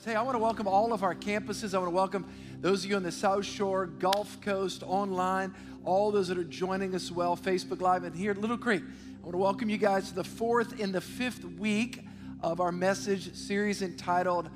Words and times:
Hey, 0.00 0.14
I 0.14 0.22
want 0.22 0.34
to 0.34 0.38
welcome 0.38 0.66
all 0.66 0.94
of 0.94 1.02
our 1.02 1.14
campuses. 1.14 1.74
I 1.74 1.78
want 1.78 1.90
to 1.90 1.94
welcome 1.94 2.26
those 2.60 2.82
of 2.82 2.90
you 2.90 2.96
on 2.96 3.02
the 3.02 3.12
South 3.12 3.44
Shore, 3.44 3.86
Gulf 3.86 4.40
Coast, 4.40 4.82
online, 4.84 5.54
all 5.84 6.10
those 6.10 6.28
that 6.28 6.38
are 6.38 6.44
joining 6.44 6.94
us 6.94 7.12
well, 7.12 7.36
Facebook 7.36 7.82
Live, 7.82 8.02
and 8.02 8.16
here 8.16 8.30
at 8.30 8.38
Little 8.38 8.56
Creek. 8.56 8.82
I 8.82 9.22
want 9.22 9.34
to 9.34 9.38
welcome 9.38 9.68
you 9.68 9.76
guys 9.76 10.08
to 10.08 10.14
the 10.14 10.24
fourth 10.24 10.80
and 10.80 10.94
the 10.94 11.00
fifth 11.00 11.44
week 11.44 12.04
of 12.42 12.58
our 12.58 12.72
message 12.72 13.34
series 13.34 13.82
entitled 13.82 14.48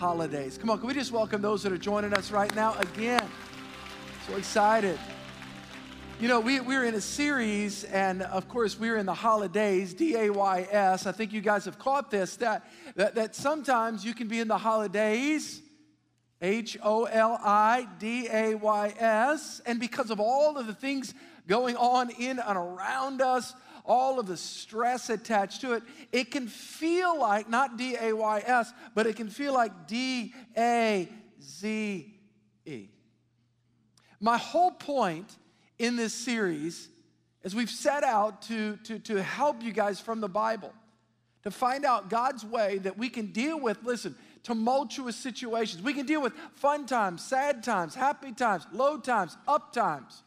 Holidaze. 0.00 0.58
Come 0.58 0.70
on, 0.70 0.78
can 0.78 0.88
we 0.88 0.94
just 0.94 1.12
welcome 1.12 1.40
those 1.40 1.62
that 1.62 1.72
are 1.72 1.78
joining 1.78 2.12
us 2.12 2.32
right 2.32 2.54
now 2.56 2.76
again? 2.78 3.26
So 4.26 4.36
excited. 4.36 4.98
You 6.20 6.28
know, 6.28 6.40
we, 6.40 6.60
we're 6.60 6.84
in 6.84 6.94
a 6.94 7.00
series, 7.00 7.84
and 7.84 8.20
of 8.20 8.46
course, 8.46 8.78
we're 8.78 8.98
in 8.98 9.06
the 9.06 9.14
holidays, 9.14 9.94
D 9.94 10.16
A 10.16 10.28
Y 10.28 10.68
S. 10.70 11.06
I 11.06 11.12
think 11.12 11.32
you 11.32 11.40
guys 11.40 11.64
have 11.64 11.78
caught 11.78 12.10
this 12.10 12.36
that, 12.36 12.70
that, 12.96 13.14
that 13.14 13.34
sometimes 13.34 14.04
you 14.04 14.12
can 14.12 14.28
be 14.28 14.38
in 14.38 14.46
the 14.46 14.58
holidays, 14.58 15.62
H 16.42 16.76
O 16.82 17.04
L 17.04 17.40
I 17.42 17.88
D 17.98 18.28
A 18.30 18.54
Y 18.54 18.94
S, 18.98 19.62
and 19.64 19.80
because 19.80 20.10
of 20.10 20.20
all 20.20 20.58
of 20.58 20.66
the 20.66 20.74
things 20.74 21.14
going 21.48 21.74
on 21.76 22.10
in 22.10 22.38
and 22.38 22.58
around 22.58 23.22
us, 23.22 23.54
all 23.86 24.20
of 24.20 24.26
the 24.26 24.36
stress 24.36 25.08
attached 25.08 25.62
to 25.62 25.72
it, 25.72 25.82
it 26.12 26.30
can 26.30 26.48
feel 26.48 27.18
like 27.18 27.48
not 27.48 27.78
D 27.78 27.96
A 27.98 28.12
Y 28.12 28.42
S, 28.44 28.74
but 28.94 29.06
it 29.06 29.16
can 29.16 29.30
feel 29.30 29.54
like 29.54 29.88
D 29.88 30.34
A 30.54 31.08
Z 31.42 32.14
E. 32.66 32.88
My 34.20 34.36
whole 34.36 34.72
point 34.72 35.34
in 35.80 35.96
this 35.96 36.12
series 36.12 36.88
as 37.42 37.54
we've 37.54 37.70
set 37.70 38.04
out 38.04 38.42
to, 38.42 38.76
to, 38.84 38.98
to 38.98 39.22
help 39.22 39.62
you 39.62 39.72
guys 39.72 39.98
from 39.98 40.20
the 40.20 40.28
Bible, 40.28 40.72
to 41.42 41.50
find 41.50 41.86
out 41.86 42.10
God's 42.10 42.44
way 42.44 42.78
that 42.78 42.98
we 42.98 43.08
can 43.08 43.32
deal 43.32 43.58
with, 43.58 43.78
listen, 43.82 44.14
tumultuous 44.42 45.16
situations. 45.16 45.82
We 45.82 45.94
can 45.94 46.04
deal 46.04 46.20
with 46.20 46.34
fun 46.54 46.84
times, 46.84 47.24
sad 47.24 47.64
times, 47.64 47.94
happy 47.94 48.32
times, 48.32 48.66
low 48.72 48.98
times, 48.98 49.38
up 49.48 49.72
times. 49.72 50.22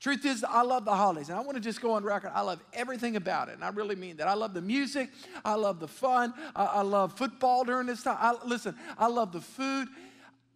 Truth 0.00 0.24
is, 0.24 0.44
I 0.44 0.62
love 0.62 0.86
the 0.86 0.94
holidays, 0.94 1.28
and 1.28 1.38
I 1.38 1.42
want 1.42 1.56
to 1.56 1.62
just 1.62 1.82
go 1.82 1.92
on 1.92 2.02
record. 2.02 2.32
I 2.34 2.40
love 2.40 2.62
everything 2.72 3.16
about 3.16 3.48
it, 3.50 3.54
and 3.54 3.64
I 3.64 3.68
really 3.68 3.96
mean 3.96 4.16
that. 4.16 4.28
I 4.28 4.34
love 4.34 4.54
the 4.54 4.62
music, 4.62 5.10
I 5.44 5.54
love 5.54 5.78
the 5.78 5.88
fun, 5.88 6.32
I, 6.56 6.64
I 6.64 6.82
love 6.82 7.18
football 7.18 7.64
during 7.64 7.86
this 7.86 8.02
time. 8.02 8.16
I, 8.18 8.34
listen, 8.46 8.74
I 8.98 9.08
love 9.08 9.32
the 9.32 9.42
food. 9.42 9.88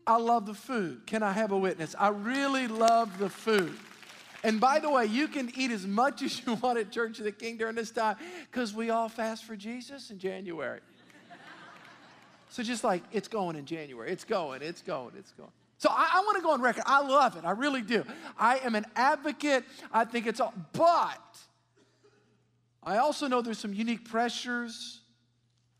I 0.06 0.16
love 0.16 0.47
the 0.47 0.54
food. 0.54 1.02
Can 1.06 1.22
I 1.22 1.32
have 1.32 1.52
a 1.52 1.58
witness? 1.58 1.94
I 1.98 2.08
really 2.08 2.66
love 2.66 3.19
the 3.19 3.28
food. 3.28 3.77
And 4.44 4.61
by 4.61 4.78
the 4.78 4.89
way, 4.91 5.06
you 5.06 5.28
can 5.28 5.50
eat 5.56 5.70
as 5.70 5.86
much 5.86 6.22
as 6.22 6.44
you 6.47 6.55
want 6.55 6.78
at 6.78 6.91
Church 6.91 7.19
of 7.19 7.25
the 7.25 7.33
King 7.33 7.56
during 7.56 7.75
this 7.75 7.91
time 7.91 8.17
because 8.50 8.75
we 8.75 8.91
all 8.91 9.08
fast 9.08 9.44
for 9.44 9.56
Jesus 9.56 10.11
in 10.11 10.19
January. 10.19 10.81
so 12.48 12.62
just 12.62 12.84
like 12.84 13.03
it's 13.12 13.28
going 13.28 13.56
in 13.56 13.66
January, 13.66 14.11
it's 14.11 14.25
going, 14.25 14.62
it's 14.62 14.83
going, 14.83 15.12
it's 15.19 15.33
going. 15.33 15.50
So 15.78 15.89
I, 15.91 16.11
I 16.14 16.20
want 16.20 16.36
to 16.36 16.42
go 16.42 16.53
on 16.53 16.61
record. 16.61 16.83
I 16.86 17.06
love 17.06 17.36
it. 17.36 17.44
I 17.44 17.53
really 17.53 17.83
do. 17.83 18.05
I 18.36 18.59
am 18.59 18.75
an 18.75 18.84
advocate. 18.97 19.64
I 19.92 20.05
think 20.05 20.27
it's 20.27 20.41
all, 20.41 20.53
but 20.72 21.39
I 22.83 22.98
also 22.98 23.28
know 23.28 23.42
there's 23.42 23.59
some 23.59 23.72
unique 23.75 24.09
pressures 24.09 24.97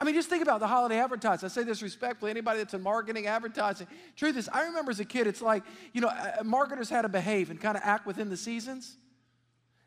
I 0.00 0.04
mean, 0.04 0.14
just 0.14 0.28
think 0.28 0.42
about 0.42 0.60
the 0.60 0.66
holiday 0.68 0.98
advertising. 0.98 1.46
I 1.46 1.50
say 1.50 1.64
this 1.64 1.82
respectfully. 1.82 2.30
Anybody 2.30 2.58
that's 2.58 2.74
in 2.74 2.82
marketing, 2.82 3.27
advertising. 3.27 3.88
Truth 4.14 4.36
is, 4.36 4.48
I 4.48 4.64
remember 4.66 4.92
as 4.92 5.00
a 5.00 5.05
kid, 5.05 5.27
it's 5.27 5.42
like, 5.42 5.64
you 5.92 6.00
know, 6.00 6.08
uh, 6.08 6.44
marketers 6.44 6.88
had 6.88 7.02
to 7.02 7.08
behave 7.08 7.50
and 7.50 7.60
kind 7.60 7.77
of 7.77 7.82
act 7.84 8.06
within 8.06 8.28
the 8.28 8.36
seasons. 8.36 8.96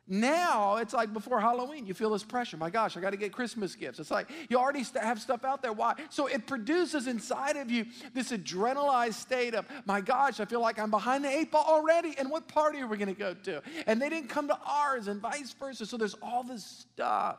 Now 0.08 0.76
it's 0.76 0.94
like 0.94 1.14
before 1.14 1.40
Halloween, 1.40 1.86
you 1.86 1.94
feel 1.94 2.09
this 2.09 2.23
pressure. 2.23 2.58
My 2.58 2.70
gosh, 2.70 2.98
I 2.98 3.00
got 3.00 3.12
to 3.12 3.18
get 3.18 3.31
Christmas 3.31 3.76
gifts. 3.76 3.98
It's 3.98 4.12
like 4.12 4.30
you 4.50 4.58
already 4.58 4.84
have 5.02 5.22
stuff 5.22 5.45
out 5.45 5.62
there. 5.62 5.72
Why? 5.72 5.94
So 6.09 6.28
it 6.28 6.46
produces 6.46 7.08
inside 7.08 7.56
of 7.56 7.72
you 7.72 7.86
this 8.14 8.34
adrenalized 8.34 9.14
state 9.14 9.56
of, 9.56 9.66
my 9.86 10.02
gosh, 10.02 10.42
I 10.42 10.46
feel 10.46 10.59
like 10.59 10.78
I'm 10.78 10.92
behind 10.92 11.23
the 11.23 11.30
eight 11.30 11.52
ball 11.52 11.64
already. 11.66 12.16
And 12.20 12.30
what 12.30 12.50
party 12.50 12.81
are 12.81 12.88
we 12.88 12.98
going 12.98 13.14
to 13.14 13.18
go 13.18 13.34
to? 13.34 13.62
And 13.88 14.02
they 14.02 14.09
didn't 14.09 14.28
come 14.28 14.50
to 14.50 14.59
ours, 14.66 15.08
and 15.08 15.22
vice 15.22 15.53
versa. 15.53 15.86
So 15.86 15.96
there's 15.96 16.16
all 16.16 16.44
this 16.44 16.66
stuff, 16.66 17.38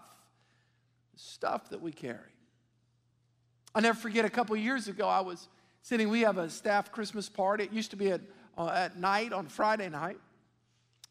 stuff 1.15 1.69
that 1.69 1.83
we 1.83 1.93
carry. 1.93 2.32
I'll 3.75 3.83
never 3.83 3.99
forget 3.99 4.25
a 4.25 4.31
couple 4.31 4.55
years 4.57 4.89
ago, 4.89 5.09
I 5.09 5.21
was 5.21 5.49
sitting, 5.83 6.09
we 6.09 6.21
have 6.21 6.39
a 6.39 6.51
staff 6.51 6.93
Christmas 6.93 7.29
party. 7.29 7.65
It 7.65 7.73
used 7.73 7.91
to 7.91 7.97
be 7.97 8.11
at, 8.11 8.21
uh, 8.59 8.69
at 8.69 8.99
night 8.99 9.33
on 9.33 9.47
Friday 9.47 9.89
night, 9.89 10.19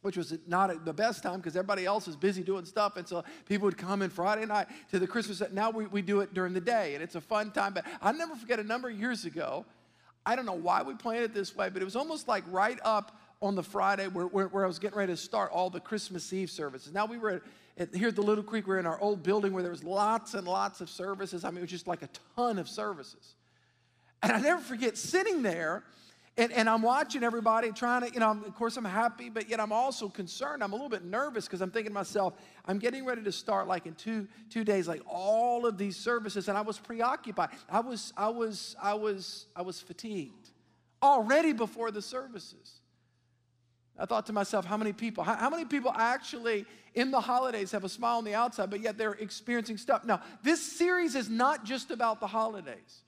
which 0.02 0.16
was 0.16 0.38
not 0.48 0.86
the 0.86 0.94
best 0.94 1.24
time 1.24 1.38
because 1.38 1.56
everybody 1.56 1.86
else 1.86 2.08
is 2.08 2.16
busy 2.16 2.44
doing 2.44 2.66
stuff. 2.66 2.98
And 2.98 3.08
so 3.08 3.24
people 3.48 3.66
would 3.66 3.78
come 3.78 4.02
in 4.04 4.10
Friday 4.12 4.46
night 4.46 4.68
to 4.92 5.00
the 5.00 5.08
Christmas. 5.08 5.42
Now 5.52 5.72
we, 5.72 5.88
we 5.88 6.02
do 6.04 6.22
it 6.22 6.34
during 6.34 6.54
the 6.54 6.62
day, 6.62 6.94
and 6.94 7.04
it's 7.04 7.16
a 7.16 7.22
fun 7.22 7.52
time. 7.52 7.74
But 7.74 7.86
I'll 8.02 8.14
never 8.14 8.36
forget 8.36 8.60
a 8.60 8.64
number 8.64 8.90
of 8.90 9.00
years 9.00 9.26
ago, 9.26 9.66
I 10.24 10.36
don't 10.36 10.46
know 10.46 10.54
why 10.54 10.84
we 10.84 10.94
planned 10.94 11.24
it 11.24 11.34
this 11.34 11.56
way, 11.56 11.70
but 11.70 11.82
it 11.82 11.86
was 11.86 11.96
almost 11.96 12.28
like 12.28 12.44
right 12.52 12.80
up 12.84 13.18
on 13.42 13.56
the 13.56 13.64
Friday 13.64 14.08
where, 14.08 14.28
where, 14.28 14.48
where 14.48 14.64
I 14.64 14.68
was 14.68 14.78
getting 14.78 15.00
ready 15.00 15.14
to 15.14 15.18
start 15.18 15.52
all 15.52 15.72
the 15.72 15.80
Christmas 15.80 16.32
Eve 16.32 16.52
services. 16.52 16.94
Now 16.94 17.08
we 17.08 17.18
were 17.18 17.42
here 17.94 18.10
at 18.10 18.16
the 18.16 18.22
Little 18.22 18.44
Creek, 18.44 18.68
we're 18.68 18.80
in 18.80 18.86
our 18.86 19.00
old 19.00 19.24
building 19.24 19.54
where 19.54 19.64
there 19.64 19.72
was 19.72 19.84
lots 19.84 20.34
and 20.34 20.48
lots 20.48 20.82
of 20.82 20.90
services. 20.90 21.44
I 21.44 21.50
mean, 21.50 21.60
it 21.60 21.62
was 21.62 21.72
just 21.72 21.88
like 21.88 22.02
a 22.02 22.10
ton 22.36 22.60
of 22.60 22.68
services. 22.70 23.36
And 24.22 24.32
I 24.32 24.40
never 24.40 24.62
forget 24.62 24.98
sitting 24.98 25.42
there 25.42 25.84
and, 26.38 26.52
and 26.54 26.70
I'm 26.70 26.82
watching 26.82 27.24
everybody 27.24 27.72
trying 27.72 28.02
to, 28.08 28.14
you 28.14 28.20
know, 28.22 28.32
of 28.32 28.56
course 28.56 28.78
I'm 28.78 28.86
happy, 28.86 29.30
but 29.30 29.50
yet 29.50 29.60
I'm 29.60 29.74
also 29.74 30.08
concerned. 30.08 30.64
I'm 30.64 30.72
a 30.72 30.76
little 30.76 30.90
bit 30.90 31.04
nervous 31.04 31.46
because 31.46 31.62
I'm 31.62 31.72
thinking 31.72 31.90
to 31.90 31.94
myself, 31.94 32.36
I'm 32.66 32.80
getting 32.80 33.06
ready 33.06 33.22
to 33.24 33.32
start 33.34 33.68
like 33.68 33.86
in 33.86 33.96
two, 33.96 34.28
two 34.50 34.64
days, 34.64 34.88
like 34.88 35.02
all 35.06 35.66
of 35.66 35.78
these 35.78 35.98
services, 35.98 36.48
and 36.48 36.58
I 36.58 36.62
was 36.62 36.80
preoccupied. 36.80 37.50
I 37.70 37.82
was, 37.82 38.14
I 38.16 38.30
was, 38.30 38.78
I 38.82 38.94
was, 38.94 39.48
I 39.56 39.62
was 39.62 39.82
fatigued 39.82 40.52
already 41.04 41.52
before 41.52 41.92
the 41.92 42.02
services. 42.02 42.80
I 44.00 44.06
thought 44.06 44.26
to 44.28 44.34
myself, 44.34 44.66
how 44.66 44.78
many 44.78 44.94
people, 44.94 45.26
how, 45.26 45.36
how, 45.36 45.50
many 45.50 45.66
people 45.66 45.92
actually 45.94 46.66
in 46.94 47.12
the 47.12 47.22
holidays 47.22 47.72
have 47.72 47.84
a 47.84 47.90
smile 47.90 48.18
on 48.18 48.24
the 48.24 48.36
outside, 48.36 48.70
but 48.70 48.82
yet 48.82 48.98
they're 48.98 49.14
experiencing 49.14 49.78
stuff? 49.78 50.04
Now, 50.04 50.22
this 50.44 50.62
series 50.62 51.16
is 51.16 51.30
not 51.30 51.64
just 51.64 51.92
about 51.92 52.20
the 52.20 52.28
holidays. 52.28 53.04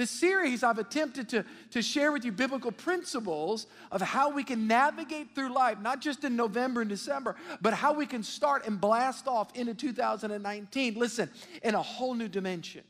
This 0.00 0.10
series, 0.10 0.62
I've 0.62 0.78
attempted 0.78 1.28
to, 1.28 1.44
to 1.72 1.82
share 1.82 2.10
with 2.10 2.24
you 2.24 2.32
biblical 2.32 2.72
principles 2.72 3.66
of 3.92 4.00
how 4.00 4.30
we 4.30 4.42
can 4.42 4.66
navigate 4.66 5.34
through 5.34 5.52
life, 5.52 5.78
not 5.78 6.00
just 6.00 6.24
in 6.24 6.36
November 6.36 6.80
and 6.80 6.88
December, 6.88 7.36
but 7.60 7.74
how 7.74 7.92
we 7.92 8.06
can 8.06 8.22
start 8.22 8.66
and 8.66 8.80
blast 8.80 9.28
off 9.28 9.54
into 9.54 9.74
2019. 9.74 10.94
Listen, 10.94 11.28
in 11.62 11.74
a 11.74 11.82
whole 11.82 12.14
new 12.14 12.28
dimension. 12.28 12.82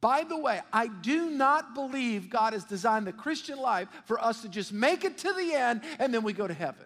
By 0.00 0.22
the 0.22 0.38
way, 0.38 0.60
I 0.72 0.86
do 0.86 1.30
not 1.30 1.74
believe 1.74 2.30
God 2.30 2.52
has 2.52 2.64
designed 2.64 3.06
the 3.06 3.12
Christian 3.12 3.58
life 3.58 3.88
for 4.04 4.22
us 4.22 4.42
to 4.42 4.48
just 4.48 4.72
make 4.72 5.02
it 5.02 5.18
to 5.18 5.32
the 5.32 5.54
end 5.54 5.80
and 5.98 6.14
then 6.14 6.22
we 6.22 6.32
go 6.32 6.46
to 6.46 6.54
heaven. 6.54 6.84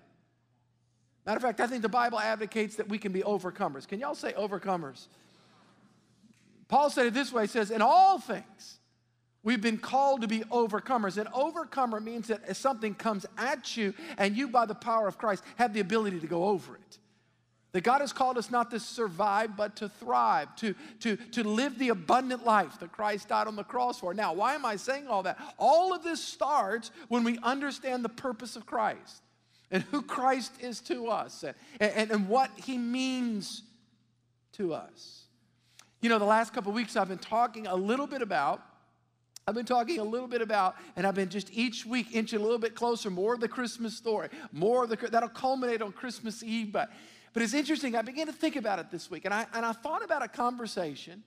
Matter 1.28 1.37
of 1.37 1.43
fact, 1.43 1.61
I 1.61 1.66
think 1.66 1.83
the 1.83 1.91
Bible 1.91 2.19
advocates 2.19 2.77
that 2.77 2.89
we 2.89 2.97
can 2.97 3.12
be 3.12 3.21
overcomers. 3.21 3.87
Can 3.87 4.00
y'all 4.00 4.15
say 4.15 4.33
overcomers? 4.33 5.09
Paul 6.69 6.89
said 6.89 7.05
it 7.05 7.12
this 7.12 7.31
way: 7.31 7.43
he 7.43 7.49
says, 7.49 7.71
In 7.71 7.83
all 7.83 8.19
things, 8.19 8.78
we've 9.43 9.61
been 9.61 9.77
called 9.77 10.22
to 10.22 10.27
be 10.27 10.41
overcomers. 10.50 11.19
An 11.19 11.28
overcomer 11.34 12.00
means 12.00 12.28
that 12.28 12.41
if 12.49 12.56
something 12.56 12.94
comes 12.94 13.27
at 13.37 13.77
you 13.77 13.93
and 14.16 14.39
you, 14.39 14.49
by 14.49 14.65
the 14.65 14.75
power 14.75 15.06
of 15.06 15.19
Christ, 15.19 15.44
have 15.56 15.75
the 15.75 15.81
ability 15.81 16.19
to 16.21 16.27
go 16.27 16.44
over 16.44 16.77
it. 16.77 16.99
That 17.72 17.83
God 17.83 18.00
has 18.00 18.15
called 18.15 18.39
us 18.39 18.50
not 18.50 18.71
to 18.71 18.81
survive, 18.81 19.55
but 19.55 19.77
to 19.77 19.91
thrive, 19.91 20.56
to, 20.56 20.75
to, 21.00 21.16
to 21.16 21.47
live 21.47 21.78
the 21.78 21.91
abundant 21.91 22.47
life 22.47 22.81
that 22.81 22.91
Christ 22.91 23.28
died 23.28 23.49
on 23.49 23.55
the 23.55 23.65
cross 23.65 24.00
for. 24.00 24.15
Now, 24.15 24.33
why 24.33 24.55
am 24.55 24.65
I 24.65 24.77
saying 24.77 25.09
all 25.09 25.25
that? 25.25 25.39
All 25.59 25.93
of 25.93 26.03
this 26.03 26.25
starts 26.25 26.91
when 27.09 27.22
we 27.22 27.39
understand 27.43 28.03
the 28.03 28.09
purpose 28.09 28.56
of 28.56 28.65
Christ 28.65 29.22
and 29.71 29.83
who 29.84 30.03
Christ 30.03 30.53
is 30.61 30.81
to 30.83 31.09
us 31.09 31.45
and, 31.45 31.55
and, 31.81 32.11
and 32.11 32.29
what 32.29 32.51
he 32.56 32.79
means 32.79 33.62
to 34.53 34.75
us. 34.75 35.25
You 36.01 36.09
know, 36.09 36.19
the 36.19 36.25
last 36.25 36.53
couple 36.53 36.73
weeks 36.73 36.97
I've 36.97 37.09
been 37.09 37.19
talking 37.19 37.67
a 37.67 37.77
little 37.77 38.07
bit 38.07 38.23
about 38.23 38.62
I've 39.47 39.55
been 39.55 39.65
talking 39.65 39.98
a 39.98 40.04
little 40.04 40.28
bit 40.28 40.42
about, 40.42 40.77
and 40.95 41.07
I've 41.07 41.15
been 41.15 41.31
just 41.31 41.51
each 41.54 41.87
week 41.87 42.09
inching 42.13 42.39
a 42.39 42.42
little 42.42 42.59
bit 42.59 42.75
closer, 42.75 43.09
more 43.09 43.33
of 43.33 43.41
the 43.41 43.48
Christmas 43.48 43.97
story, 43.97 44.28
more 44.53 44.84
of 44.84 44.91
the, 44.91 44.97
that'll 44.97 45.31
culminate 45.31 45.81
on 45.81 45.91
Christmas 45.91 46.42
Eve. 46.42 46.71
But 46.71 46.91
but 47.33 47.42
it's 47.42 47.54
interesting, 47.54 47.95
I 47.95 48.03
began 48.03 48.27
to 48.27 48.33
think 48.33 48.57
about 48.57 48.78
it 48.78 48.91
this 48.91 49.10
week, 49.10 49.25
and 49.25 49.33
I, 49.33 49.47
and 49.54 49.65
I 49.65 49.72
thought 49.72 50.04
about 50.04 50.22
a 50.22 50.28
conversation 50.28 51.22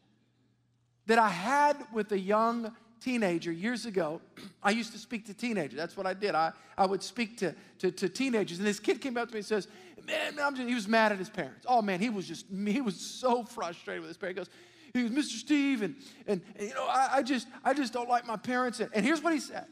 that 1.05 1.17
I 1.17 1.29
had 1.29 1.77
with 1.93 2.11
a 2.11 2.19
young 2.19 2.75
teenager 3.01 3.51
years 3.51 3.85
ago. 3.85 4.21
I 4.63 4.71
used 4.71 4.93
to 4.93 4.97
speak 4.97 5.25
to 5.25 5.33
teenagers. 5.33 5.77
That's 5.77 5.97
what 5.97 6.05
I 6.05 6.13
did. 6.13 6.35
I, 6.35 6.53
I 6.77 6.85
would 6.85 7.03
speak 7.03 7.37
to, 7.39 7.53
to, 7.79 7.91
to 7.91 8.07
teenagers. 8.07 8.59
And 8.59 8.67
this 8.67 8.79
kid 8.79 9.01
came 9.01 9.17
up 9.17 9.27
to 9.27 9.33
me 9.33 9.39
and 9.39 9.45
says, 9.45 9.67
Man, 10.05 10.35
just, 10.35 10.57
he 10.57 10.73
was 10.73 10.87
mad 10.87 11.11
at 11.11 11.19
his 11.19 11.29
parents. 11.29 11.65
Oh, 11.67 11.81
man, 11.81 11.99
he 11.99 12.09
was 12.09 12.27
just, 12.27 12.45
he 12.65 12.81
was 12.81 12.95
so 12.95 13.43
frustrated 13.43 14.01
with 14.01 14.09
his 14.09 14.17
parents. 14.17 14.49
He 14.93 15.01
goes, 15.01 15.09
he 15.09 15.15
goes 15.15 15.25
Mr. 15.25 15.37
Steve, 15.37 15.83
and, 15.83 15.95
and, 16.27 16.41
and 16.55 16.67
you 16.67 16.73
know, 16.73 16.85
I, 16.85 17.09
I, 17.17 17.23
just, 17.23 17.47
I 17.63 17.73
just 17.73 17.93
don't 17.93 18.09
like 18.09 18.25
my 18.25 18.35
parents. 18.37 18.79
And, 18.79 18.89
and 18.93 19.05
here's 19.05 19.21
what 19.21 19.33
he 19.33 19.39
said. 19.39 19.65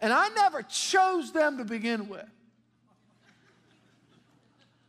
And 0.00 0.12
I 0.12 0.28
never 0.28 0.62
chose 0.62 1.32
them 1.32 1.58
to 1.58 1.64
begin 1.64 2.08
with. 2.08 2.26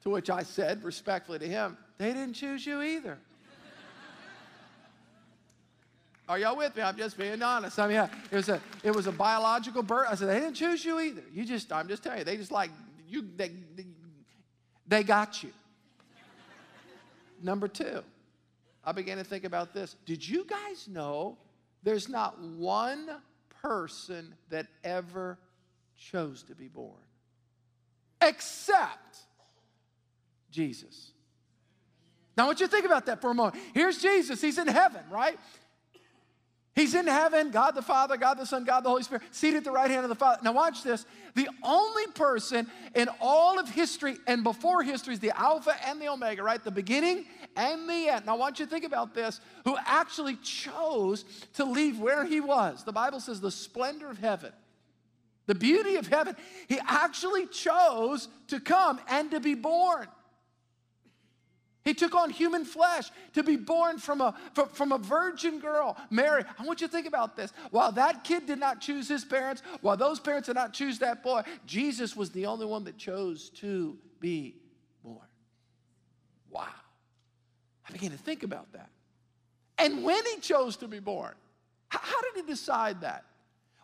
To 0.03 0.09
which 0.09 0.29
I 0.29 0.43
said 0.43 0.83
respectfully 0.83 1.39
to 1.39 1.47
him, 1.47 1.77
They 1.97 2.13
didn't 2.13 2.33
choose 2.33 2.65
you 2.65 2.81
either. 2.81 3.17
Are 6.29 6.37
y'all 6.37 6.55
with 6.55 6.75
me? 6.75 6.83
I'm 6.83 6.95
just 6.95 7.17
being 7.17 7.41
honest. 7.41 7.79
I 7.79 7.87
mean, 7.87 8.07
it 8.31 8.35
was 8.35 8.49
a 8.49 8.61
it 8.83 8.95
was 8.95 9.07
a 9.07 9.11
biological 9.11 9.81
birth. 9.81 10.07
I 10.11 10.13
said 10.13 10.29
they 10.29 10.39
didn't 10.39 10.53
choose 10.53 10.85
you 10.85 10.99
either. 10.99 11.23
You 11.33 11.43
just 11.43 11.73
I'm 11.73 11.87
just 11.87 12.03
telling 12.03 12.19
you, 12.19 12.23
they 12.23 12.37
just 12.37 12.51
like 12.51 12.69
you 13.07 13.27
they 13.35 13.49
they, 13.75 13.85
they 14.87 15.03
got 15.03 15.41
you. 15.41 15.49
Number 17.41 17.67
two, 17.67 18.03
I 18.83 18.91
began 18.91 19.17
to 19.17 19.23
think 19.23 19.43
about 19.43 19.73
this. 19.73 19.95
Did 20.05 20.25
you 20.25 20.45
guys 20.45 20.87
know 20.87 21.35
there's 21.81 22.07
not 22.07 22.39
one 22.39 23.09
person 23.63 24.35
that 24.49 24.67
ever 24.83 25.39
chose 25.97 26.43
to 26.43 26.53
be 26.53 26.67
born? 26.67 26.93
Except 28.21 29.17
Jesus. 30.51 31.11
Now, 32.37 32.43
I 32.43 32.47
want 32.47 32.59
you 32.59 32.67
to 32.67 32.71
think 32.71 32.85
about 32.85 33.07
that 33.07 33.19
for 33.19 33.31
a 33.31 33.33
moment. 33.33 33.61
Here's 33.73 34.01
Jesus. 34.01 34.39
He's 34.39 34.57
in 34.57 34.67
heaven, 34.67 35.01
right? 35.09 35.37
He's 36.79 36.95
in 36.95 37.07
heaven, 37.07 37.51
God 37.51 37.71
the 37.75 37.81
Father, 37.81 38.15
God 38.15 38.35
the 38.35 38.45
Son, 38.45 38.63
God 38.63 38.85
the 38.85 38.89
Holy 38.89 39.03
Spirit, 39.03 39.23
seated 39.31 39.57
at 39.57 39.63
the 39.65 39.71
right 39.71 39.91
hand 39.91 40.05
of 40.05 40.09
the 40.09 40.15
Father. 40.15 40.39
Now, 40.45 40.53
watch 40.53 40.81
this. 40.81 41.05
The 41.35 41.49
only 41.61 42.07
person 42.15 42.67
in 42.95 43.09
all 43.19 43.59
of 43.59 43.67
history 43.67 44.15
and 44.27 44.45
before 44.45 44.81
history 44.81 45.13
is 45.13 45.19
the 45.19 45.37
Alpha 45.37 45.75
and 45.85 46.01
the 46.01 46.07
Omega, 46.07 46.41
right? 46.41 46.63
The 46.63 46.71
beginning 46.71 47.25
and 47.57 47.89
the 47.89 48.07
end. 48.07 48.27
Now, 48.27 48.35
I 48.35 48.37
want 48.37 48.59
you 48.59 48.65
to 48.65 48.71
think 48.71 48.85
about 48.85 49.13
this 49.13 49.41
who 49.65 49.75
actually 49.85 50.37
chose 50.37 51.25
to 51.55 51.65
leave 51.65 51.99
where 51.99 52.23
he 52.23 52.39
was. 52.39 52.85
The 52.85 52.93
Bible 52.93 53.19
says 53.19 53.41
the 53.41 53.51
splendor 53.51 54.09
of 54.09 54.17
heaven, 54.17 54.53
the 55.47 55.55
beauty 55.55 55.97
of 55.97 56.07
heaven. 56.07 56.37
He 56.69 56.79
actually 56.87 57.47
chose 57.47 58.29
to 58.47 58.61
come 58.61 59.01
and 59.09 59.31
to 59.31 59.41
be 59.41 59.53
born. 59.53 60.07
He 61.89 61.95
took 61.95 62.13
on 62.13 62.29
human 62.29 62.65
flesh 62.65 63.09
to 63.33 63.41
be 63.41 63.55
born 63.55 63.97
from 63.97 64.21
a, 64.21 64.35
from, 64.73 64.91
a 64.91 64.99
virgin 64.99 65.59
girl, 65.59 65.97
Mary. 66.11 66.43
I 66.59 66.63
want 66.63 66.81
you 66.81 66.87
to 66.87 66.93
think 66.93 67.07
about 67.07 67.35
this. 67.35 67.51
While 67.71 67.91
that 67.93 68.23
kid 68.23 68.45
did 68.45 68.59
not 68.59 68.79
choose 68.79 69.07
his 69.07 69.25
parents, 69.25 69.63
while 69.81 69.97
those 69.97 70.19
parents 70.19 70.45
did 70.45 70.53
not 70.53 70.71
choose 70.71 70.99
that 70.99 71.23
boy, 71.23 71.41
Jesus 71.65 72.15
was 72.15 72.29
the 72.29 72.45
only 72.45 72.67
one 72.67 72.83
that 72.83 72.99
chose 72.99 73.49
to 73.61 73.97
be 74.19 74.57
born. 75.03 75.17
Wow. 76.51 76.67
I 77.87 77.91
began 77.91 78.11
to 78.11 78.17
think 78.17 78.43
about 78.43 78.71
that. 78.73 78.91
And 79.79 80.03
when 80.03 80.23
he 80.27 80.39
chose 80.41 80.77
to 80.77 80.87
be 80.87 80.99
born, 80.99 81.33
how, 81.87 82.01
how 82.03 82.21
did 82.21 82.45
he 82.45 82.51
decide 82.51 83.01
that? 83.01 83.25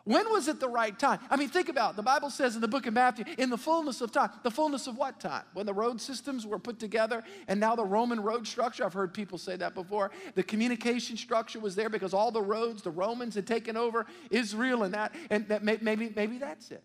When 0.06 0.30
was 0.30 0.46
it 0.46 0.60
the 0.60 0.68
right 0.68 0.96
time? 0.96 1.18
I 1.28 1.36
mean, 1.36 1.48
think 1.48 1.68
about 1.68 1.94
it. 1.94 1.96
The 1.96 2.02
Bible 2.04 2.30
says 2.30 2.54
in 2.54 2.60
the 2.60 2.68
book 2.68 2.86
of 2.86 2.94
Matthew, 2.94 3.24
in 3.38 3.50
the 3.50 3.58
fullness 3.58 4.00
of 4.00 4.12
time. 4.12 4.30
The 4.44 4.52
fullness 4.52 4.86
of 4.86 4.96
what 4.96 5.18
time? 5.18 5.42
When 5.52 5.66
the 5.66 5.74
road 5.74 6.00
systems 6.00 6.46
were 6.46 6.60
put 6.60 6.78
together 6.78 7.24
and 7.48 7.58
now 7.58 7.74
the 7.74 7.84
Roman 7.84 8.20
road 8.20 8.46
structure, 8.46 8.84
I've 8.84 8.92
heard 8.92 9.12
people 9.12 9.36
say 9.36 9.56
that 9.56 9.74
before. 9.74 10.12
The 10.36 10.44
communication 10.44 11.16
structure 11.16 11.58
was 11.58 11.74
there 11.74 11.88
because 11.88 12.14
all 12.14 12.30
the 12.30 12.40
roads, 12.40 12.82
the 12.82 12.90
Romans 12.92 13.34
had 13.34 13.48
taken 13.48 13.76
over 13.76 14.06
Israel 14.30 14.84
and 14.84 14.94
that, 14.94 15.12
and 15.28 15.48
that 15.48 15.64
may, 15.64 15.76
maybe, 15.82 16.12
maybe 16.14 16.38
that's 16.38 16.70
it. 16.70 16.84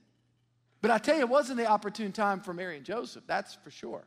But 0.81 0.89
I 0.89 0.97
tell 0.97 1.13
you, 1.13 1.21
it 1.21 1.29
wasn't 1.29 1.59
the 1.59 1.67
opportune 1.67 2.11
time 2.11 2.39
for 2.39 2.55
Mary 2.55 2.77
and 2.77 2.83
Joseph, 2.83 3.25
that's 3.27 3.53
for 3.53 3.69
sure. 3.69 4.03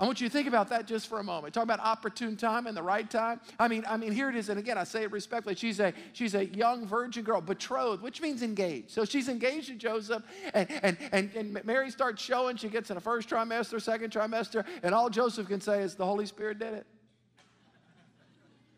I 0.00 0.06
want 0.06 0.18
you 0.18 0.28
to 0.28 0.32
think 0.32 0.48
about 0.48 0.70
that 0.70 0.86
just 0.86 1.08
for 1.08 1.18
a 1.18 1.22
moment. 1.22 1.52
Talk 1.52 1.64
about 1.64 1.78
opportune 1.80 2.34
time 2.34 2.66
and 2.66 2.74
the 2.74 2.82
right 2.82 3.08
time. 3.08 3.38
I 3.58 3.68
mean, 3.68 3.84
I 3.86 3.98
mean, 3.98 4.12
here 4.12 4.30
it 4.30 4.34
is, 4.34 4.48
and 4.48 4.58
again, 4.58 4.78
I 4.78 4.84
say 4.84 5.02
it 5.02 5.12
respectfully. 5.12 5.54
She's 5.56 5.78
a 5.78 5.92
she's 6.14 6.34
a 6.34 6.46
young 6.46 6.86
virgin 6.86 7.22
girl, 7.22 7.42
betrothed, 7.42 8.00
which 8.00 8.22
means 8.22 8.42
engaged. 8.42 8.90
So 8.90 9.04
she's 9.04 9.28
engaged 9.28 9.68
to 9.68 9.74
Joseph, 9.74 10.22
and 10.54 10.66
and 10.82 10.96
and, 11.12 11.30
and 11.34 11.64
Mary 11.66 11.90
starts 11.90 12.22
showing. 12.22 12.56
She 12.56 12.68
gets 12.68 12.88
in 12.90 12.94
the 12.94 13.00
first 13.02 13.28
trimester, 13.28 13.80
second 13.80 14.10
trimester, 14.10 14.64
and 14.82 14.94
all 14.94 15.10
Joseph 15.10 15.48
can 15.48 15.60
say 15.60 15.82
is 15.82 15.96
the 15.96 16.06
Holy 16.06 16.24
Spirit 16.24 16.58
did 16.58 16.72
it. 16.72 16.86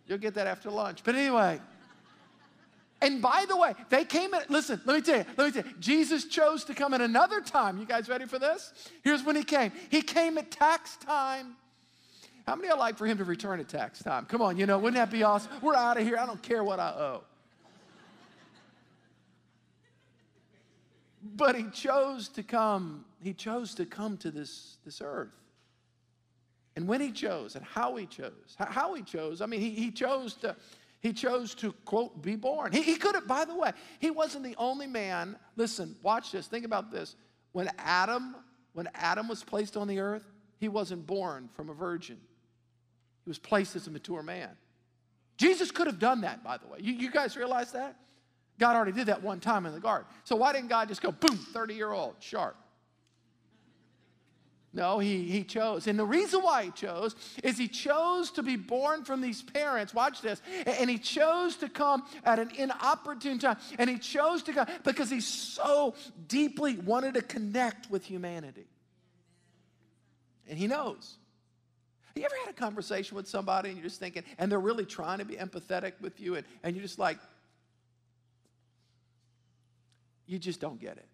You'll 0.08 0.18
get 0.18 0.34
that 0.34 0.48
after 0.48 0.70
lunch. 0.70 1.04
But 1.04 1.14
anyway. 1.14 1.60
And 3.02 3.20
by 3.20 3.44
the 3.48 3.56
way, 3.56 3.74
they 3.88 4.04
came 4.04 4.32
at, 4.32 4.48
listen, 4.48 4.80
let 4.84 4.94
me 4.94 5.02
tell 5.02 5.18
you, 5.18 5.24
let 5.36 5.46
me 5.46 5.60
tell 5.60 5.68
you, 5.68 5.76
Jesus 5.80 6.24
chose 6.26 6.62
to 6.64 6.74
come 6.74 6.94
at 6.94 7.00
another 7.00 7.40
time. 7.40 7.78
You 7.78 7.84
guys 7.84 8.08
ready 8.08 8.26
for 8.26 8.38
this? 8.38 8.72
Here's 9.02 9.24
when 9.24 9.34
he 9.34 9.42
came. 9.42 9.72
He 9.90 10.02
came 10.02 10.38
at 10.38 10.52
tax 10.52 10.96
time. 10.98 11.56
How 12.46 12.54
many 12.54 12.68
would 12.68 12.78
like 12.78 12.96
for 12.96 13.06
him 13.06 13.18
to 13.18 13.24
return 13.24 13.58
at 13.58 13.68
tax 13.68 14.02
time? 14.02 14.24
Come 14.26 14.40
on, 14.40 14.56
you 14.56 14.66
know, 14.66 14.78
wouldn't 14.78 14.94
that 14.94 15.10
be 15.10 15.24
awesome? 15.24 15.50
We're 15.60 15.74
out 15.74 15.98
of 15.98 16.04
here. 16.04 16.16
I 16.16 16.26
don't 16.26 16.42
care 16.42 16.62
what 16.62 16.78
I 16.78 16.90
owe. 16.90 17.24
But 21.24 21.56
he 21.56 21.64
chose 21.72 22.28
to 22.30 22.44
come, 22.44 23.04
he 23.22 23.32
chose 23.32 23.74
to 23.74 23.84
come 23.84 24.16
to 24.18 24.30
this, 24.30 24.76
this 24.84 25.00
earth. 25.04 25.34
And 26.76 26.86
when 26.86 27.00
he 27.00 27.10
chose 27.10 27.56
and 27.56 27.64
how 27.64 27.96
he 27.96 28.06
chose, 28.06 28.56
how 28.58 28.94
he 28.94 29.02
chose, 29.02 29.40
I 29.40 29.46
mean, 29.46 29.60
he, 29.60 29.70
he 29.70 29.90
chose 29.90 30.34
to, 30.36 30.56
he 31.02 31.12
chose 31.12 31.54
to, 31.56 31.72
quote, 31.84 32.22
be 32.22 32.36
born. 32.36 32.70
He, 32.72 32.80
he 32.80 32.94
could 32.94 33.16
have, 33.16 33.26
by 33.26 33.44
the 33.44 33.56
way, 33.56 33.72
he 33.98 34.10
wasn't 34.10 34.44
the 34.44 34.54
only 34.56 34.86
man. 34.86 35.36
Listen, 35.56 35.96
watch 36.00 36.30
this. 36.30 36.46
Think 36.46 36.64
about 36.64 36.92
this. 36.92 37.16
When 37.50 37.68
Adam, 37.78 38.36
when 38.72 38.88
Adam 38.94 39.26
was 39.26 39.42
placed 39.42 39.76
on 39.76 39.88
the 39.88 39.98
earth, 39.98 40.24
he 40.58 40.68
wasn't 40.68 41.04
born 41.06 41.48
from 41.54 41.68
a 41.68 41.74
virgin. 41.74 42.18
He 43.24 43.30
was 43.30 43.38
placed 43.38 43.74
as 43.74 43.88
a 43.88 43.90
mature 43.90 44.22
man. 44.22 44.50
Jesus 45.36 45.72
could 45.72 45.88
have 45.88 45.98
done 45.98 46.20
that, 46.20 46.44
by 46.44 46.56
the 46.56 46.68
way. 46.68 46.78
You, 46.80 46.92
you 46.92 47.10
guys 47.10 47.36
realize 47.36 47.72
that? 47.72 47.96
God 48.60 48.76
already 48.76 48.92
did 48.92 49.06
that 49.06 49.22
one 49.22 49.40
time 49.40 49.66
in 49.66 49.72
the 49.72 49.80
garden. 49.80 50.06
So 50.22 50.36
why 50.36 50.52
didn't 50.52 50.68
God 50.68 50.86
just 50.86 51.02
go, 51.02 51.10
boom, 51.10 51.36
30 51.52 51.74
year 51.74 51.90
old, 51.90 52.14
sharp? 52.20 52.56
No, 54.74 54.98
he, 54.98 55.24
he 55.24 55.44
chose. 55.44 55.86
And 55.86 55.98
the 55.98 56.04
reason 56.04 56.40
why 56.40 56.64
he 56.64 56.70
chose 56.70 57.14
is 57.44 57.58
he 57.58 57.68
chose 57.68 58.30
to 58.32 58.42
be 58.42 58.56
born 58.56 59.04
from 59.04 59.20
these 59.20 59.42
parents. 59.42 59.92
Watch 59.92 60.22
this. 60.22 60.40
And 60.66 60.88
he 60.88 60.96
chose 60.96 61.56
to 61.56 61.68
come 61.68 62.04
at 62.24 62.38
an 62.38 62.50
inopportune 62.56 63.38
time. 63.38 63.58
And 63.78 63.90
he 63.90 63.98
chose 63.98 64.42
to 64.44 64.54
come 64.54 64.66
because 64.82 65.10
he 65.10 65.20
so 65.20 65.94
deeply 66.26 66.76
wanted 66.76 67.14
to 67.14 67.22
connect 67.22 67.90
with 67.90 68.04
humanity. 68.04 68.64
And 70.48 70.58
he 70.58 70.66
knows. 70.66 71.16
Have 72.06 72.16
you 72.16 72.24
ever 72.24 72.34
had 72.44 72.50
a 72.50 72.58
conversation 72.58 73.14
with 73.16 73.28
somebody 73.28 73.68
and 73.70 73.78
you're 73.78 73.88
just 73.88 74.00
thinking, 74.00 74.22
and 74.38 74.50
they're 74.50 74.60
really 74.60 74.86
trying 74.86 75.18
to 75.18 75.24
be 75.24 75.36
empathetic 75.36 75.92
with 76.00 76.20
you, 76.20 76.36
and, 76.36 76.46
and 76.62 76.74
you're 76.74 76.82
just 76.82 76.98
like, 76.98 77.18
you 80.26 80.38
just 80.38 80.60
don't 80.60 80.80
get 80.80 80.96
it. 80.96 81.08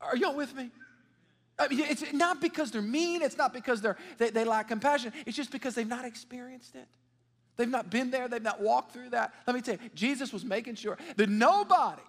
Are 0.00 0.16
y'all 0.16 0.34
with 0.34 0.54
me? 0.54 0.70
I 1.62 1.68
mean, 1.68 1.86
it's 1.88 2.12
not 2.12 2.40
because 2.40 2.70
they're 2.70 2.82
mean, 2.82 3.22
it's 3.22 3.36
not 3.36 3.52
because 3.52 3.80
they're, 3.80 3.96
they, 4.18 4.30
they 4.30 4.44
lack 4.44 4.68
compassion, 4.68 5.12
it's 5.26 5.36
just 5.36 5.50
because 5.50 5.74
they've 5.74 5.86
not 5.86 6.04
experienced 6.04 6.74
it. 6.74 6.88
They've 7.56 7.68
not 7.68 7.90
been 7.90 8.10
there, 8.10 8.28
they've 8.28 8.42
not 8.42 8.60
walked 8.60 8.92
through 8.92 9.10
that. 9.10 9.34
Let 9.46 9.54
me 9.54 9.62
tell 9.62 9.74
you, 9.74 9.90
Jesus 9.94 10.32
was 10.32 10.44
making 10.44 10.76
sure 10.76 10.98
that 11.16 11.28
nobody 11.28 12.02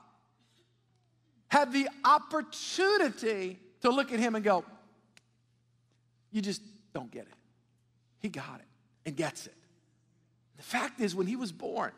had 1.48 1.72
the 1.72 1.90
opportunity 2.04 3.60
to 3.82 3.90
look 3.90 4.12
at 4.12 4.20
him 4.20 4.36
and 4.36 4.44
go, 4.44 4.64
You 6.32 6.42
just 6.42 6.62
don't 6.94 7.12
get 7.12 7.24
it. 7.24 7.34
He 8.20 8.30
got 8.30 8.60
it 8.60 8.68
and 9.06 9.16
gets 9.16 9.46
it. 9.46 9.54
The 10.58 10.64
fact 10.64 11.02
is, 11.02 11.14
when 11.14 11.28
he 11.28 11.36
was 11.36 11.52
born, 11.52 11.92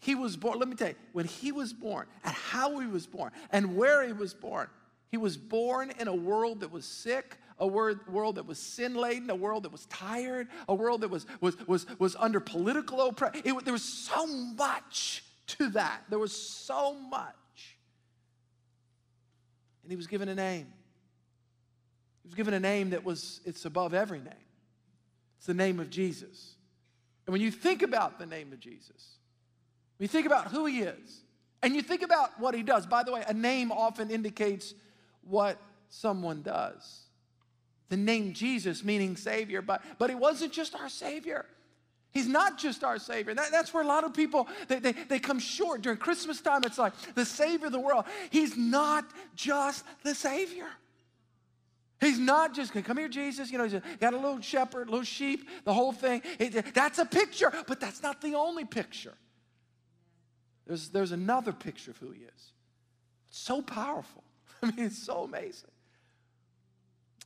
he 0.00 0.14
was 0.14 0.36
born, 0.36 0.58
let 0.58 0.68
me 0.68 0.74
tell 0.74 0.88
you, 0.88 0.94
when 1.12 1.26
he 1.26 1.52
was 1.52 1.72
born 1.72 2.06
and 2.24 2.34
how 2.34 2.78
he 2.78 2.86
was 2.86 3.06
born 3.06 3.32
and 3.50 3.76
where 3.76 4.06
he 4.06 4.12
was 4.12 4.32
born, 4.32 4.68
he 5.10 5.16
was 5.16 5.36
born 5.36 5.92
in 5.98 6.08
a 6.08 6.14
world 6.14 6.60
that 6.60 6.70
was 6.70 6.84
sick, 6.84 7.36
a 7.58 7.66
world 7.66 8.36
that 8.36 8.46
was 8.46 8.58
sin 8.58 8.94
laden, 8.94 9.30
a 9.30 9.34
world 9.34 9.64
that 9.64 9.72
was 9.72 9.86
tired, 9.86 10.48
a 10.68 10.74
world 10.74 11.00
that 11.00 11.10
was, 11.10 11.26
was, 11.40 11.56
was, 11.66 11.86
was 11.98 12.14
under 12.16 12.40
political 12.40 13.00
oppression. 13.00 13.42
There 13.64 13.72
was 13.72 13.82
so 13.82 14.26
much 14.26 15.24
to 15.48 15.70
that. 15.70 16.04
There 16.08 16.18
was 16.18 16.32
so 16.32 16.94
much. 16.94 17.34
And 19.82 19.90
he 19.90 19.96
was 19.96 20.06
given 20.06 20.28
a 20.28 20.34
name. 20.34 20.66
He 22.22 22.28
was 22.28 22.34
given 22.34 22.52
a 22.52 22.60
name 22.60 22.90
that 22.90 23.04
was, 23.04 23.40
it's 23.44 23.64
above 23.64 23.94
every 23.94 24.18
name. 24.18 24.34
It's 25.38 25.46
the 25.46 25.54
name 25.54 25.80
of 25.80 25.88
Jesus. 25.88 26.54
And 27.26 27.32
when 27.32 27.40
you 27.40 27.50
think 27.50 27.82
about 27.82 28.18
the 28.18 28.26
name 28.26 28.52
of 28.52 28.60
Jesus, 28.60 29.16
when 29.96 30.04
you 30.04 30.08
think 30.08 30.26
about 30.26 30.48
who 30.48 30.66
he 30.66 30.80
is, 30.80 31.22
and 31.62 31.74
you 31.74 31.82
think 31.82 32.02
about 32.02 32.38
what 32.38 32.54
he 32.54 32.62
does, 32.62 32.86
by 32.86 33.02
the 33.02 33.12
way, 33.12 33.24
a 33.26 33.34
name 33.34 33.72
often 33.72 34.10
indicates 34.10 34.74
what 35.28 35.58
someone 35.88 36.42
does. 36.42 37.02
The 37.88 37.96
name 37.96 38.32
Jesus, 38.34 38.84
meaning 38.84 39.16
Savior, 39.16 39.62
but, 39.62 39.82
but 39.98 40.10
He 40.10 40.16
wasn't 40.16 40.52
just 40.52 40.74
our 40.74 40.88
Savior. 40.88 41.46
He's 42.10 42.26
not 42.26 42.58
just 42.58 42.84
our 42.84 42.98
Savior. 42.98 43.34
That, 43.34 43.50
that's 43.50 43.72
where 43.72 43.82
a 43.82 43.86
lot 43.86 44.04
of 44.04 44.14
people, 44.14 44.48
they, 44.66 44.78
they, 44.78 44.92
they 44.92 45.18
come 45.18 45.38
short. 45.38 45.82
During 45.82 45.98
Christmas 45.98 46.40
time, 46.40 46.64
it's 46.64 46.78
like 46.78 46.94
the 47.14 47.24
Savior 47.24 47.66
of 47.66 47.72
the 47.72 47.80
world. 47.80 48.04
He's 48.30 48.56
not 48.56 49.04
just 49.34 49.84
the 50.02 50.14
Savior. 50.14 50.68
He's 52.00 52.18
not 52.18 52.54
just, 52.54 52.72
come 52.72 52.96
here, 52.96 53.08
Jesus. 53.08 53.50
You 53.50 53.58
know, 53.58 53.64
he's 53.64 53.80
got 54.00 54.14
a 54.14 54.16
little 54.16 54.40
shepherd, 54.40 54.88
little 54.88 55.04
sheep, 55.04 55.48
the 55.64 55.74
whole 55.74 55.92
thing. 55.92 56.22
It, 56.38 56.74
that's 56.74 56.98
a 56.98 57.04
picture, 57.04 57.52
but 57.66 57.80
that's 57.80 58.02
not 58.02 58.20
the 58.20 58.34
only 58.34 58.64
picture. 58.64 59.14
There's, 60.66 60.90
there's 60.90 61.12
another 61.12 61.52
picture 61.52 61.90
of 61.90 61.98
who 61.98 62.12
he 62.12 62.20
is. 62.20 62.52
It's 63.28 63.38
so 63.38 63.62
powerful. 63.62 64.22
I 64.62 64.66
mean, 64.66 64.86
it's 64.86 65.02
so 65.02 65.24
amazing. 65.24 65.70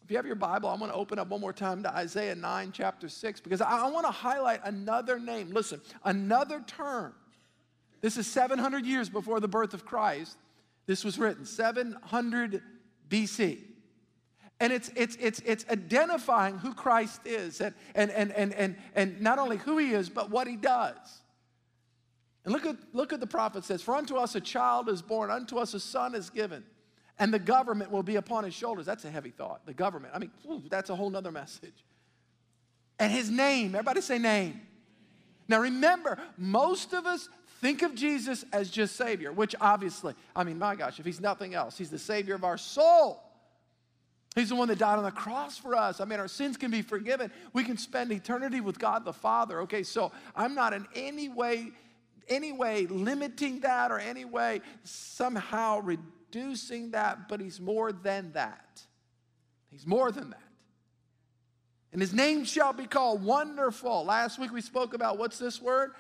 If 0.05 0.11
you 0.11 0.17
have 0.17 0.27
your 0.27 0.35
Bible, 0.35 0.69
I'm 0.69 0.79
going 0.79 0.91
to 0.91 0.97
open 0.97 1.19
up 1.19 1.29
one 1.29 1.41
more 1.41 1.53
time 1.53 1.83
to 1.85 1.95
Isaiah 1.95 2.35
9, 2.35 2.73
chapter 2.73 3.09
6, 3.09 3.41
because 3.41 3.61
I, 3.61 3.87
I 3.87 3.91
want 3.91 4.05
to 4.07 4.12
highlight 4.12 4.61
another 4.65 5.19
name. 5.19 5.51
Listen, 5.51 5.81
another 6.05 6.62
term 6.67 7.15
This 8.01 8.17
is 8.17 8.27
700 8.27 8.85
years 8.85 9.09
before 9.09 9.39
the 9.39 9.49
birth 9.49 9.75
of 9.75 9.85
Christ. 9.85 10.37
This 10.87 11.05
was 11.05 11.19
written, 11.19 11.45
700 11.45 12.62
BC. 13.09 13.59
And 14.59 14.73
it's, 14.73 14.91
it's, 14.97 15.17
it's, 15.21 15.41
it's 15.45 15.65
identifying 15.71 16.59
who 16.59 16.75
Christ 16.75 17.21
is 17.25 17.61
and, 17.61 17.75
and, 17.95 18.11
and, 18.11 18.33
and, 18.33 18.53
and, 18.55 18.77
and 18.95 19.21
not 19.21 19.39
only 19.39 19.57
who 19.57 19.79
he 19.79 19.93
is, 19.93 20.09
but 20.09 20.31
what 20.31 20.47
he 20.47 20.57
does. 20.57 21.23
And 22.45 22.53
look 22.53 22.67
at, 22.67 22.77
look 22.93 23.12
at 23.12 23.21
the 23.21 23.27
prophet 23.27 23.65
says, 23.65 23.83
For 23.83 23.95
unto 23.95 24.17
us 24.17 24.35
a 24.35 24.41
child 24.41 24.89
is 24.89 25.03
born, 25.03 25.31
unto 25.31 25.59
us 25.59 25.75
a 25.75 25.81
son 25.81 26.15
is 26.15 26.31
given, 26.31 26.65
and 27.23 27.33
the 27.33 27.38
government 27.38 27.93
will 27.93 28.02
be 28.02 28.17
upon 28.17 28.43
his 28.43 28.52
shoulders. 28.52 28.85
That's 28.85 29.05
a 29.05 29.11
heavy 29.11 29.31
thought. 29.31 29.64
The 29.64 29.73
government. 29.73 30.12
I 30.12 30.19
mean, 30.19 30.33
that's 30.69 30.91
a 30.91 30.97
whole 30.97 31.09
nother 31.09 31.31
message. 31.31 31.85
And 32.99 33.12
his 33.12 33.31
name, 33.31 33.76
everybody 33.76 34.00
say 34.00 34.19
name. 34.19 34.61
Now 35.47 35.61
remember, 35.61 36.19
most 36.37 36.93
of 36.93 37.07
us 37.07 37.29
think 37.61 37.83
of 37.83 37.95
Jesus 37.95 38.45
as 38.52 38.71
just 38.71 38.97
Savior, 38.97 39.31
which 39.31 39.55
obviously, 39.61 40.14
I 40.35 40.43
mean, 40.43 40.59
my 40.59 40.75
gosh, 40.75 40.99
if 40.99 41.07
he's 41.07 41.21
nothing 41.21 41.55
else, 41.55 41.79
he's 41.79 41.91
the 41.91 41.99
Savior 41.99 42.35
of 42.35 42.43
our 42.43 42.59
soul. 42.59 43.23
He's 44.35 44.49
the 44.49 44.57
one 44.57 44.67
that 44.67 44.81
died 44.81 44.99
on 44.99 45.05
the 45.05 45.12
cross 45.12 45.57
for 45.57 45.76
us. 45.76 46.00
I 46.00 46.05
mean, 46.07 46.19
our 46.19 46.26
sins 46.26 46.57
can 46.57 46.73
be 46.73 46.83
forgiven. 46.83 47.31
We 47.52 47.62
can 47.62 47.76
spend 47.76 48.11
eternity 48.11 48.61
with 48.61 48.81
God 48.81 49.05
the 49.05 49.12
Father. 49.12 49.61
Okay, 49.61 49.85
so 49.85 50.11
I'm 50.35 50.57
not 50.57 50.73
in 50.73 50.88
any 50.97 51.29
way, 51.29 51.71
any 52.26 52.50
way 52.50 52.88
limiting 52.88 53.61
that 53.61 53.93
or 53.93 54.00
any 54.00 54.25
way 54.25 54.61
somehow 54.83 55.79
reducing 55.79 56.11
that, 56.93 57.29
but 57.29 57.41
he's 57.41 57.61
more 57.61 57.93
than 57.93 58.33
that. 58.33 58.83
He's 59.71 59.87
more 59.87 60.11
than 60.11 60.31
that. 60.31 60.39
And 61.93 62.01
his 62.01 62.15
name 62.15 62.45
shall 62.45 62.73
be 62.73 62.87
called 62.87 63.23
Wonderful. 63.23 64.05
Last 64.05 64.39
week 64.39 64.53
we 64.53 64.62
spoke 64.62 64.95
about 64.95 65.19
what's 65.19 65.39
this 65.39 65.61
word? 65.61 65.93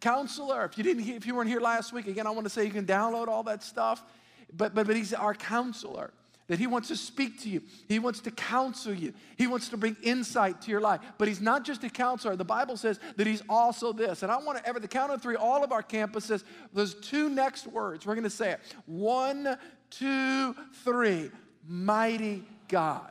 Counselor. 0.00 0.64
If 0.64 0.76
you 0.78 0.84
didn't 0.84 1.08
if 1.08 1.26
you 1.26 1.34
weren't 1.34 1.50
here 1.50 1.60
last 1.60 1.92
week, 1.92 2.06
again, 2.06 2.26
I 2.26 2.30
want 2.30 2.44
to 2.44 2.50
say 2.50 2.64
you 2.64 2.70
can 2.70 2.86
download 2.86 3.28
all 3.28 3.42
that 3.44 3.62
stuff. 3.62 4.02
But 4.52 4.74
but 4.74 4.86
but 4.86 4.96
he's 4.96 5.12
our 5.12 5.34
counselor. 5.34 6.12
That 6.48 6.58
he 6.58 6.66
wants 6.66 6.88
to 6.88 6.96
speak 6.96 7.40
to 7.42 7.48
you. 7.48 7.62
He 7.88 7.98
wants 7.98 8.20
to 8.20 8.30
counsel 8.30 8.92
you. 8.92 9.14
He 9.36 9.46
wants 9.46 9.70
to 9.70 9.78
bring 9.78 9.96
insight 10.02 10.60
to 10.62 10.70
your 10.70 10.80
life. 10.80 11.00
But 11.16 11.28
he's 11.28 11.40
not 11.40 11.64
just 11.64 11.82
a 11.84 11.88
counselor. 11.88 12.36
The 12.36 12.44
Bible 12.44 12.76
says 12.76 13.00
that 13.16 13.26
he's 13.26 13.42
also 13.48 13.92
this. 13.92 14.22
And 14.22 14.30
I 14.30 14.36
want 14.36 14.58
to 14.58 14.68
ever 14.68 14.78
the 14.78 14.88
count 14.88 15.10
of 15.10 15.22
three, 15.22 15.36
all 15.36 15.64
of 15.64 15.72
our 15.72 15.82
campuses, 15.82 16.44
those 16.74 16.94
two 16.94 17.30
next 17.30 17.66
words, 17.66 18.04
we're 18.04 18.14
going 18.14 18.24
to 18.24 18.30
say 18.30 18.52
it. 18.52 18.60
One, 18.84 19.56
two, 19.90 20.54
three. 20.84 21.30
Mighty 21.66 22.44
God. 22.68 23.10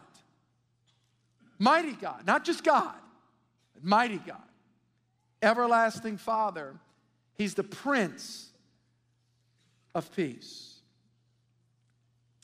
Mighty 1.64 1.94
God, 1.94 2.28
not 2.28 2.44
just 2.44 2.62
God, 2.64 2.94
mighty 3.82 4.18
God. 4.18 4.42
Everlasting 5.42 6.18
Father, 6.18 6.76
He's 7.36 7.54
the 7.54 7.64
Prince 7.64 8.50
of 9.96 10.14
Peace. 10.14 10.73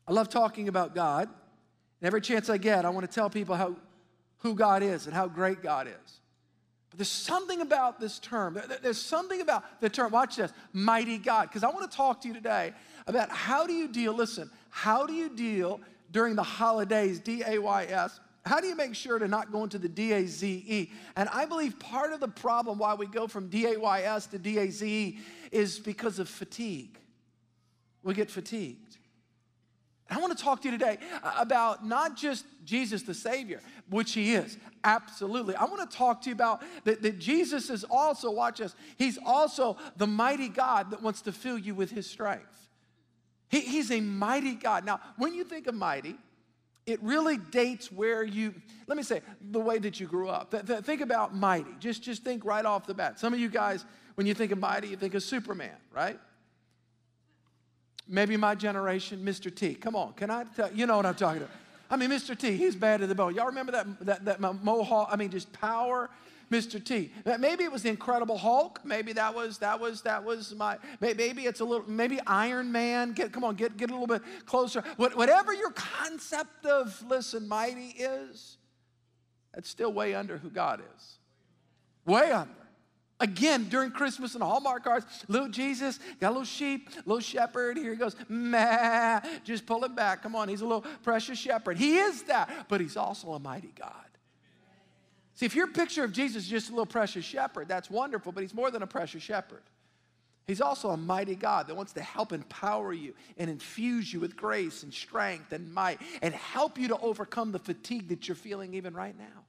I 0.10 0.12
love 0.12 0.28
talking 0.28 0.68
about 0.68 0.96
God. 0.96 1.30
And 2.02 2.08
every 2.08 2.22
chance 2.22 2.50
I 2.50 2.58
get, 2.58 2.84
I 2.84 2.90
want 2.90 3.10
to 3.10 3.14
tell 3.14 3.30
people 3.30 3.56
how, 3.56 3.76
who 4.40 4.56
God 4.56 4.82
is 4.82 5.06
and 5.06 5.14
how 5.14 5.28
great 5.28 5.62
God 5.62 5.88
is. 5.88 6.20
But 6.90 6.98
there's 6.98 7.10
something 7.10 7.62
about 7.62 8.00
this 8.00 8.18
term. 8.18 8.60
There's 8.82 8.98
something 8.98 9.40
about 9.40 9.80
the 9.82 9.90
term, 9.90 10.12
watch 10.12 10.38
this, 10.38 10.52
mighty 10.74 11.20
God. 11.20 11.50
Because 11.50 11.64
I 11.64 11.70
want 11.70 11.90
to 11.90 11.96
talk 11.96 12.22
to 12.22 12.28
you 12.28 12.34
today 12.34 12.74
about 13.06 13.30
how 13.30 13.68
do 13.68 13.74
you 13.74 13.88
deal, 13.88 14.14
listen, 14.14 14.50
how 14.72 15.06
do 15.06 15.14
you 15.14 15.30
deal 15.30 15.80
during 16.12 16.36
the 16.36 16.44
holidays, 16.44 17.20
D 17.20 17.44
A 17.46 17.60
Y 17.60 17.86
S, 17.86 18.20
how 18.46 18.60
do 18.60 18.66
you 18.66 18.76
make 18.76 18.96
sure 18.96 19.20
to 19.20 19.28
not 19.28 19.52
go 19.52 19.64
into 19.64 19.78
the 19.78 19.90
D-A-Z-E? 19.90 20.90
And 21.16 21.30
I 21.30 21.46
believe 21.46 21.78
part 21.78 22.14
of 22.14 22.20
the 22.20 22.28
problem 22.28 22.80
why 22.80 22.96
we 22.96 23.06
go 23.06 23.28
from 23.28 23.48
D-A-Y-S 23.48 24.26
to 24.28 24.40
D-A-Z-E 24.40 25.20
is 25.52 25.78
because 25.78 26.18
of 26.18 26.28
fatigue. 26.28 26.98
We 28.02 28.16
get 28.16 28.32
fatigued. 28.32 28.89
I 30.10 30.20
want 30.20 30.38
to 30.38 30.44
talk 30.44 30.62
to 30.62 30.70
you 30.70 30.78
today 30.78 30.98
about 31.38 31.86
not 31.86 32.18
just 32.18 32.46
Jesus 32.66 33.04
the 33.04 33.14
Savior, 33.14 33.62
which 33.90 34.14
He 34.14 34.34
is, 34.34 34.58
absolutely. 34.84 35.56
I 35.56 35.66
want 35.66 35.90
to 35.90 35.98
talk 35.98 36.22
to 36.24 36.30
you 36.30 36.34
about 36.34 36.62
that, 36.84 37.02
that 37.02 37.20
Jesus 37.20 37.70
is 37.70 37.84
also, 37.84 38.32
watch 38.32 38.62
us, 38.62 38.76
He's 38.98 39.20
also 39.24 39.78
the 39.98 40.08
mighty 40.08 40.50
God 40.50 40.92
that 40.92 41.02
wants 41.02 41.22
to 41.22 41.32
fill 41.32 41.58
you 41.58 41.76
with 41.76 41.92
His 41.92 42.10
strength. 42.10 42.70
He, 43.50 43.62
he's 43.62 43.92
a 43.92 44.00
mighty 44.00 44.54
God. 44.54 44.86
Now, 44.86 45.00
when 45.18 45.34
you 45.34 45.44
think 45.44 45.68
of 45.68 45.76
mighty, 45.76 46.16
it 46.86 47.02
really 47.02 47.38
dates 47.38 47.92
where 47.92 48.24
you 48.24 48.54
let 48.88 48.98
me 48.98 49.04
say 49.04 49.22
the 49.52 49.60
way 49.60 49.78
that 49.78 50.00
you 50.00 50.08
grew 50.08 50.28
up 50.28 50.50
th- 50.52 50.66
th- 50.66 50.80
think 50.80 51.02
about 51.02 51.36
mighty 51.36 51.70
just 51.80 52.02
just 52.02 52.24
think 52.24 52.44
right 52.44 52.66
off 52.66 52.88
the 52.88 52.94
bat 52.94 53.20
some 53.20 53.34
of 53.34 53.40
you 53.40 53.50
guys 53.50 53.86
when 54.16 54.26
you 54.26 54.34
think 54.34 54.52
of 54.52 54.58
mighty 54.58 54.88
you 54.88 54.96
think 54.96 55.14
of 55.14 55.22
superman 55.22 55.76
right 55.94 56.20
maybe 58.10 58.36
my 58.36 58.56
generation 58.56 59.24
mr 59.24 59.54
t 59.54 59.74
come 59.74 59.96
on 59.96 60.14
can 60.14 60.30
i 60.30 60.44
tell 60.56 60.72
you 60.74 60.86
know 60.86 60.98
what 60.98 61.06
i'm 61.06 61.16
talking 61.16 61.42
about 61.42 61.54
i 61.90 61.96
mean 61.96 62.10
mr 62.10 62.38
t 62.38 62.58
he's 62.58 62.76
bad 62.76 63.00
to 63.00 63.08
the 63.08 63.16
bone 63.16 63.34
y'all 63.34 63.46
remember 63.46 63.72
that 63.72 64.06
that, 64.06 64.26
that 64.26 64.42
mohawk 64.42 65.08
i 65.12 65.16
mean 65.16 65.30
just 65.30 65.52
power 65.54 66.10
Mr. 66.52 66.84
T. 66.84 67.12
Maybe 67.40 67.64
it 67.64 67.72
was 67.72 67.84
the 67.84 67.90
Incredible 67.90 68.38
Hulk. 68.38 68.82
Maybe 68.84 69.14
that 69.14 69.34
was 69.36 69.60
that 69.60 69.80
was 69.80 70.02
that 70.02 70.24
was 70.24 70.56
my. 70.56 70.78
Maybe 71.00 71.44
it's 71.44 71.60
a 71.60 71.66
little. 71.66 71.90
Maybe 71.90 72.20
Iron 72.26 72.72
Man. 72.72 73.12
Get 73.14 73.32
come 73.32 73.44
on, 73.44 73.56
get 73.56 73.78
get 73.78 73.92
a 73.92 73.94
little 73.94 74.08
bit 74.08 74.24
closer. 74.46 74.84
Whatever 74.98 75.54
your 75.54 75.72
concept 75.72 76.66
of 76.66 77.04
listen, 77.08 77.48
mighty 77.48 77.90
is, 77.90 78.58
that's 79.54 79.70
still 79.70 79.94
way 79.94 80.16
under 80.16 80.38
who 80.38 80.50
God 80.50 80.82
is. 80.96 81.20
Way 82.06 82.32
under. 82.32 82.59
Again, 83.22 83.68
during 83.68 83.92
Christmas 83.92 84.34
and 84.34 84.44
Hallmark 84.44 84.86
cards, 84.86 85.06
little 85.28 85.50
Jesus, 85.50 86.00
got 86.22 86.30
a 86.30 86.32
little 86.32 86.46
sheep, 86.46 86.90
little 87.06 87.20
shepherd. 87.20 87.78
Here 87.78 87.92
he 87.92 87.98
goes, 87.98 88.16
meh, 88.30 89.20
just 89.44 89.66
pull 89.66 89.84
it 89.84 89.94
back. 89.94 90.24
Come 90.24 90.36
on, 90.36 90.48
he's 90.48 90.62
a 90.62 90.66
little 90.66 90.86
precious 91.04 91.38
shepherd. 91.38 91.78
He 91.78 91.98
is 91.98 92.24
that, 92.24 92.68
but 92.70 92.80
he's 92.80 92.96
also 92.96 93.34
a 93.34 93.40
mighty 93.40 93.74
God. 93.78 93.94
See, 95.36 95.46
if 95.46 95.56
your 95.56 95.68
picture 95.68 96.04
of 96.04 96.14
Jesus 96.14 96.44
is 96.44 96.50
just 96.50 96.68
a 96.70 96.72
little 96.72 96.86
precious 96.86 97.26
shepherd, 97.26 97.68
that's 97.68 97.90
wonderful, 97.90 98.32
but 98.32 98.42
he's 98.42 98.54
more 98.54 98.72
than 98.72 98.84
a 98.84 98.88
precious 98.88 99.24
shepherd. 99.24 99.64
He's 100.48 100.62
also 100.62 100.90
a 100.90 100.98
mighty 100.98 101.36
God 101.36 101.68
that 101.68 101.76
wants 101.76 101.94
to 101.94 102.02
help 102.02 102.34
empower 102.34 102.92
you 102.92 103.14
and 103.38 103.50
infuse 103.50 104.12
you 104.12 104.20
with 104.20 104.36
grace 104.36 104.84
and 104.84 104.94
strength 104.94 105.52
and 105.52 105.72
might 105.74 106.02
and 106.22 106.34
help 106.34 106.78
you 106.78 106.88
to 106.88 106.98
overcome 106.98 107.52
the 107.52 107.60
fatigue 107.60 108.10
that 108.10 108.28
you're 108.28 108.36
feeling 108.36 108.74
even 108.74 108.94
right 108.94 109.16
now. 109.18 109.46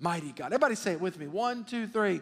Mighty 0.00 0.32
God. 0.32 0.46
Everybody 0.46 0.74
say 0.74 0.92
it 0.92 1.00
with 1.00 1.18
me. 1.18 1.28
One, 1.28 1.64
two, 1.64 1.86
three. 1.86 2.20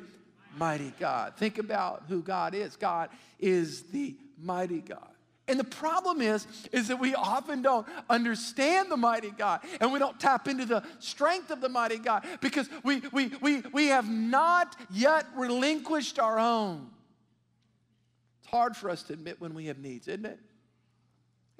Mighty 0.57 0.92
God. 0.99 1.35
Think 1.37 1.59
about 1.59 2.04
who 2.09 2.23
God 2.23 2.54
is. 2.54 2.76
God 2.76 3.11
is 3.38 3.83
the 3.85 4.16
mighty 4.38 4.80
God. 4.80 5.09
And 5.49 5.59
the 5.59 5.64
problem 5.64 6.21
is, 6.21 6.47
is 6.71 6.88
that 6.88 7.00
we 7.00 7.14
often 7.16 7.61
don't 7.61 7.85
understand 8.09 8.88
the 8.88 8.97
mighty 8.97 9.30
God 9.30 9.61
and 9.80 9.92
we 9.92 9.99
don't 9.99 10.19
tap 10.21 10.47
into 10.47 10.64
the 10.64 10.85
strength 11.00 11.50
of 11.50 11.61
the 11.61 11.69
mighty 11.69 11.99
God 11.99 12.25
because 12.40 12.69
we, 12.85 13.02
we, 13.12 13.33
we, 13.40 13.62
we 13.73 13.87
have 13.87 14.09
not 14.09 14.76
yet 14.90 15.26
relinquished 15.35 16.21
our 16.21 16.38
own. 16.38 16.88
It's 18.40 18.50
hard 18.50 18.76
for 18.76 18.90
us 18.90 19.02
to 19.04 19.12
admit 19.12 19.40
when 19.40 19.52
we 19.54 19.66
have 19.66 19.78
needs, 19.78 20.07
isn't 20.07 20.25
it? 20.25 20.38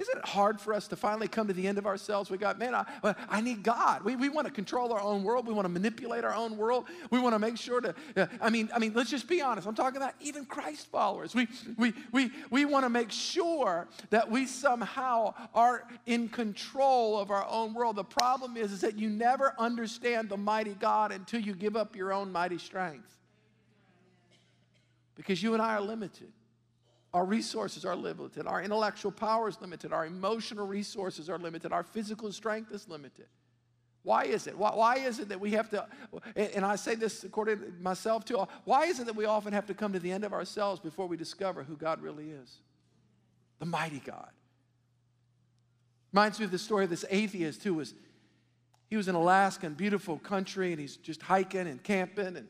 Isn't 0.01 0.17
it 0.17 0.25
hard 0.25 0.59
for 0.59 0.73
us 0.73 0.89
to 0.89 0.97
finally 0.97 1.29
come 1.29 1.47
to 1.49 1.53
the 1.53 1.69
end 1.69 1.77
of 1.77 1.85
ourselves? 1.85 2.31
We 2.31 2.39
got, 2.39 2.59
man, 2.59 2.75
I, 2.75 2.87
I 3.29 3.43
need 3.43 3.63
God. 3.63 4.03
We, 4.03 4.17
we 4.17 4.31
want 4.31 4.47
to 4.47 4.53
control 4.53 4.95
our 4.95 5.01
own 5.01 5.23
world. 5.23 5.47
We 5.47 5.53
want 5.53 5.67
to 5.67 5.69
manipulate 5.69 6.25
our 6.25 6.35
own 6.35 6.57
world. 6.57 6.87
We 7.11 7.21
want 7.21 7.35
to 7.35 7.39
make 7.39 7.59
sure 7.59 7.83
to, 7.83 7.95
I 8.41 8.49
mean, 8.49 8.71
I 8.75 8.79
mean, 8.79 8.95
let's 8.95 9.11
just 9.11 9.29
be 9.29 9.43
honest. 9.43 9.69
I'm 9.69 9.75
talking 9.75 9.99
about 9.99 10.15
even 10.19 10.47
Christ 10.47 10.87
followers. 10.87 11.35
We, 11.35 11.49
we, 11.77 11.93
we, 12.13 12.31
we 12.51 12.65
want 12.65 12.87
to 12.87 12.89
make 12.89 13.11
sure 13.11 13.89
that 14.09 14.31
we 14.31 14.47
somehow 14.47 15.35
are 15.55 15.87
in 16.07 16.31
control 16.31 17.19
of 17.19 17.31
our 17.31 17.47
own 17.47 17.75
world. 17.75 17.97
The 17.97 18.05
problem 18.05 18.57
is, 18.57 18.73
is 18.73 18.81
that 18.81 18.99
you 18.99 19.11
never 19.11 19.55
understand 19.59 20.31
the 20.31 20.39
mighty 20.39 20.73
God 20.73 21.13
until 21.13 21.41
you 21.41 21.55
give 21.55 21.77
up 21.77 21.95
your 21.95 22.11
own 22.11 22.33
mighty 22.33 22.57
strength. 22.57 23.19
Because 25.15 25.43
you 25.43 25.53
and 25.53 25.61
I 25.61 25.75
are 25.75 25.83
limited. 25.83 26.33
Our 27.13 27.25
resources 27.25 27.85
are 27.85 27.97
limited. 27.97 28.47
Our 28.47 28.63
intellectual 28.63 29.11
power 29.11 29.49
is 29.49 29.61
limited. 29.61 29.93
Our 29.93 30.07
emotional 30.07 30.67
resources 30.67 31.29
are 31.29 31.39
limited. 31.39 31.73
Our 31.73 31.83
physical 31.83 32.31
strength 32.33 32.73
is 32.73 32.89
limited. 32.89 33.27
Why 34.03 34.25
is 34.25 34.47
it? 34.47 34.57
Why, 34.57 34.71
why, 34.75 34.97
is 34.97 35.19
it 35.19 35.29
that 35.29 35.41
we 35.41 35.51
have 35.51 35.69
to, 35.71 35.87
and 36.35 36.65
I 36.65 36.77
say 36.77 36.95
this 36.95 37.23
according 37.25 37.59
to 37.59 37.73
myself 37.81 38.25
too, 38.25 38.47
why 38.65 38.85
is 38.87 38.99
it 38.99 39.07
that 39.07 39.17
we 39.17 39.27
often 39.27 39.53
have 39.53 39.67
to 39.67 39.75
come 39.75 39.93
to 39.93 39.99
the 39.99 40.11
end 40.11 40.25
of 40.25 40.33
ourselves 40.33 40.81
before 40.81 41.07
we 41.07 41.17
discover 41.17 41.63
who 41.63 41.77
God 41.77 42.01
really 42.01 42.31
is? 42.31 42.59
The 43.59 43.67
mighty 43.67 44.01
God. 44.01 44.31
Reminds 46.13 46.39
me 46.39 46.47
of 46.47 46.51
the 46.51 46.59
story 46.59 46.85
of 46.85 46.91
this 46.91 47.05
atheist 47.11 47.63
who 47.63 47.75
was, 47.75 47.95
he 48.89 48.97
was 48.97 49.07
in 49.07 49.15
Alaska, 49.15 49.67
in 49.67 49.75
beautiful 49.75 50.19
country, 50.19 50.73
and 50.73 50.81
he's 50.81 50.97
just 50.97 51.21
hiking 51.21 51.69
and 51.69 51.83
camping 51.83 52.37
and 52.37 52.49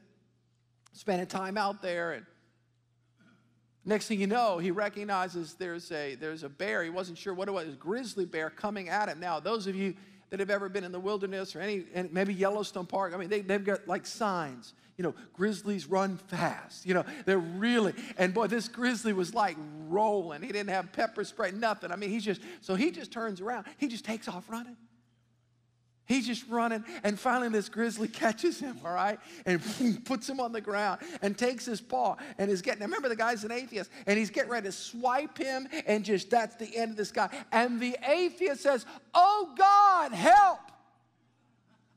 spending 0.92 1.26
time 1.26 1.58
out 1.58 1.82
there. 1.82 2.12
And 2.12 2.26
Next 3.84 4.08
thing 4.08 4.20
you 4.20 4.26
know, 4.26 4.58
he 4.58 4.70
recognizes 4.70 5.54
there's 5.54 5.90
a, 5.90 6.14
there's 6.14 6.42
a 6.42 6.48
bear. 6.48 6.84
He 6.84 6.90
wasn't 6.90 7.16
sure 7.16 7.32
what 7.32 7.48
it 7.48 7.52
was, 7.52 7.68
a 7.68 7.72
grizzly 7.72 8.26
bear 8.26 8.50
coming 8.50 8.90
at 8.90 9.08
him. 9.08 9.20
Now, 9.20 9.40
those 9.40 9.66
of 9.66 9.74
you 9.74 9.94
that 10.28 10.38
have 10.38 10.50
ever 10.50 10.68
been 10.68 10.84
in 10.84 10.92
the 10.92 11.00
wilderness 11.00 11.56
or 11.56 11.60
any, 11.60 11.84
and 11.94 12.12
maybe 12.12 12.34
Yellowstone 12.34 12.86
Park, 12.86 13.14
I 13.14 13.16
mean, 13.16 13.30
they, 13.30 13.40
they've 13.40 13.64
got 13.64 13.88
like 13.88 14.06
signs. 14.06 14.74
You 14.98 15.04
know, 15.04 15.14
grizzlies 15.32 15.86
run 15.86 16.18
fast. 16.18 16.84
You 16.84 16.92
know, 16.92 17.04
they're 17.24 17.38
really, 17.38 17.94
and 18.18 18.34
boy, 18.34 18.48
this 18.48 18.68
grizzly 18.68 19.14
was 19.14 19.32
like 19.32 19.56
rolling. 19.88 20.42
He 20.42 20.48
didn't 20.48 20.68
have 20.68 20.92
pepper 20.92 21.24
spray, 21.24 21.50
nothing. 21.52 21.90
I 21.90 21.96
mean, 21.96 22.10
he's 22.10 22.24
just, 22.24 22.42
so 22.60 22.74
he 22.74 22.90
just 22.90 23.10
turns 23.10 23.40
around. 23.40 23.64
He 23.78 23.88
just 23.88 24.04
takes 24.04 24.28
off 24.28 24.44
running. 24.50 24.76
He's 26.10 26.26
just 26.26 26.44
running, 26.48 26.84
and 27.04 27.16
finally, 27.16 27.50
this 27.50 27.68
grizzly 27.68 28.08
catches 28.22 28.58
him, 28.58 28.76
all 28.84 28.92
right, 28.92 29.20
and 29.46 29.62
puts 30.04 30.28
him 30.28 30.40
on 30.40 30.50
the 30.50 30.60
ground 30.60 31.00
and 31.22 31.38
takes 31.38 31.64
his 31.64 31.80
paw 31.80 32.16
and 32.36 32.50
is 32.50 32.62
getting. 32.62 32.82
Remember, 32.82 33.08
the 33.08 33.14
guy's 33.14 33.44
an 33.44 33.52
atheist, 33.52 33.92
and 34.08 34.18
he's 34.18 34.28
getting 34.28 34.50
ready 34.50 34.66
to 34.66 34.72
swipe 34.72 35.38
him, 35.38 35.68
and 35.86 36.04
just 36.04 36.28
that's 36.28 36.56
the 36.56 36.76
end 36.76 36.90
of 36.90 36.96
this 36.96 37.12
guy. 37.12 37.28
And 37.52 37.78
the 37.78 37.96
atheist 38.04 38.60
says, 38.60 38.86
Oh 39.14 39.54
God, 39.56 40.10
help! 40.10 40.58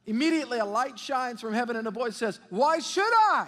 Immediately, 0.05 0.59
a 0.59 0.65
light 0.65 0.99
shines 0.99 1.41
from 1.41 1.55
heaven, 1.55 1.75
and 1.75 1.87
a 1.87 1.91
voice 1.91 2.15
says, 2.15 2.39
Why 2.51 2.77
should 2.77 3.11
I? 3.11 3.47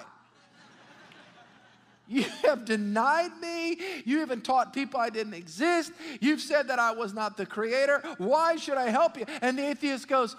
You 2.07 2.23
have 2.43 2.65
denied 2.65 3.31
me. 3.41 3.79
You 4.05 4.21
even 4.21 4.41
taught 4.41 4.73
people 4.73 4.99
I 4.99 5.09
didn't 5.09 5.33
exist. 5.33 5.91
You've 6.21 6.39
said 6.39 6.67
that 6.67 6.77
I 6.77 6.91
was 6.91 7.13
not 7.13 7.35
the 7.35 7.47
creator. 7.47 8.01
Why 8.19 8.57
should 8.57 8.77
I 8.77 8.89
help 8.89 9.17
you? 9.17 9.25
And 9.41 9.57
the 9.57 9.67
atheist 9.67 10.07
goes, 10.07 10.35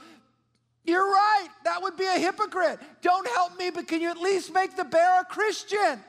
You're 0.87 1.07
right. 1.07 1.49
That 1.65 1.83
would 1.83 1.97
be 1.97 2.07
a 2.07 2.19
hypocrite. 2.19 2.79
Don't 3.03 3.27
help 3.29 3.59
me, 3.59 3.71
but 3.71 3.89
can 3.89 4.01
you 4.01 4.11
at 4.11 4.19
least 4.19 4.55
make 4.55 4.77
the 4.77 4.85
bear 4.85 5.21
a 5.21 5.25
Christian? 5.25 6.01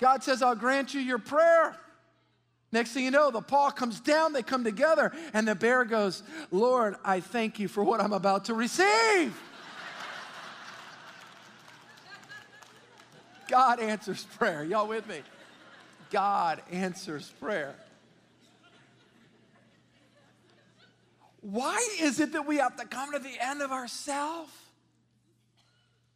God 0.00 0.22
says, 0.22 0.42
I'll 0.42 0.54
grant 0.54 0.94
you 0.94 1.00
your 1.00 1.18
prayer. 1.18 1.76
Next 2.72 2.92
thing 2.92 3.04
you 3.04 3.10
know, 3.10 3.30
the 3.30 3.40
paw 3.40 3.70
comes 3.70 4.00
down, 4.00 4.32
they 4.32 4.42
come 4.42 4.62
together, 4.62 5.12
and 5.32 5.48
the 5.48 5.54
bear 5.54 5.84
goes, 5.84 6.22
Lord, 6.50 6.96
I 7.04 7.20
thank 7.20 7.58
you 7.58 7.68
for 7.68 7.82
what 7.82 8.00
I'm 8.00 8.12
about 8.12 8.46
to 8.46 8.54
receive. 8.54 9.34
God 13.48 13.80
answers 13.80 14.24
prayer. 14.38 14.64
Y'all 14.64 14.88
with 14.88 15.08
me? 15.08 15.20
God 16.10 16.60
answers 16.70 17.32
prayer. 17.40 17.74
Why 21.48 21.88
is 22.00 22.18
it 22.18 22.32
that 22.32 22.44
we 22.44 22.56
have 22.56 22.74
to 22.76 22.84
come 22.86 23.12
to 23.12 23.20
the 23.20 23.34
end 23.40 23.62
of 23.62 23.70
ourselves 23.70 24.50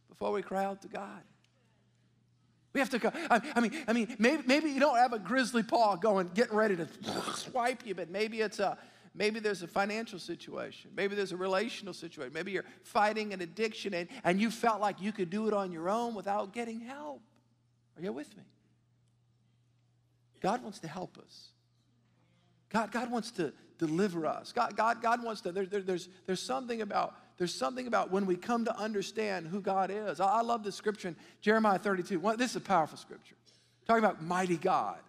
before 0.09 0.33
we 0.33 0.41
cry 0.41 0.65
out 0.65 0.81
to 0.81 0.89
God? 0.89 1.21
We 2.73 2.81
have 2.81 2.89
to 2.89 2.99
go. 2.99 3.11
I 3.29 3.61
mean, 3.61 3.71
I 3.87 3.93
mean, 3.93 4.13
maybe, 4.19 4.43
maybe 4.45 4.71
you 4.71 4.81
don't 4.81 4.97
have 4.97 5.13
a 5.13 5.19
grizzly 5.19 5.63
paw 5.63 5.95
going, 5.95 6.31
getting 6.33 6.55
ready 6.55 6.75
to 6.75 6.87
swipe 7.35 7.85
you, 7.85 7.95
but 7.95 8.09
maybe 8.09 8.41
it's 8.41 8.59
a, 8.59 8.77
maybe 9.15 9.39
there's 9.39 9.61
a 9.61 9.69
financial 9.69 10.19
situation. 10.19 10.91
Maybe 10.97 11.15
there's 11.15 11.31
a 11.31 11.37
relational 11.37 11.93
situation. 11.93 12.33
Maybe 12.33 12.51
you're 12.51 12.65
fighting 12.83 13.31
an 13.31 13.39
addiction 13.39 13.93
and, 13.93 14.09
and 14.25 14.37
you 14.37 14.51
felt 14.51 14.81
like 14.81 15.01
you 15.01 15.13
could 15.13 15.29
do 15.29 15.47
it 15.47 15.53
on 15.53 15.71
your 15.71 15.89
own 15.89 16.13
without 16.13 16.51
getting 16.51 16.81
help. 16.81 17.21
Are 17.95 18.03
you 18.03 18.11
with 18.11 18.35
me? 18.35 18.43
God 20.41 20.61
wants 20.61 20.79
to 20.79 20.89
help 20.89 21.17
us. 21.17 21.51
God, 22.71 22.91
God 22.91 23.11
wants 23.11 23.31
to 23.31 23.53
deliver 23.77 24.25
us. 24.25 24.51
God, 24.51 24.75
God, 24.77 25.01
God 25.01 25.23
wants 25.23 25.41
to, 25.41 25.51
there, 25.51 25.65
there, 25.65 25.81
there's, 25.81 26.09
there's 26.25 26.41
something 26.41 26.81
about 26.81 27.15
there's 27.37 27.55
something 27.55 27.87
about 27.87 28.11
when 28.11 28.27
we 28.27 28.35
come 28.35 28.65
to 28.65 28.77
understand 28.77 29.47
who 29.47 29.61
God 29.61 29.89
is. 29.89 30.19
I, 30.19 30.27
I 30.27 30.41
love 30.41 30.63
this 30.63 30.75
scripture 30.75 31.07
in 31.07 31.15
Jeremiah 31.41 31.79
32. 31.79 32.19
Well, 32.19 32.37
this 32.37 32.51
is 32.51 32.57
a 32.57 32.61
powerful 32.61 32.99
scripture. 32.99 33.33
Talking 33.87 34.03
about 34.03 34.21
mighty 34.21 34.57
God, 34.57 34.99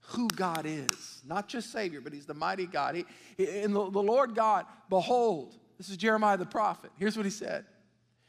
who 0.00 0.28
God 0.28 0.66
is. 0.66 1.22
Not 1.26 1.48
just 1.48 1.72
Savior, 1.72 2.02
but 2.02 2.12
He's 2.12 2.26
the 2.26 2.34
mighty 2.34 2.66
God. 2.66 2.96
He, 2.96 3.06
in 3.38 3.72
the, 3.72 3.90
the 3.90 4.02
Lord 4.02 4.34
God, 4.34 4.66
behold, 4.90 5.56
this 5.78 5.88
is 5.88 5.96
Jeremiah 5.96 6.36
the 6.36 6.44
prophet. 6.44 6.90
Here's 6.98 7.16
what 7.16 7.24
he 7.24 7.30
said 7.30 7.64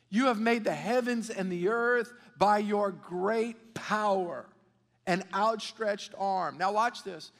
You 0.09 0.27
have 0.27 0.39
made 0.39 0.63
the 0.63 0.73
heavens 0.73 1.29
and 1.29 1.51
the 1.51 1.67
earth 1.67 2.13
by 2.37 2.59
your 2.59 2.91
great 2.91 3.73
power 3.73 4.45
and 5.05 5.25
outstretched 5.33 6.13
arm. 6.17 6.57
Now, 6.57 6.71
watch 6.71 7.03
this. 7.03 7.33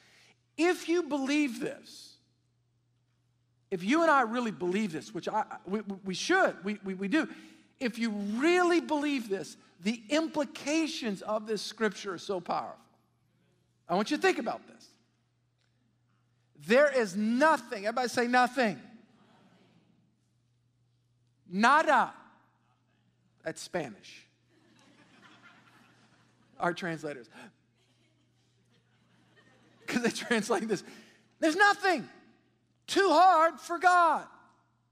If 0.56 0.88
you 0.88 1.04
believe 1.04 1.60
this, 1.60 2.16
if 3.70 3.82
you 3.82 4.02
and 4.02 4.10
I 4.10 4.22
really 4.22 4.50
believe 4.50 4.92
this, 4.92 5.14
which 5.14 5.28
I, 5.28 5.44
we, 5.66 5.80
we 6.04 6.14
should, 6.14 6.62
we, 6.62 6.78
we, 6.84 6.94
we 6.94 7.08
do, 7.08 7.26
if 7.80 7.98
you 7.98 8.10
really 8.10 8.80
believe 8.80 9.28
this, 9.28 9.56
the 9.82 10.00
implications 10.10 11.22
of 11.22 11.46
this 11.46 11.62
scripture 11.62 12.14
are 12.14 12.18
so 12.18 12.40
powerful. 12.40 12.76
I 13.88 13.94
want 13.94 14.10
you 14.10 14.16
to 14.16 14.22
think 14.22 14.38
about 14.38 14.66
this. 14.68 14.86
There 16.66 16.90
is 16.90 17.16
nothing, 17.16 17.86
everybody 17.86 18.08
say 18.08 18.26
nothing. 18.26 18.78
Nada. 21.50 22.12
That's 23.42 23.60
Spanish. 23.60 24.26
Our 26.60 26.72
translators. 26.72 27.28
Because 29.92 30.02
they 30.02 30.10
translate 30.26 30.68
this. 30.68 30.82
There's 31.40 31.56
nothing 31.56 32.08
too 32.86 33.08
hard 33.10 33.60
for 33.60 33.78
God. 33.78 34.24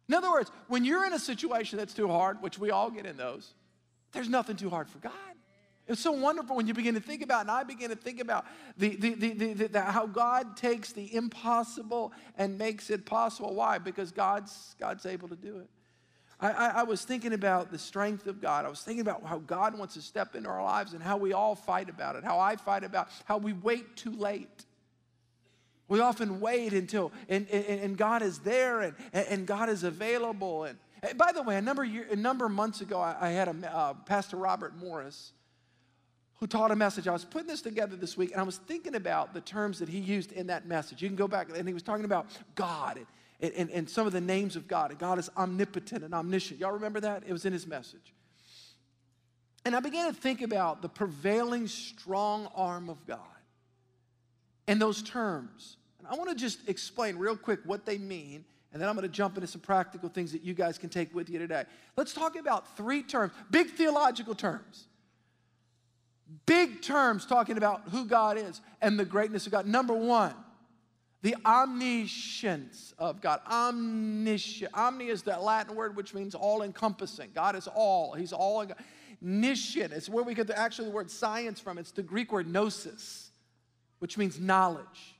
In 0.08 0.14
other 0.14 0.30
words, 0.30 0.50
when 0.68 0.84
you're 0.84 1.06
in 1.06 1.12
a 1.12 1.18
situation 1.18 1.78
that's 1.78 1.94
too 1.94 2.08
hard, 2.08 2.42
which 2.42 2.58
we 2.58 2.70
all 2.70 2.90
get 2.90 3.06
in 3.06 3.16
those, 3.16 3.54
there's 4.12 4.28
nothing 4.28 4.56
too 4.56 4.68
hard 4.68 4.88
for 4.88 4.98
God. 4.98 5.12
It's 5.86 6.00
so 6.00 6.12
wonderful 6.12 6.56
when 6.56 6.66
you 6.66 6.74
begin 6.74 6.94
to 6.94 7.00
think 7.00 7.22
about, 7.22 7.42
and 7.42 7.50
I 7.50 7.64
begin 7.64 7.90
to 7.90 7.96
think 7.96 8.20
about 8.20 8.46
the, 8.76 8.94
the, 8.96 9.14
the, 9.14 9.66
the, 9.66 9.80
how 9.80 10.06
God 10.06 10.56
takes 10.56 10.92
the 10.92 11.14
impossible 11.14 12.12
and 12.36 12.58
makes 12.58 12.90
it 12.90 13.06
possible. 13.06 13.54
Why? 13.54 13.78
Because 13.78 14.12
God's, 14.12 14.76
God's 14.78 15.06
able 15.06 15.28
to 15.28 15.36
do 15.36 15.58
it. 15.58 15.68
I, 16.40 16.50
I, 16.50 16.66
I 16.68 16.82
was 16.84 17.04
thinking 17.04 17.32
about 17.32 17.70
the 17.70 17.78
strength 17.78 18.26
of 18.26 18.40
God. 18.40 18.64
I 18.64 18.68
was 18.68 18.80
thinking 18.80 19.00
about 19.00 19.24
how 19.24 19.38
God 19.38 19.76
wants 19.76 19.94
to 19.94 20.02
step 20.02 20.34
into 20.34 20.48
our 20.48 20.62
lives 20.62 20.92
and 20.92 21.02
how 21.02 21.16
we 21.16 21.32
all 21.32 21.54
fight 21.54 21.88
about 21.88 22.16
it, 22.16 22.24
how 22.24 22.38
I 22.38 22.56
fight 22.56 22.84
about 22.84 23.08
how 23.24 23.38
we 23.38 23.52
wait 23.52 23.96
too 23.96 24.12
late. 24.12 24.64
We 25.90 25.98
often 25.98 26.38
wait 26.38 26.72
until, 26.72 27.10
and, 27.28 27.48
and, 27.50 27.80
and 27.80 27.98
God 27.98 28.22
is 28.22 28.38
there 28.38 28.80
and, 28.80 28.94
and 29.12 29.44
God 29.44 29.68
is 29.68 29.82
available. 29.82 30.62
And, 30.62 30.78
and 31.02 31.18
by 31.18 31.32
the 31.32 31.42
way, 31.42 31.56
a 31.56 31.60
number, 31.60 31.84
year, 31.84 32.06
a 32.12 32.16
number 32.16 32.46
of 32.46 32.52
months 32.52 32.80
ago, 32.80 33.00
I, 33.00 33.16
I 33.20 33.30
had 33.30 33.48
a, 33.48 33.76
uh, 33.76 33.94
Pastor 34.06 34.36
Robert 34.36 34.76
Morris 34.76 35.32
who 36.36 36.46
taught 36.46 36.70
a 36.70 36.76
message. 36.76 37.08
I 37.08 37.12
was 37.12 37.24
putting 37.24 37.48
this 37.48 37.60
together 37.60 37.96
this 37.96 38.16
week 38.16 38.30
and 38.30 38.40
I 38.40 38.44
was 38.44 38.58
thinking 38.58 38.94
about 38.94 39.34
the 39.34 39.40
terms 39.40 39.80
that 39.80 39.88
he 39.88 39.98
used 39.98 40.30
in 40.30 40.46
that 40.46 40.64
message. 40.64 41.02
You 41.02 41.08
can 41.08 41.16
go 41.16 41.26
back 41.26 41.48
and 41.52 41.66
he 41.66 41.74
was 41.74 41.82
talking 41.82 42.04
about 42.04 42.28
God 42.54 43.04
and, 43.40 43.52
and, 43.54 43.68
and 43.70 43.90
some 43.90 44.06
of 44.06 44.12
the 44.12 44.20
names 44.20 44.54
of 44.54 44.68
God. 44.68 44.90
And 44.90 44.98
God 44.98 45.18
is 45.18 45.28
omnipotent 45.36 46.04
and 46.04 46.14
omniscient. 46.14 46.60
Y'all 46.60 46.70
remember 46.70 47.00
that? 47.00 47.24
It 47.26 47.32
was 47.32 47.44
in 47.44 47.52
his 47.52 47.66
message. 47.66 48.14
And 49.64 49.74
I 49.74 49.80
began 49.80 50.06
to 50.06 50.18
think 50.18 50.40
about 50.40 50.82
the 50.82 50.88
prevailing 50.88 51.66
strong 51.66 52.48
arm 52.54 52.88
of 52.88 53.04
God 53.08 53.18
and 54.68 54.80
those 54.80 55.02
terms. 55.02 55.78
I 56.10 56.16
want 56.16 56.28
to 56.28 56.34
just 56.34 56.68
explain 56.68 57.16
real 57.16 57.36
quick 57.36 57.60
what 57.64 57.86
they 57.86 57.96
mean, 57.96 58.44
and 58.72 58.82
then 58.82 58.88
I'm 58.88 58.96
going 58.96 59.06
to 59.06 59.12
jump 59.12 59.36
into 59.36 59.46
some 59.46 59.60
practical 59.60 60.08
things 60.08 60.32
that 60.32 60.42
you 60.42 60.54
guys 60.54 60.76
can 60.76 60.88
take 60.88 61.14
with 61.14 61.30
you 61.30 61.38
today. 61.38 61.64
Let's 61.96 62.12
talk 62.12 62.36
about 62.36 62.76
three 62.76 63.02
terms, 63.02 63.32
big 63.50 63.70
theological 63.70 64.34
terms. 64.34 64.88
Big 66.46 66.82
terms 66.82 67.26
talking 67.26 67.56
about 67.56 67.82
who 67.90 68.04
God 68.04 68.38
is 68.38 68.60
and 68.80 68.98
the 68.98 69.04
greatness 69.04 69.46
of 69.46 69.52
God. 69.52 69.66
Number 69.66 69.94
one, 69.94 70.34
the 71.22 71.36
omniscience 71.44 72.94
of 72.98 73.20
God. 73.20 73.40
Omniscient. 73.50 74.72
Omni 74.74 75.08
is 75.08 75.22
that 75.24 75.42
Latin 75.42 75.74
word 75.76 75.96
which 75.96 76.14
means 76.14 76.34
all 76.34 76.62
encompassing. 76.62 77.30
God 77.34 77.56
is 77.56 77.68
all. 77.68 78.14
He's 78.14 78.32
all. 78.32 78.64
Niscient. 79.20 79.92
It's 79.92 80.08
where 80.08 80.24
we 80.24 80.34
get 80.34 80.46
the, 80.46 80.58
actually 80.58 80.88
the 80.88 80.94
word 80.94 81.10
science 81.10 81.60
from. 81.60 81.78
It's 81.78 81.90
the 81.90 82.02
Greek 82.02 82.32
word 82.32 82.48
gnosis, 82.48 83.30
which 83.98 84.16
means 84.16 84.40
knowledge. 84.40 85.19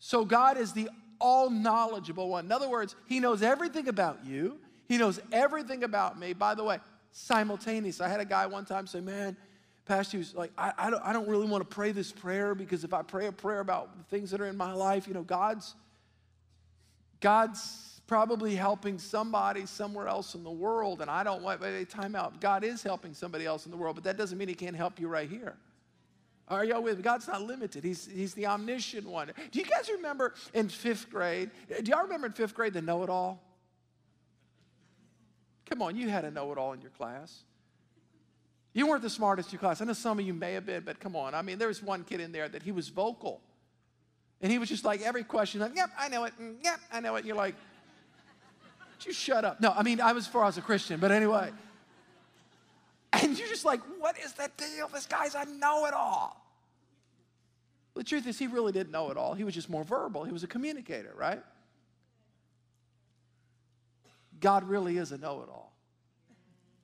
So 0.00 0.24
God 0.24 0.56
is 0.58 0.72
the 0.72 0.88
all 1.20 1.50
knowledgeable 1.50 2.30
one. 2.30 2.46
In 2.46 2.52
other 2.52 2.68
words, 2.68 2.96
He 3.06 3.20
knows 3.20 3.42
everything 3.42 3.86
about 3.86 4.24
you, 4.24 4.58
He 4.88 4.98
knows 4.98 5.20
everything 5.30 5.84
about 5.84 6.18
me. 6.18 6.32
By 6.32 6.54
the 6.54 6.64
way, 6.64 6.78
simultaneous. 7.12 8.00
I 8.00 8.08
had 8.08 8.20
a 8.20 8.24
guy 8.24 8.46
one 8.46 8.64
time 8.64 8.86
say, 8.86 9.00
Man, 9.00 9.36
Pastor, 9.84 10.18
he 10.18 10.24
like, 10.34 10.52
I, 10.56 10.72
I, 10.78 10.90
don't, 10.90 11.02
I 11.04 11.12
don't 11.12 11.28
really 11.28 11.46
want 11.46 11.68
to 11.68 11.74
pray 11.74 11.92
this 11.92 12.12
prayer 12.12 12.54
because 12.54 12.84
if 12.84 12.94
I 12.94 13.02
pray 13.02 13.26
a 13.26 13.32
prayer 13.32 13.60
about 13.60 13.96
the 13.98 14.04
things 14.04 14.30
that 14.30 14.40
are 14.40 14.46
in 14.46 14.56
my 14.56 14.72
life, 14.72 15.06
you 15.06 15.14
know, 15.14 15.22
God's 15.22 15.74
God's 17.20 18.00
probably 18.06 18.56
helping 18.56 18.98
somebody 18.98 19.66
somewhere 19.66 20.08
else 20.08 20.34
in 20.34 20.42
the 20.42 20.50
world, 20.50 21.00
and 21.00 21.10
I 21.10 21.22
don't 21.22 21.42
want 21.42 21.60
wait, 21.60 21.88
time 21.90 22.16
out. 22.16 22.40
God 22.40 22.64
is 22.64 22.82
helping 22.82 23.14
somebody 23.14 23.44
else 23.44 23.66
in 23.66 23.70
the 23.70 23.76
world, 23.76 23.94
but 23.96 24.04
that 24.04 24.16
doesn't 24.16 24.38
mean 24.38 24.48
He 24.48 24.54
can't 24.54 24.74
help 24.74 24.98
you 24.98 25.06
right 25.06 25.28
here. 25.28 25.56
Are 26.50 26.64
y'all 26.64 26.82
with 26.82 26.96
me? 26.96 27.02
God's 27.02 27.28
not 27.28 27.42
limited. 27.42 27.84
He's, 27.84 28.06
he's 28.06 28.34
the 28.34 28.46
omniscient 28.46 29.06
one. 29.06 29.30
Do 29.52 29.58
you 29.60 29.64
guys 29.64 29.88
remember 29.88 30.34
in 30.52 30.68
fifth 30.68 31.08
grade? 31.08 31.50
Do 31.68 31.90
y'all 31.90 32.02
remember 32.02 32.26
in 32.26 32.32
fifth 32.32 32.54
grade 32.54 32.72
the 32.72 32.82
know 32.82 33.04
it 33.04 33.08
all? 33.08 33.40
Come 35.66 35.80
on, 35.82 35.96
you 35.96 36.08
had 36.08 36.24
a 36.24 36.30
know 36.30 36.50
it 36.50 36.58
all 36.58 36.72
in 36.72 36.80
your 36.80 36.90
class. 36.90 37.44
You 38.72 38.88
weren't 38.88 39.02
the 39.02 39.10
smartest 39.10 39.50
in 39.50 39.52
your 39.52 39.60
class. 39.60 39.80
I 39.80 39.84
know 39.84 39.92
some 39.92 40.18
of 40.18 40.26
you 40.26 40.34
may 40.34 40.54
have 40.54 40.66
been, 40.66 40.82
but 40.82 40.98
come 40.98 41.14
on. 41.14 41.34
I 41.34 41.42
mean, 41.42 41.58
there 41.58 41.68
was 41.68 41.82
one 41.82 42.02
kid 42.02 42.20
in 42.20 42.32
there 42.32 42.48
that 42.48 42.64
he 42.64 42.72
was 42.72 42.88
vocal. 42.88 43.40
And 44.40 44.50
he 44.50 44.58
was 44.58 44.68
just 44.68 44.84
like, 44.84 45.02
every 45.02 45.22
question, 45.22 45.60
like, 45.60 45.76
yep, 45.76 45.90
I 45.96 46.08
know 46.08 46.24
it. 46.24 46.32
Mm, 46.40 46.56
yep, 46.64 46.80
I 46.92 47.00
know 47.00 47.14
it. 47.14 47.18
And 47.20 47.26
you're 47.28 47.36
like, 47.36 47.54
you 49.02 49.12
shut 49.12 49.44
up. 49.44 49.60
No, 49.60 49.72
I 49.74 49.82
mean, 49.82 50.00
I 50.00 50.12
was 50.12 50.26
before 50.26 50.42
I 50.42 50.46
was 50.46 50.58
a 50.58 50.62
Christian, 50.62 50.98
but 50.98 51.12
anyway. 51.12 51.50
And 53.12 53.38
you're 53.38 53.48
just 53.48 53.64
like, 53.64 53.80
what 53.98 54.18
is 54.18 54.32
the 54.32 54.50
deal? 54.56 54.88
This 54.88 55.06
guy's 55.06 55.34
a 55.34 55.44
know 55.44 55.86
it 55.86 55.94
all. 55.94 56.40
The 57.94 58.04
truth 58.04 58.26
is, 58.26 58.38
he 58.38 58.46
really 58.46 58.72
didn't 58.72 58.92
know 58.92 59.10
it 59.10 59.16
all. 59.16 59.34
He 59.34 59.44
was 59.44 59.54
just 59.54 59.68
more 59.68 59.84
verbal. 59.84 60.24
He 60.24 60.32
was 60.32 60.42
a 60.42 60.46
communicator, 60.46 61.12
right? 61.16 61.42
God 64.40 64.64
really 64.64 64.96
is 64.96 65.12
a 65.12 65.18
know 65.18 65.42
it 65.42 65.48
all. 65.48 65.72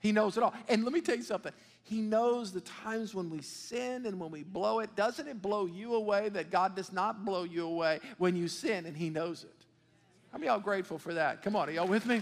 He 0.01 0.12
knows 0.12 0.37
it 0.37 0.43
all. 0.43 0.53
And 0.69 0.85
let 0.85 0.93
me 0.93 1.01
tell 1.01 1.17
you 1.17 1.23
something. 1.23 1.53
He 1.85 2.01
knows 2.01 2.53
the 2.53 2.61
times 2.61 3.15
when 3.15 3.31
we 3.31 3.41
sin 3.43 4.07
and 4.07 4.19
when 4.19 4.31
we 4.31 4.43
blow 4.43 4.81
it. 4.81 4.95
Doesn't 4.97 5.27
it 5.29 5.41
blow 5.41 5.67
you 5.67 5.95
away 5.95 6.29
that 6.31 6.51
God 6.51 6.75
does 6.75 6.93
not 6.93 7.25
blow 7.25 7.45
you 7.45 7.65
away 7.65 8.01
when 8.19 8.37
you 8.37 8.49
sin 8.49 8.87
and 8.87 8.97
He 8.97 9.09
knows 9.09 9.45
it? 9.45 9.67
How 10.33 10.39
many 10.39 10.49
y'all 10.49 10.59
grateful 10.59 10.99
for 10.99 11.15
that? 11.15 11.43
Come 11.43 11.57
on, 11.57 11.69
are 11.69 11.73
y'all 11.73 11.87
with 11.87 12.05
me? 12.05 12.21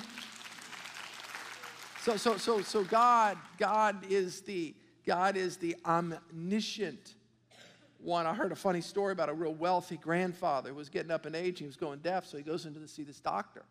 So, 2.05 2.19
so, 2.19 2.37
so, 2.37 2.61
so 2.61 2.85
God, 2.85 3.39
God 3.57 4.05
is 4.11 4.43
the 4.43 4.75
God 5.07 5.39
is 5.39 5.57
the 5.57 5.75
omniscient 5.87 7.15
one. 7.97 8.27
I 8.27 8.35
heard 8.35 8.53
a 8.53 8.57
funny 8.57 8.83
story 8.83 9.13
about 9.13 9.31
a 9.31 9.33
real 9.33 9.55
wealthy 9.55 9.97
grandfather 9.97 10.69
who 10.69 10.75
was 10.75 10.91
getting 10.91 11.11
up 11.11 11.25
in 11.25 11.35
age. 11.35 11.61
He 11.61 11.65
was 11.65 11.79
going 11.79 12.01
deaf, 12.01 12.27
so 12.27 12.37
he 12.37 12.43
goes 12.43 12.67
in 12.67 12.75
to 12.75 12.87
see 12.87 13.05
this 13.05 13.21
doctor. 13.21 13.63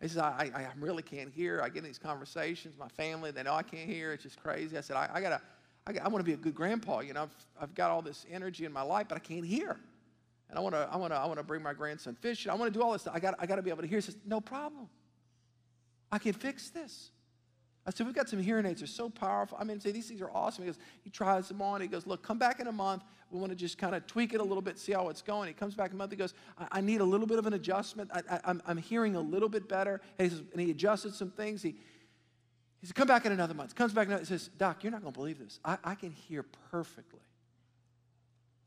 He 0.00 0.06
says, 0.06 0.18
I, 0.18 0.52
I, 0.54 0.60
I, 0.60 0.68
really 0.78 1.02
can't 1.02 1.28
hear. 1.28 1.60
I 1.60 1.70
get 1.70 1.78
in 1.78 1.84
these 1.86 1.98
conversations. 1.98 2.76
My 2.78 2.86
family, 2.86 3.32
they 3.32 3.42
know 3.42 3.54
I 3.54 3.64
can't 3.64 3.90
hear. 3.90 4.12
It's 4.12 4.22
just 4.22 4.40
crazy. 4.40 4.78
I 4.78 4.80
said, 4.80 4.96
I, 4.96 5.10
I 5.14 5.20
gotta, 5.20 5.40
I, 5.88 5.94
I 6.04 6.08
want 6.08 6.24
to 6.24 6.24
be 6.24 6.34
a 6.34 6.36
good 6.36 6.54
grandpa. 6.54 7.00
You 7.00 7.14
know, 7.14 7.22
I've, 7.22 7.46
I've 7.60 7.74
got 7.74 7.90
all 7.90 8.00
this 8.00 8.26
energy 8.30 8.64
in 8.64 8.72
my 8.72 8.82
life, 8.82 9.06
but 9.08 9.16
I 9.16 9.20
can't 9.20 9.44
hear. 9.44 9.76
And 10.50 10.56
I 10.56 10.60
want 10.60 10.76
to, 10.76 10.88
I 10.88 10.96
want 10.96 11.12
to, 11.12 11.18
I 11.18 11.26
want 11.26 11.38
to 11.38 11.44
bring 11.44 11.64
my 11.64 11.74
grandson 11.74 12.14
fishing. 12.14 12.52
I 12.52 12.54
want 12.54 12.72
to 12.72 12.78
do 12.78 12.84
all 12.84 12.92
this 12.92 13.02
stuff. 13.02 13.14
I 13.16 13.18
got, 13.18 13.34
I 13.40 13.46
got 13.46 13.56
to 13.56 13.62
be 13.62 13.70
able 13.70 13.82
to 13.82 13.88
hear. 13.88 13.98
He 13.98 14.02
says, 14.02 14.18
no 14.24 14.40
problem. 14.40 14.88
I 16.12 16.18
can 16.18 16.32
fix 16.32 16.70
this. 16.70 17.10
I 17.86 17.90
said, 17.90 18.06
we've 18.06 18.14
got 18.14 18.30
some 18.30 18.38
hearing 18.40 18.64
aids. 18.64 18.80
They're 18.80 18.86
so 18.86 19.10
powerful. 19.10 19.58
I 19.60 19.64
mean, 19.64 19.78
say 19.78 19.92
these 19.92 20.08
things 20.08 20.22
are 20.22 20.30
awesome. 20.30 20.64
He 20.64 20.70
goes, 20.70 20.78
he 21.02 21.10
tries 21.10 21.48
them 21.48 21.60
on. 21.60 21.82
He 21.82 21.86
goes, 21.86 22.06
look, 22.06 22.22
come 22.22 22.38
back 22.38 22.58
in 22.58 22.66
a 22.66 22.72
month. 22.72 23.02
We 23.30 23.38
want 23.38 23.50
to 23.50 23.56
just 23.56 23.76
kind 23.76 23.94
of 23.94 24.06
tweak 24.06 24.32
it 24.32 24.40
a 24.40 24.44
little 24.44 24.62
bit, 24.62 24.78
see 24.78 24.92
how 24.92 25.08
it's 25.10 25.20
going. 25.20 25.48
He 25.48 25.54
comes 25.54 25.74
back 25.74 25.92
a 25.92 25.96
month. 25.96 26.10
He 26.10 26.16
goes, 26.16 26.32
I, 26.56 26.66
I 26.72 26.80
need 26.80 27.02
a 27.02 27.04
little 27.04 27.26
bit 27.26 27.38
of 27.38 27.46
an 27.46 27.52
adjustment. 27.52 28.10
I, 28.14 28.54
am 28.66 28.78
hearing 28.78 29.16
a 29.16 29.20
little 29.20 29.50
bit 29.50 29.68
better. 29.68 30.00
And 30.18 30.30
he, 30.30 30.34
says, 30.34 30.44
and 30.52 30.60
he 30.60 30.70
adjusted 30.70 31.14
some 31.14 31.30
things. 31.30 31.62
He, 31.62 31.76
he 32.80 32.86
said, 32.86 32.96
come 32.96 33.08
back 33.08 33.26
in 33.26 33.32
another 33.32 33.54
month. 33.54 33.74
Comes 33.74 33.92
back 33.92 34.06
another. 34.06 34.22
He 34.22 34.26
says, 34.26 34.48
Doc, 34.56 34.82
you're 34.82 34.92
not 34.92 35.02
going 35.02 35.12
to 35.12 35.18
believe 35.18 35.38
this. 35.38 35.60
I, 35.62 35.76
I 35.84 35.94
can 35.94 36.10
hear 36.10 36.44
perfectly. 36.70 37.20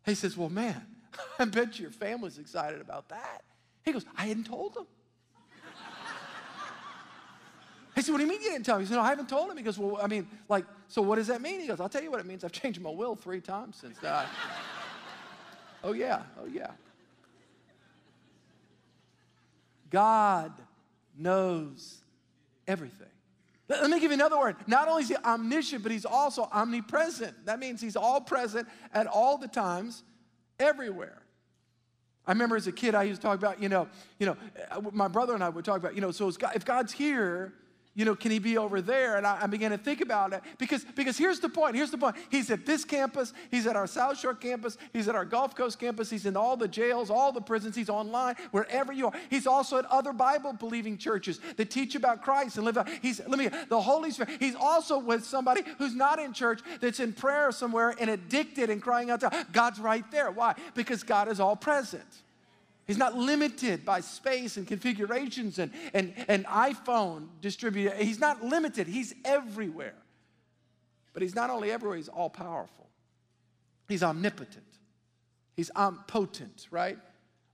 He 0.06 0.14
says, 0.14 0.38
well, 0.38 0.50
man, 0.50 0.86
I 1.40 1.46
bet 1.46 1.80
your 1.80 1.92
family's 1.92 2.38
excited 2.38 2.82
about 2.82 3.10
that. 3.10 3.44
He 3.84 3.94
goes, 3.94 4.06
I 4.16 4.28
hadn't 4.28 4.46
told 4.46 4.76
them. 4.76 4.86
I 7.98 8.02
said, 8.02 8.12
What 8.12 8.20
do 8.20 8.26
you 8.26 8.30
mean 8.30 8.42
you 8.44 8.52
didn't 8.52 8.66
tell 8.66 8.76
him? 8.76 8.84
He 8.84 8.88
said, 8.88 8.96
No, 8.96 9.02
I 9.02 9.10
haven't 9.10 9.28
told 9.28 9.50
him. 9.50 9.58
He 9.58 9.64
goes, 9.64 9.80
Well, 9.80 10.00
I 10.02 10.06
mean, 10.06 10.28
like, 10.48 10.66
so 10.88 11.02
what 11.02 11.16
does 11.16 11.28
that 11.28 11.42
mean? 11.42 11.60
He 11.60 11.68
goes, 11.68 11.82
I'll 11.82 11.90
tell 11.90 12.04
you 12.04 12.12
what 12.12 12.20
it 12.20 12.28
means. 12.28 12.44
I've 12.44 12.52
changed 12.52 12.80
my 12.80 12.92
will 12.92 13.16
three 13.16 13.42
times 13.42 13.78
since 13.78 13.98
that. 14.00 14.28
oh, 15.84 15.94
yeah. 15.94 16.22
Oh, 16.40 16.46
yeah. 16.46 16.72
God 19.90 20.52
knows 21.18 21.98
everything. 22.68 23.08
Let 23.68 23.90
me 23.90 24.00
give 24.00 24.12
you 24.12 24.16
another 24.16 24.38
word. 24.38 24.58
Not 24.68 24.88
only 24.88 25.04
is 25.04 25.10
he 25.10 25.16
omniscient, 25.16 25.82
but 25.82 25.92
he's 25.92 26.06
also 26.06 26.48
omnipresent. 26.54 27.48
That 27.48 27.60
means 27.60 27.82
he's 27.82 27.96
all 27.96 28.22
present 28.22 28.68
at 28.94 29.08
all 29.08 29.38
the 29.38 29.48
times, 29.48 30.04
everywhere. 30.60 31.22
I 32.26 32.32
remember 32.32 32.56
as 32.56 32.68
a 32.68 32.72
kid, 32.72 32.94
I 32.96 33.04
used 33.04 33.22
to 33.22 33.28
talk 33.28 33.38
about, 33.38 33.62
you 33.62 33.70
know, 33.70 33.90
you 34.20 34.28
know, 34.28 34.38
uh, 34.72 34.82
my 34.94 35.08
brother 35.08 35.34
and 35.34 35.44
I 35.44 35.50
would 35.50 35.66
talk 35.66 35.78
about, 35.78 35.96
you 35.96 36.02
know, 36.02 36.12
so 36.12 36.30
if 36.30 36.66
God's 36.66 36.94
here, 36.94 37.54
you 37.98 38.06
know, 38.06 38.16
can 38.16 38.30
he 38.30 38.38
be 38.38 38.60
over 38.60 38.80
there? 38.80 39.18
And 39.18 39.26
I, 39.26 39.40
I, 39.42 39.48
began 39.48 39.72
to 39.72 39.78
think 39.78 40.02
about 40.02 40.32
it 40.32 40.44
because, 40.60 40.86
because 40.96 41.18
here's 41.18 41.40
the 41.40 41.50
point. 41.50 41.76
Here's 41.76 41.90
the 41.90 41.98
point. 41.98 42.16
He's 42.30 42.52
at 42.52 42.64
this 42.64 42.86
campus. 42.86 43.34
He's 43.50 43.66
at 43.66 43.76
our 43.76 43.88
South 43.88 44.20
Shore 44.20 44.36
campus. 44.36 44.78
He's 44.94 45.08
at 45.08 45.16
our 45.16 45.26
Gulf 45.26 45.56
Coast 45.56 45.80
campus. 45.80 46.08
He's 46.08 46.28
in 46.28 46.38
all 46.38 46.56
the 46.56 46.68
jails, 46.68 47.10
all 47.10 47.32
the 47.32 47.42
prisons. 47.42 47.76
He's 47.76 47.90
online, 47.90 48.36
wherever 48.52 48.94
you 48.94 49.08
are. 49.08 49.14
He's 49.32 49.48
also 49.48 49.80
at 49.80 49.86
other 49.86 50.14
Bible 50.14 50.54
believing 50.54 51.00
churches 51.00 51.40
that 51.56 51.72
teach 51.72 51.96
about 51.96 52.22
Christ 52.22 52.58
and 52.58 52.66
live 52.66 52.78
out. 52.78 52.88
He's, 53.02 53.20
let 53.28 53.40
me, 53.40 53.50
the 53.68 53.82
Holy 53.82 54.12
Spirit. 54.12 54.34
He's 54.40 54.56
also 54.56 55.00
with 55.00 55.26
somebody 55.26 55.64
who's 55.80 55.96
not 55.96 56.20
in 56.20 56.34
church 56.34 56.62
that's 56.80 57.00
in 57.00 57.14
prayer 57.14 57.52
somewhere 57.52 57.96
and 58.00 58.12
addicted 58.12 58.70
and 58.70 58.80
crying 58.80 59.10
out 59.10 59.22
to 59.22 59.48
God's 59.52 59.80
right 59.80 60.10
there. 60.12 60.30
Why? 60.30 60.54
Because 60.76 61.02
God 61.02 61.30
is 61.30 61.40
all 61.40 61.56
present. 61.56 62.06
He's 62.88 62.98
not 62.98 63.18
limited 63.18 63.84
by 63.84 64.00
space 64.00 64.56
and 64.56 64.66
configurations 64.66 65.60
and, 65.60 65.72
and, 65.94 66.14
and 66.30 66.46
iPhone 66.46 67.28
distributed. 67.42 67.98
He's 67.98 68.20
not 68.20 68.44
limited. 68.44 68.88
He's 68.88 69.14
everywhere. 69.26 69.96
But 71.12 71.22
he's 71.22 71.36
not 71.36 71.50
only 71.50 71.70
everywhere, 71.70 71.98
he's 71.98 72.08
all 72.08 72.30
powerful. 72.30 72.88
He's 73.90 74.04
omnipotent. 74.04 74.64
He's 75.56 75.70
omnipotent, 75.76 76.68
right? 76.72 76.98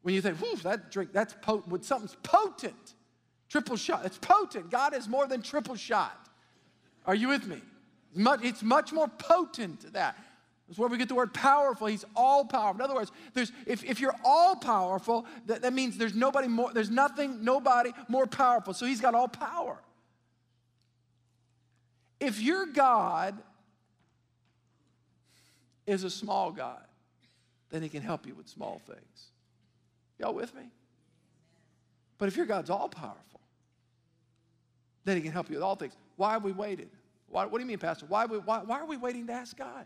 When 0.03 0.13
you 0.13 0.21
think, 0.21 0.37
whew, 0.37 0.55
that 0.57 0.91
drink, 0.91 1.11
that's 1.13 1.33
potent. 1.41 1.69
When 1.69 1.81
something's 1.81 2.15
potent, 2.21 2.93
triple 3.49 3.75
shot, 3.75 4.05
it's 4.05 4.19
potent. 4.19 4.69
God 4.69 4.93
is 4.93 5.07
more 5.07 5.25
than 5.27 5.41
triple 5.41 5.75
shot. 5.75 6.29
Are 7.07 7.15
you 7.15 7.29
with 7.29 7.47
me? 7.47 7.61
It's 8.11 8.19
much, 8.19 8.43
it's 8.43 8.61
much 8.61 8.93
more 8.93 9.07
potent 9.07 9.81
than 9.81 9.93
that. 9.93 10.15
That's 10.73 10.79
where 10.79 10.89
we 10.89 10.97
get 10.97 11.07
the 11.07 11.13
word 11.13 11.36
powerful. 11.36 11.86
He's 11.86 12.03
all 12.15 12.45
powerful. 12.45 12.77
In 12.77 12.81
other 12.81 12.95
words, 12.95 13.12
there's, 13.36 13.51
if, 13.67 13.83
if 13.83 13.99
you're 13.99 14.15
all 14.25 14.55
powerful, 14.55 15.27
that, 15.45 15.62
that 15.62 15.71
means 15.71 15.99
there's 15.99 16.15
nobody 16.15 16.47
more, 16.47 16.73
there's 16.73 16.89
nothing, 16.89 17.45
nobody 17.45 17.91
more 18.07 18.25
powerful. 18.25 18.73
So 18.73 18.88
he's 18.88 18.99
got 18.99 19.13
all 19.13 19.27
power. 19.27 19.77
If 22.19 22.41
your 22.41 22.65
God 22.65 23.38
is 25.86 26.03
a 26.03 26.09
small 26.09 26.51
God, 26.51 26.81
then 27.69 27.83
he 27.83 27.89
can 27.89 28.01
help 28.01 28.25
you 28.25 28.33
with 28.33 28.49
small 28.49 28.81
things. 28.88 29.27
Y'all 30.17 30.33
with 30.33 30.55
me? 30.55 30.71
But 32.17 32.29
if 32.29 32.36
your 32.36 32.47
God's 32.47 32.71
all 32.71 32.89
powerful, 32.89 33.41
then 35.05 35.17
he 35.17 35.21
can 35.21 35.33
help 35.33 35.51
you 35.51 35.57
with 35.57 35.63
all 35.63 35.75
things. 35.75 35.93
Why 36.15 36.31
have 36.31 36.43
we 36.43 36.51
waited? 36.51 36.89
Why, 37.27 37.45
what 37.45 37.59
do 37.59 37.63
you 37.63 37.67
mean, 37.67 37.77
Pastor? 37.77 38.07
Why, 38.07 38.25
why, 38.25 38.63
why 38.63 38.79
are 38.79 38.88
we 38.88 38.97
waiting 38.97 39.27
to 39.27 39.33
ask 39.33 39.55
God? 39.55 39.86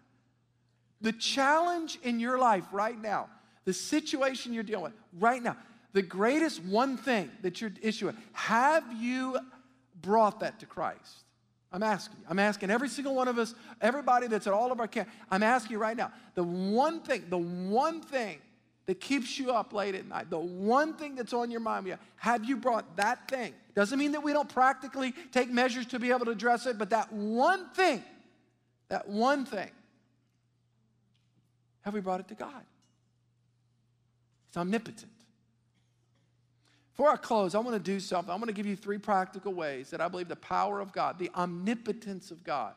The 1.01 1.11
challenge 1.11 1.99
in 2.03 2.19
your 2.19 2.37
life 2.37 2.65
right 2.71 2.99
now, 2.99 3.29
the 3.65 3.73
situation 3.73 4.53
you're 4.53 4.63
dealing 4.63 4.85
with 4.85 4.93
right 5.19 5.41
now, 5.41 5.57
the 5.93 6.01
greatest 6.01 6.63
one 6.63 6.97
thing 6.97 7.31
that 7.41 7.61
you're 7.61 7.71
issuing, 7.81 8.15
have 8.33 8.83
you 8.93 9.37
brought 10.01 10.39
that 10.39 10.59
to 10.59 10.65
Christ? 10.65 11.23
I'm 11.71 11.83
asking 11.83 12.17
you. 12.19 12.25
I'm 12.29 12.39
asking 12.39 12.71
every 12.71 12.89
single 12.89 13.13
one 13.13 13.27
of 13.27 13.37
us, 13.37 13.53
everybody 13.81 14.27
that's 14.27 14.47
at 14.47 14.53
all 14.53 14.71
of 14.71 14.79
our 14.79 14.87
camp, 14.87 15.09
I'm 15.29 15.43
asking 15.43 15.73
you 15.73 15.79
right 15.79 15.97
now. 15.97 16.11
The 16.35 16.43
one 16.43 17.01
thing, 17.01 17.25
the 17.29 17.37
one 17.37 18.01
thing 18.01 18.39
that 18.85 19.01
keeps 19.01 19.37
you 19.37 19.51
up 19.51 19.73
late 19.73 19.95
at 19.95 20.07
night, 20.07 20.29
the 20.29 20.39
one 20.39 20.93
thing 20.93 21.15
that's 21.15 21.33
on 21.33 21.51
your 21.51 21.59
mind, 21.59 21.95
have 22.15 22.45
you 22.45 22.55
brought 22.55 22.95
that 22.95 23.27
thing? 23.27 23.53
Doesn't 23.75 23.99
mean 23.99 24.13
that 24.13 24.23
we 24.23 24.31
don't 24.33 24.49
practically 24.49 25.13
take 25.31 25.51
measures 25.51 25.85
to 25.87 25.99
be 25.99 26.09
able 26.11 26.25
to 26.25 26.31
address 26.31 26.65
it, 26.65 26.77
but 26.77 26.89
that 26.91 27.11
one 27.11 27.69
thing, 27.71 28.01
that 28.87 29.09
one 29.09 29.45
thing 29.45 29.69
have 31.87 31.93
we 31.93 32.01
brought 32.01 32.19
it 32.19 32.27
to 32.27 32.35
God? 32.35 32.65
It's 34.49 34.57
omnipotent. 34.57 35.09
Before 36.91 37.09
I 37.09 37.15
close, 37.15 37.55
I 37.55 37.59
want 37.59 37.77
to 37.77 37.79
do 37.81 38.01
something. 38.01 38.29
I'm 38.29 38.39
going 38.39 38.47
to 38.47 38.53
give 38.53 38.65
you 38.65 38.75
three 38.75 38.97
practical 38.97 39.53
ways 39.53 39.91
that 39.91 40.01
I 40.01 40.09
believe 40.09 40.27
the 40.27 40.35
power 40.35 40.81
of 40.81 40.91
God, 40.91 41.17
the 41.17 41.31
omnipotence 41.33 42.29
of 42.29 42.43
God. 42.43 42.73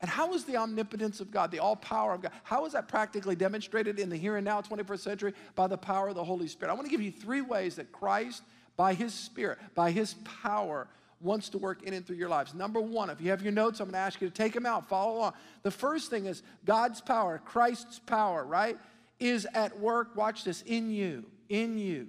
And 0.00 0.10
how 0.10 0.34
is 0.34 0.44
the 0.44 0.56
omnipotence 0.56 1.20
of 1.20 1.30
God, 1.30 1.52
the 1.52 1.60
all 1.60 1.76
power 1.76 2.12
of 2.12 2.22
God, 2.22 2.32
how 2.42 2.66
is 2.66 2.72
that 2.72 2.88
practically 2.88 3.36
demonstrated 3.36 4.00
in 4.00 4.08
the 4.08 4.16
here 4.16 4.34
and 4.34 4.44
now 4.44 4.62
21st 4.62 4.98
century? 4.98 5.32
By 5.54 5.68
the 5.68 5.78
power 5.78 6.08
of 6.08 6.16
the 6.16 6.24
Holy 6.24 6.48
Spirit. 6.48 6.72
I 6.72 6.74
want 6.74 6.86
to 6.86 6.90
give 6.90 7.02
you 7.02 7.12
three 7.12 7.40
ways 7.40 7.76
that 7.76 7.92
Christ, 7.92 8.42
by 8.76 8.94
his 8.94 9.14
Spirit, 9.14 9.58
by 9.76 9.92
his 9.92 10.14
power, 10.42 10.88
wants 11.20 11.48
to 11.50 11.58
work 11.58 11.82
in 11.82 11.94
and 11.94 12.06
through 12.06 12.16
your 12.16 12.28
lives. 12.28 12.54
Number 12.54 12.80
one, 12.80 13.10
if 13.10 13.20
you 13.20 13.30
have 13.30 13.42
your 13.42 13.52
notes, 13.52 13.80
I'm 13.80 13.86
going 13.86 13.94
to 13.94 13.98
ask 13.98 14.20
you 14.20 14.28
to 14.28 14.34
take 14.34 14.52
them 14.52 14.66
out, 14.66 14.88
follow 14.88 15.18
along. 15.18 15.32
The 15.62 15.70
first 15.70 16.10
thing 16.10 16.26
is 16.26 16.42
God's 16.64 17.00
power, 17.00 17.40
Christ's 17.44 17.98
power, 17.98 18.44
right, 18.44 18.78
is 19.18 19.46
at 19.54 19.78
work, 19.80 20.16
watch 20.16 20.44
this, 20.44 20.62
in 20.62 20.90
you, 20.90 21.24
in 21.48 21.78
you, 21.78 22.08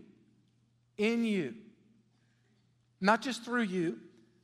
in 0.97 1.23
you. 1.23 1.55
Not 3.01 3.21
just 3.21 3.43
through 3.43 3.63
you. 3.63 3.99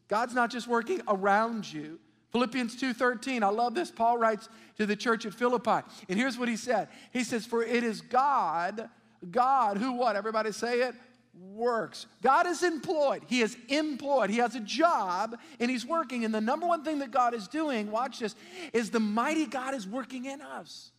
God's 0.07 0.33
not 0.33 0.49
just 0.49 0.67
working 0.67 1.01
around 1.07 1.71
you. 1.71 1.99
Philippians 2.31 2.75
2:13. 2.75 3.43
I 3.43 3.47
love 3.47 3.75
this. 3.75 3.91
Paul 3.91 4.17
writes 4.17 4.49
to 4.77 4.85
the 4.85 4.95
church 4.95 5.25
at 5.25 5.33
Philippi. 5.33 5.87
And 6.09 6.19
here's 6.19 6.37
what 6.37 6.47
he 6.47 6.57
said. 6.57 6.89
He 7.11 7.23
says, 7.23 7.45
"For 7.45 7.63
it 7.63 7.83
is 7.83 8.01
God, 8.01 8.89
God 9.31 9.77
who 9.77 9.93
what? 9.93 10.15
Everybody 10.15 10.51
say 10.51 10.81
it 10.81 10.95
works. 11.39 12.05
God 12.21 12.47
is 12.47 12.63
employed. 12.63 13.23
He 13.27 13.41
is 13.41 13.55
employed. 13.69 14.29
He 14.29 14.37
has 14.37 14.55
a 14.55 14.59
job 14.59 15.37
and 15.59 15.71
he's 15.71 15.85
working. 15.85 16.25
And 16.25 16.33
the 16.33 16.41
number 16.41 16.67
one 16.67 16.83
thing 16.83 16.99
that 16.99 17.11
God 17.11 17.33
is 17.33 17.47
doing, 17.47 17.91
watch 17.91 18.19
this, 18.19 18.35
is 18.73 18.89
the 18.91 18.99
mighty 18.99 19.45
God 19.45 19.73
is 19.73 19.87
working 19.87 20.25
in 20.25 20.41
us. 20.41 20.91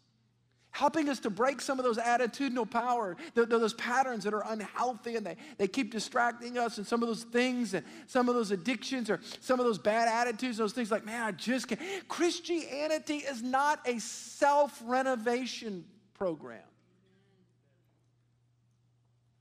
helping 0.76 1.08
us 1.08 1.20
to 1.20 1.30
break 1.30 1.60
some 1.62 1.78
of 1.78 1.84
those 1.86 1.96
attitudinal 1.96 2.70
power, 2.70 3.16
those 3.34 3.72
patterns 3.74 4.24
that 4.24 4.34
are 4.34 4.44
unhealthy 4.48 5.16
and 5.16 5.24
they, 5.24 5.34
they 5.56 5.66
keep 5.66 5.90
distracting 5.90 6.58
us, 6.58 6.76
and 6.76 6.86
some 6.86 7.02
of 7.02 7.08
those 7.08 7.24
things 7.24 7.72
and 7.72 7.82
some 8.06 8.28
of 8.28 8.34
those 8.34 8.50
addictions 8.50 9.08
or 9.08 9.18
some 9.40 9.58
of 9.58 9.64
those 9.64 9.78
bad 9.78 10.06
attitudes, 10.06 10.58
those 10.58 10.74
things 10.74 10.90
like, 10.90 11.06
man, 11.06 11.22
I 11.22 11.32
just 11.32 11.68
can't. 11.68 11.80
Christianity 12.08 13.16
is 13.16 13.42
not 13.42 13.80
a 13.88 13.98
self 13.98 14.82
renovation 14.84 15.86
program. 16.12 16.60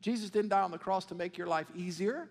Jesus 0.06 0.30
didn't 0.30 0.50
die 0.50 0.62
on 0.62 0.70
the 0.70 0.78
cross 0.78 1.04
to 1.06 1.16
make 1.16 1.36
your 1.36 1.48
life 1.48 1.66
easier. 1.76 2.30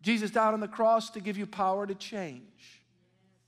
Jesus 0.00 0.30
died 0.30 0.54
on 0.54 0.60
the 0.60 0.66
cross 0.66 1.10
to 1.10 1.20
give 1.20 1.36
you 1.36 1.44
power 1.44 1.86
to 1.86 1.94
change. 1.94 2.80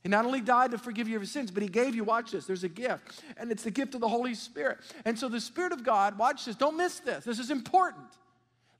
He 0.03 0.09
not 0.09 0.23
only 0.23 0.41
died 0.41 0.69
to 0.69 0.77
forgive 0.77 1.07
you 1.07 1.17
your 1.17 1.25
sins, 1.25 1.49
but 1.49 1.63
He 1.63 1.69
gave 1.69 1.95
you, 1.95 2.03
watch 2.03 2.33
this, 2.33 2.45
there's 2.45 2.63
a 2.63 2.69
gift, 2.69 3.23
and 3.37 3.51
it's 3.51 3.63
the 3.63 3.71
gift 3.71 3.95
of 3.95 4.01
the 4.01 4.07
Holy 4.07 4.35
Spirit. 4.35 4.77
And 5.03 5.17
so 5.17 5.29
the 5.29 5.41
Spirit 5.41 5.71
of 5.71 5.83
God, 5.83 6.19
watch 6.19 6.45
this, 6.45 6.55
don't 6.55 6.77
miss 6.77 6.99
this. 6.99 7.25
This 7.25 7.39
is 7.39 7.49
important. 7.49 8.05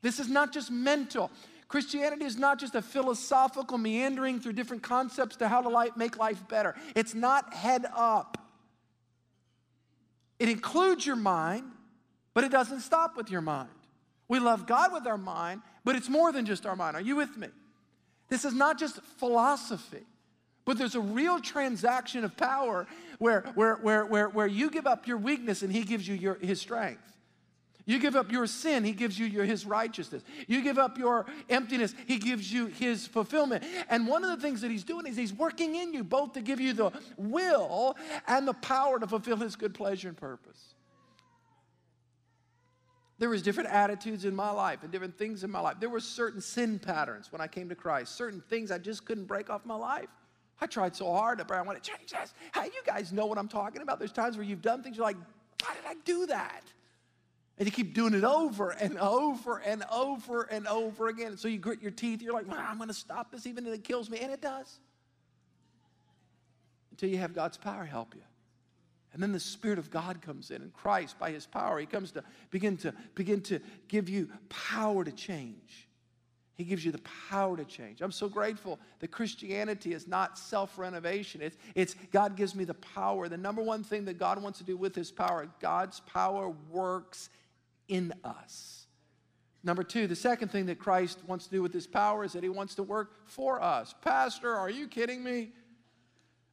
This 0.04 0.20
is 0.20 0.30
not 0.30 0.54
just 0.54 0.70
mental. 0.70 1.32
Christianity 1.68 2.26
is 2.26 2.38
not 2.38 2.60
just 2.60 2.76
a 2.76 2.82
philosophical 2.84 3.80
meandering 3.80 4.40
through 4.40 4.54
different 4.54 4.84
concepts 4.84 5.36
to 5.38 5.48
how 5.48 5.64
to 5.64 5.70
life, 5.70 5.98
make 5.98 6.20
life 6.20 6.48
better. 6.48 6.76
It's 6.96 7.16
not 7.16 7.56
head 7.56 7.88
up. 7.96 8.38
It 10.38 10.48
includes 10.48 11.08
your 11.08 11.16
mind, 11.16 11.72
but 12.38 12.44
it 12.44 12.52
doesn't 12.52 12.82
stop 12.82 13.18
with 13.18 13.32
your 13.32 13.42
mind. 13.42 13.68
We 14.28 14.38
love 14.38 14.68
God 14.68 14.94
with 14.94 15.08
our 15.08 15.18
mind, 15.18 15.64
but 15.84 15.96
it's 15.96 16.08
more 16.08 16.32
than 16.32 16.46
just 16.46 16.68
our 16.68 16.76
mind. 16.76 16.96
Are 16.96 17.02
you 17.02 17.16
with 17.16 17.36
me? 17.36 17.48
This 18.30 18.46
is 18.46 18.54
not 18.54 18.78
just 18.78 19.02
philosophy. 19.18 20.06
But 20.64 20.78
there's 20.78 20.94
a 20.94 21.02
real 21.02 21.40
transaction 21.40 22.24
of 22.24 22.38
power 22.38 22.86
where, 23.18 23.42
where, 23.56 23.78
where, 23.78 24.06
where, 24.06 24.30
where 24.30 24.46
you 24.46 24.70
give 24.70 24.86
up 24.86 25.08
your 25.08 25.18
weakness 25.18 25.64
and 25.64 25.74
he 25.74 25.82
gives 25.82 26.08
you 26.08 26.14
your, 26.14 26.36
his 26.36 26.62
strength. 26.62 27.02
You 27.88 27.98
give 27.98 28.16
up 28.16 28.32
your 28.32 28.46
sin, 28.46 28.84
he 28.84 28.92
gives 28.92 29.18
you 29.18 29.26
your, 29.26 29.44
his 29.44 29.66
righteousness. 29.66 30.22
You 30.46 30.62
give 30.62 30.78
up 30.78 31.00
your 31.00 31.26
emptiness, 31.50 31.96
he 32.06 32.20
gives 32.20 32.54
you 32.54 32.68
his 32.68 33.08
fulfillment. 33.08 33.64
And 33.90 34.08
one 34.08 34.24
of 34.24 34.30
the 34.30 34.38
things 34.46 34.62
that 34.62 34.70
he's 34.70 34.84
doing 34.84 35.08
is 35.08 35.18
he's 35.18 35.34
working 35.34 35.74
in 35.74 35.92
you 35.92 36.04
both 36.04 36.34
to 36.34 36.42
give 36.42 36.62
you 36.62 36.74
the 36.74 36.92
will 37.18 37.98
and 38.28 38.48
the 38.48 38.54
power 38.54 39.00
to 39.00 39.08
fulfill 39.08 39.38
his 39.38 39.56
good 39.56 39.74
pleasure 39.74 40.10
and 40.10 40.18
purpose. 40.18 40.76
There 43.20 43.30
was 43.30 43.42
different 43.42 43.70
attitudes 43.70 44.26
in 44.26 44.36
my 44.36 44.52
life 44.52 44.84
and 44.84 44.92
different 44.92 45.18
things 45.18 45.44
in 45.44 45.50
my 45.50 45.60
life. 45.60 45.78
There 45.80 45.90
were 45.90 46.00
certain 46.00 46.40
sin 46.40 46.78
patterns 46.78 47.32
when 47.32 47.42
I 47.42 47.48
came 47.48 47.68
to 47.70 47.76
Christ, 47.76 48.16
certain 48.16 48.42
things 48.48 48.70
I 48.70 48.78
just 48.78 49.06
couldn't 49.06 49.26
break 49.26 49.50
off 49.50 49.66
my 49.66 49.76
life. 49.76 50.10
I 50.60 50.68
tried 50.68 50.96
so 50.96 51.12
hard, 51.12 51.38
but 51.38 51.52
I 51.52 51.62
want 51.62 51.82
to 51.82 51.92
change 51.92 52.12
this. 52.12 52.34
How 52.52 52.64
you 52.64 52.72
guys 52.86 53.12
know 53.12 53.26
what 53.26 53.38
I'm 53.38 53.48
talking 53.48 53.82
about? 53.82 54.00
There's 54.00 54.12
times 54.12 54.38
where 54.38 54.46
you've 54.46 54.62
done 54.62 54.84
things, 54.84 54.98
you're 54.98 55.06
like, 55.06 55.18
why 55.64 55.74
did 55.74 55.86
I 55.90 55.96
do 56.04 56.28
that? 56.28 56.64
And 57.58 57.66
you 57.66 57.72
keep 57.72 57.96
doing 57.96 58.14
it 58.14 58.24
over 58.24 58.70
and 58.70 59.00
over 59.00 59.58
and 59.58 59.84
over 59.92 60.44
and 60.44 60.68
over 60.68 61.08
again. 61.08 61.38
so 61.38 61.48
you 61.48 61.58
grit 61.58 61.82
your 61.82 61.92
teeth, 61.92 62.22
you're 62.22 62.34
like, 62.34 62.46
I'm 62.52 62.78
going 62.78 62.90
to 62.90 62.94
stop 62.94 63.32
this 63.32 63.48
even 63.48 63.66
if 63.66 63.74
it 63.74 63.84
kills 63.84 64.12
me. 64.12 64.20
And 64.20 64.32
it 64.32 64.42
does. 64.42 64.80
Until 66.92 67.10
you 67.10 67.18
have 67.18 67.34
God's 67.34 67.58
power 67.58 67.84
help 67.84 68.14
you. 68.14 68.22
And 69.18 69.24
then 69.24 69.32
the 69.32 69.40
Spirit 69.40 69.80
of 69.80 69.90
God 69.90 70.22
comes 70.22 70.52
in, 70.52 70.62
and 70.62 70.72
Christ, 70.72 71.18
by 71.18 71.32
His 71.32 71.48
power, 71.48 71.80
He 71.80 71.88
comes 71.88 72.12
to 72.12 72.24
begin 72.52 72.78
to 72.78 72.94
begin 73.16 73.42
to 73.42 73.60
give 73.88 74.10
you 74.10 74.30
power 74.48 75.04
to 75.04 75.12
change. 75.12 75.88
He 76.54 76.64
gives 76.64 76.86
you 76.86 76.92
the 76.92 77.02
power 77.32 77.58
to 77.58 77.66
change. 77.66 78.02
I'm 78.02 78.12
so 78.12 78.30
grateful 78.30 78.78
that 79.00 79.08
Christianity 79.08 79.96
is 79.96 80.08
not 80.08 80.38
self 80.38 80.78
renovation. 80.78 81.42
It's, 81.42 81.58
it's 81.74 81.96
God 82.12 82.36
gives 82.36 82.54
me 82.54 82.64
the 82.64 82.76
power. 82.76 83.28
The 83.28 83.38
number 83.38 83.64
one 83.64 83.84
thing 83.84 84.06
that 84.06 84.20
God 84.20 84.40
wants 84.40 84.60
to 84.60 84.64
do 84.64 84.78
with 84.78 84.94
His 84.94 85.12
power, 85.12 85.50
God's 85.60 86.00
power 86.02 86.54
works 86.70 87.32
in 87.88 88.14
us. 88.24 88.86
Number 89.64 89.82
two, 89.82 90.06
the 90.06 90.16
second 90.16 90.50
thing 90.50 90.68
that 90.68 90.78
Christ 90.78 91.18
wants 91.26 91.46
to 91.46 91.52
do 91.52 91.64
with 91.64 91.74
His 91.74 91.88
power 91.88 92.24
is 92.24 92.34
that 92.34 92.44
He 92.44 92.50
wants 92.50 92.76
to 92.76 92.84
work 92.84 93.28
for 93.28 93.64
us. 93.64 93.96
Pastor, 94.00 94.54
are 94.54 94.70
you 94.70 94.88
kidding 94.88 95.24
me? 95.24 95.54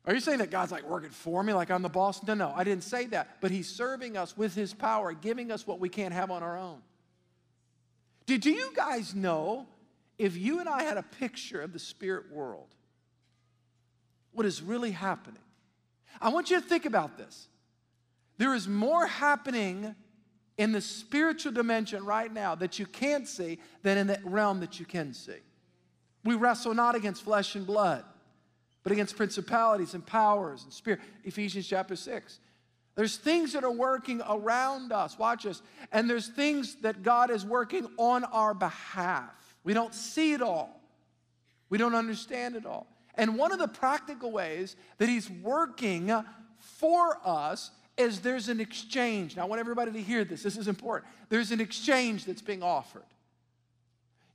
Are 0.07 0.13
you 0.13 0.21
saying 0.21 0.39
that 0.39 0.51
God's 0.51 0.71
like 0.71 0.89
working 0.89 1.11
for 1.11 1.43
me, 1.43 1.55
like 1.55 1.71
I'm 1.71 1.83
the 1.83 1.89
boss? 1.89 2.23
No, 2.27 2.35
no, 2.35 2.53
I 2.55 2.65
didn't 2.65 2.85
say 2.85 3.07
that. 3.07 3.41
But 3.41 3.51
He's 3.51 3.69
serving 3.69 4.17
us 4.17 4.37
with 4.37 4.55
His 4.55 4.75
power, 4.75 5.13
giving 5.13 5.51
us 5.51 5.67
what 5.67 5.81
we 5.81 5.89
can't 5.89 6.13
have 6.13 6.31
on 6.31 6.43
our 6.43 6.59
own. 6.59 6.83
Did 8.27 8.45
you 8.45 8.71
guys 8.75 9.15
know 9.15 9.67
if 10.19 10.37
you 10.37 10.61
and 10.61 10.69
I 10.69 10.83
had 10.83 10.97
a 10.97 11.03
picture 11.03 11.61
of 11.61 11.73
the 11.73 11.79
spirit 11.79 12.31
world, 12.31 12.69
what 14.33 14.47
is 14.47 14.63
really 14.63 14.91
happening? 14.91 15.41
I 16.21 16.29
want 16.29 16.51
you 16.51 16.61
to 16.61 16.67
think 16.67 16.85
about 16.85 17.17
this. 17.17 17.49
There 18.37 18.55
is 18.55 18.69
more 18.69 19.07
happening 19.07 19.95
in 20.57 20.73
the 20.73 20.81
spiritual 20.81 21.53
dimension 21.53 22.05
right 22.05 22.33
now 22.33 22.55
that 22.55 22.79
you 22.79 22.87
can't 22.87 23.27
see 23.27 23.59
than 23.83 23.99
in 23.99 24.07
the 24.07 24.21
realm 24.25 24.61
that 24.61 24.79
you 24.79 24.87
can 24.87 25.13
see. 25.15 25.39
We 26.25 26.37
wrestle 26.37 26.75
not 26.75 26.95
against 26.95 27.23
flesh 27.23 27.55
and 27.55 27.67
blood, 27.67 28.05
but 28.85 28.93
against 28.93 29.17
principalities 29.17 29.95
and 29.95 30.07
powers 30.07 30.63
and 30.63 30.73
spirit. 30.73 31.01
Ephesians 31.25 31.67
chapter 31.67 31.97
6. 31.97 32.39
There's 32.95 33.17
things 33.17 33.55
that 33.55 33.65
are 33.65 33.73
working 33.73 34.23
around 34.29 34.93
us. 34.93 35.19
Watch 35.19 35.47
us, 35.47 35.63
And 35.91 36.09
there's 36.09 36.29
things 36.29 36.77
that 36.83 37.03
God 37.03 37.31
is 37.31 37.45
working 37.45 37.89
on 37.97 38.23
our 38.25 38.55
behalf. 38.55 39.57
We 39.65 39.75
don't 39.75 39.95
see 39.95 40.33
it 40.35 40.43
all, 40.43 40.81
we 41.71 41.79
don't 41.79 41.95
understand 41.95 42.55
it 42.55 42.67
all. 42.67 42.87
And 43.17 43.39
one 43.39 43.53
of 43.53 43.59
the 43.59 43.69
practical 43.69 44.31
ways 44.31 44.77
that 44.99 45.09
He's 45.09 45.31
working 45.31 46.13
for 46.59 47.19
us 47.25 47.71
is 47.97 48.21
there's 48.21 48.49
an 48.49 48.61
exchange. 48.61 49.37
Now, 49.37 49.43
I 49.43 49.45
want 49.47 49.61
everybody 49.61 49.93
to 49.93 50.03
hear 50.03 50.25
this. 50.25 50.43
This 50.43 50.57
is 50.57 50.67
important. 50.67 51.11
There's 51.29 51.53
an 51.53 51.61
exchange 51.61 52.25
that's 52.25 52.43
being 52.43 52.63
offered. 52.63 53.05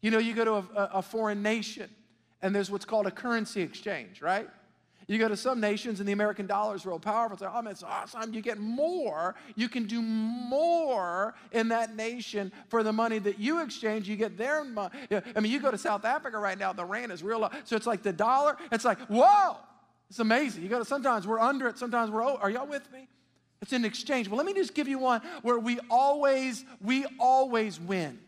You 0.01 0.11
know, 0.11 0.17
you 0.17 0.33
go 0.33 0.45
to 0.45 0.53
a, 0.53 0.89
a 0.93 1.01
foreign 1.01 1.43
nation 1.43 1.89
and 2.41 2.55
there's 2.55 2.71
what's 2.71 2.85
called 2.85 3.07
a 3.07 3.11
currency 3.11 3.61
exchange, 3.61 4.21
right? 4.21 4.47
You 5.09 5.17
go 5.17 5.27
to 5.27 5.35
some 5.35 5.59
nations 5.59 5.99
and 5.99 6.07
the 6.07 6.13
American 6.13 6.45
dollar 6.45 6.75
is 6.75 6.85
real 6.85 6.99
powerful. 6.99 7.33
It's 7.33 7.41
like, 7.41 7.51
oh 7.51 7.63
man, 7.63 7.71
it's 7.71 7.81
awesome. 7.81 8.31
You 8.31 8.41
get 8.43 8.59
more. 8.59 9.33
You 9.55 9.67
can 9.67 9.85
do 9.85 10.03
more 10.03 11.33
in 11.51 11.69
that 11.69 11.95
nation 11.95 12.51
for 12.67 12.83
the 12.83 12.93
money 12.93 13.17
that 13.17 13.39
you 13.39 13.63
exchange. 13.63 14.07
You 14.07 14.15
get 14.15 14.37
their 14.37 14.63
money. 14.63 14.91
I 15.35 15.39
mean, 15.39 15.51
you 15.51 15.59
go 15.59 15.71
to 15.71 15.79
South 15.79 16.05
Africa 16.05 16.37
right 16.37 16.59
now, 16.59 16.73
the 16.73 16.85
rand 16.85 17.11
is 17.11 17.23
real 17.23 17.39
low. 17.39 17.49
So 17.63 17.75
it's 17.75 17.87
like 17.87 18.03
the 18.03 18.13
dollar, 18.13 18.55
it's 18.71 18.85
like, 18.85 18.99
whoa, 19.07 19.57
it's 20.11 20.19
amazing. 20.19 20.61
You 20.61 20.69
go 20.69 20.77
to 20.77 20.85
sometimes 20.85 21.25
we're 21.25 21.39
under 21.39 21.67
it, 21.67 21.79
sometimes 21.79 22.11
we're 22.11 22.23
over. 22.23 22.39
Are 22.43 22.51
y'all 22.51 22.67
with 22.67 22.91
me? 22.91 23.07
It's 23.63 23.73
an 23.73 23.85
exchange. 23.85 24.29
Well, 24.29 24.37
let 24.37 24.45
me 24.45 24.53
just 24.53 24.75
give 24.75 24.87
you 24.87 24.99
one 24.99 25.21
where 25.41 25.57
we 25.57 25.79
always, 25.89 26.63
we 26.81 27.07
always 27.19 27.79
win. 27.79 28.19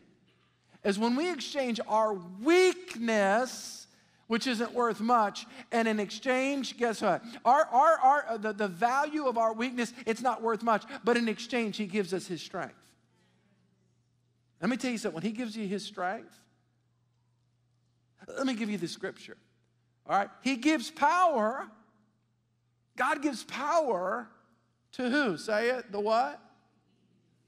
Is 0.83 0.97
when 0.97 1.15
we 1.15 1.31
exchange 1.31 1.79
our 1.87 2.15
weakness 2.41 3.80
which 4.31 4.47
isn't 4.47 4.73
worth 4.73 5.01
much. 5.01 5.45
And 5.73 5.89
in 5.89 5.99
exchange, 5.99 6.77
guess 6.77 7.01
what? 7.01 7.21
Our, 7.43 7.65
our, 7.65 7.99
our, 7.99 8.25
uh, 8.29 8.37
the, 8.37 8.53
the 8.53 8.69
value 8.69 9.25
of 9.25 9.37
our 9.37 9.51
weakness, 9.51 9.91
it's 10.05 10.21
not 10.21 10.41
worth 10.41 10.63
much. 10.63 10.85
But 11.03 11.17
in 11.17 11.27
exchange, 11.27 11.75
he 11.75 11.85
gives 11.85 12.13
us 12.13 12.27
his 12.27 12.41
strength. 12.41 12.79
Let 14.61 14.69
me 14.69 14.77
tell 14.77 14.89
you 14.89 14.97
something. 14.97 15.15
When 15.15 15.23
he 15.23 15.33
gives 15.33 15.57
you 15.57 15.67
his 15.67 15.83
strength, 15.83 16.33
let 18.25 18.47
me 18.47 18.53
give 18.53 18.69
you 18.69 18.77
the 18.77 18.87
scripture. 18.87 19.35
All 20.07 20.17
right? 20.17 20.29
He 20.43 20.55
gives 20.55 20.89
power. 20.89 21.67
God 22.95 23.21
gives 23.21 23.43
power 23.43 24.29
to 24.93 25.09
who? 25.09 25.35
Say 25.35 25.71
it. 25.71 25.91
The 25.91 25.99
what? 25.99 26.39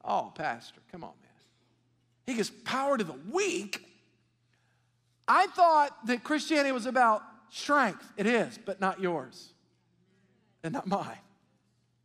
Oh, 0.04 0.34
Pastor, 0.36 0.82
come 0.92 1.06
on, 1.06 1.14
man. 1.22 1.32
He 2.28 2.34
gives 2.34 2.50
power 2.50 2.98
to 2.98 3.06
the 3.06 3.16
weak 3.32 3.86
I 5.36 5.48
thought 5.48 6.06
that 6.06 6.24
Christianity 6.24 6.72
was 6.72 6.86
about 6.86 7.24
strength. 7.50 8.08
It 8.18 8.28
is, 8.28 8.60
but 8.64 8.80
not 8.80 9.02
yours 9.02 9.52
and 10.64 10.72
not 10.72 10.86
mine. 10.86 11.18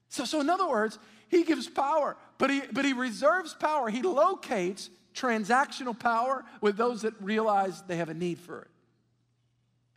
So, 0.09 0.25
so 0.25 0.41
in 0.41 0.49
other 0.49 0.67
words, 0.67 0.99
he 1.29 1.45
gives 1.45 1.69
power, 1.69 2.17
but 2.39 2.49
he, 2.49 2.63
but 2.73 2.87
he 2.87 2.95
reserves 2.95 3.53
power. 3.53 3.91
He 3.91 4.01
locates 4.01 4.89
transactional 5.15 5.99
power 5.99 6.43
with 6.63 6.79
those 6.79 7.03
that 7.03 7.13
realize 7.21 7.83
they 7.83 7.97
have 7.97 8.09
a 8.09 8.15
need 8.15 8.39
for 8.39 8.63
it 8.63 8.71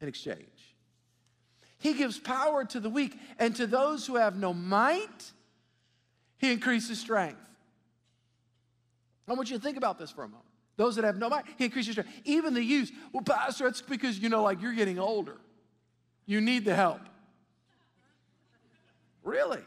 in 0.02 0.10
exchange. 0.10 0.76
He 1.78 1.94
gives 1.94 2.20
power 2.20 2.66
to 2.66 2.82
the 2.82 2.90
weak, 2.90 3.18
and 3.40 3.56
to 3.56 3.66
those 3.66 4.06
who 4.06 4.18
have 4.18 4.36
no 4.36 4.54
might, 4.54 5.32
he 6.38 6.52
increases 6.52 7.00
strength. 7.00 7.40
I 9.26 9.34
want 9.36 9.50
you 9.50 9.56
to 9.56 9.64
think 9.64 9.78
about 9.78 9.98
this 9.98 10.12
for 10.12 10.26
a 10.26 10.28
moment. 10.28 10.51
Those 10.78 10.96
that 10.96 11.06
have 11.06 11.18
no 11.18 11.30
mind, 11.30 11.46
he 11.58 11.66
increases 11.66 11.96
your 11.96 12.04
strength. 12.06 12.22
Even 12.26 12.54
the 12.54 12.64
youth. 12.64 12.92
Well, 13.12 13.24
Pastor, 13.24 13.66
that's 13.66 13.82
because, 13.82 14.18
you 14.18 14.30
know, 14.30 14.44
like 14.44 14.62
you're 14.62 14.74
getting 14.74 15.00
older. 15.00 15.38
You 16.26 16.42
need 16.42 16.66
the 16.66 16.76
help. 16.76 17.02
Really? 19.24 19.62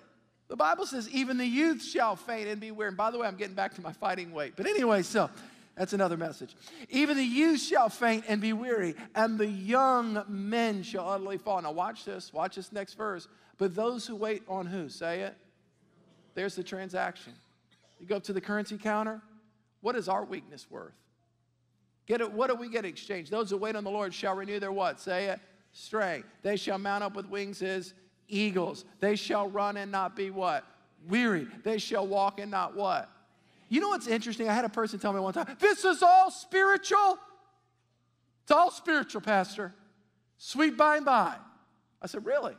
The 0.49 0.57
Bible 0.57 0.87
says, 0.87 1.09
even 1.11 1.37
the 1.37 1.47
youth 1.47 1.83
shall 1.83 2.17
faint 2.17 2.49
and 2.49 2.61
be 2.61 2.71
weary. 2.71 2.89
And 2.89 2.97
by 2.97 3.11
the 3.11 3.19
way, 3.19 3.27
I'm 3.27 3.37
getting 3.37 3.55
back 3.55 3.75
to 3.75 3.83
my 3.83 3.93
fighting 3.93 4.33
weight. 4.33 4.55
But 4.57 4.67
anyway, 4.67 5.03
so 5.03 5.31
that's 5.77 5.93
another 5.93 6.17
message. 6.17 6.55
Even 6.91 7.17
the 7.17 7.25
youth 7.25 7.61
shall 7.61 7.89
faint 7.89 8.25
and 8.29 8.41
be 8.41 8.53
weary, 8.53 8.95
and 9.15 9.39
the 9.39 9.47
young 9.47 10.23
men 10.29 10.83
shall 10.83 11.09
utterly 11.09 11.39
fall. 11.39 11.61
Now, 11.61 11.73
watch 11.73 12.05
this. 12.05 12.33
Watch 12.33 12.57
this 12.57 12.73
next 12.73 12.95
verse. 12.95 13.27
But 13.59 13.75
those 13.75 14.07
who 14.07 14.17
wait 14.17 14.43
on 14.49 14.67
who? 14.67 14.89
Say 14.89 15.23
it. 15.23 15.37
there's 16.35 16.55
the 16.55 16.63
transaction. 16.63 17.33
You 17.99 18.07
go 18.07 18.17
up 18.17 18.25
to 18.25 18.33
the 18.33 18.41
currency 18.41 18.77
counter, 18.77 19.21
what 19.85 19.97
is 19.97 20.09
our 20.09 20.25
weakness 20.25 20.67
worth? 20.71 20.95
Get 22.07 22.23
it, 22.23 22.33
what 22.33 22.49
do 22.49 22.57
we 22.57 22.71
get 22.71 22.87
exchanged? 22.87 23.31
Those 23.31 23.51
who 23.51 23.59
wait 23.59 23.77
on 23.77 23.85
the 23.85 23.91
Lord 23.91 24.15
shall 24.15 24.35
renew 24.35 24.59
their 24.59 24.73
what? 24.73 24.99
Say 24.99 25.27
it. 25.27 25.41
Strength. 25.73 26.27
They 26.41 26.57
shall 26.57 26.79
mount 26.79 27.05
up 27.05 27.15
with 27.15 27.29
wings 27.29 27.61
as 27.61 27.93
eagles. 28.27 28.87
They 29.01 29.15
shall 29.15 29.47
run 29.47 29.77
and 29.77 29.93
not 29.93 30.17
be 30.17 30.31
what? 30.31 30.65
Weary. 31.07 31.47
They 31.65 31.77
shall 31.77 32.07
walk 32.07 32.41
and 32.41 32.51
not 32.51 32.75
what? 32.75 33.11
You 33.69 33.83
know 33.83 33.91
what's 33.91 34.07
interesting? 34.07 34.49
I 34.49 34.55
had 34.55 34.65
a 34.65 34.71
person 34.71 34.99
tell 34.99 35.13
me 35.13 35.21
one 35.21 35.35
time, 35.35 35.55
this 35.61 35.85
is 35.85 36.03
all 36.03 36.31
spiritual. 36.31 37.19
It's 38.45 38.53
all 38.53 38.71
spiritual, 38.71 39.21
Pastor. 39.21 39.75
Sweet 40.39 40.79
by 40.79 40.97
and 40.97 41.05
by. 41.05 41.35
I 42.01 42.07
said, 42.07 42.25
Really? 42.25 42.57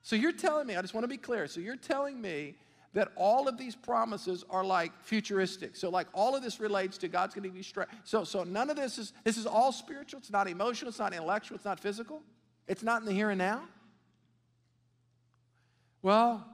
So 0.00 0.16
you're 0.16 0.32
telling 0.32 0.66
me, 0.66 0.76
I 0.76 0.80
just 0.80 0.94
want 0.94 1.04
to 1.04 1.08
be 1.08 1.18
clear. 1.18 1.46
So 1.46 1.60
you're 1.60 1.76
telling 1.76 2.20
me 2.20 2.54
that 2.94 3.10
all 3.16 3.48
of 3.48 3.58
these 3.58 3.74
promises 3.76 4.44
are 4.48 4.64
like 4.64 4.92
futuristic. 5.02 5.76
So 5.76 5.90
like 5.90 6.06
all 6.14 6.34
of 6.34 6.42
this 6.42 6.60
relates 6.60 6.96
to 6.98 7.08
God's 7.08 7.34
going 7.34 7.48
to 7.50 7.54
you 7.54 7.62
strength. 7.62 7.92
So 8.04 8.24
so 8.24 8.44
none 8.44 8.70
of 8.70 8.76
this 8.76 8.98
is 8.98 9.12
this 9.24 9.36
is 9.36 9.46
all 9.46 9.72
spiritual. 9.72 10.20
It's 10.20 10.30
not 10.30 10.48
emotional. 10.48 10.88
It's 10.88 10.98
not 10.98 11.12
intellectual. 11.12 11.56
It's 11.56 11.64
not 11.64 11.80
physical. 11.80 12.22
It's 12.66 12.82
not 12.82 13.02
in 13.02 13.06
the 13.06 13.12
here 13.12 13.30
and 13.30 13.38
now. 13.38 13.62
Well, 16.02 16.46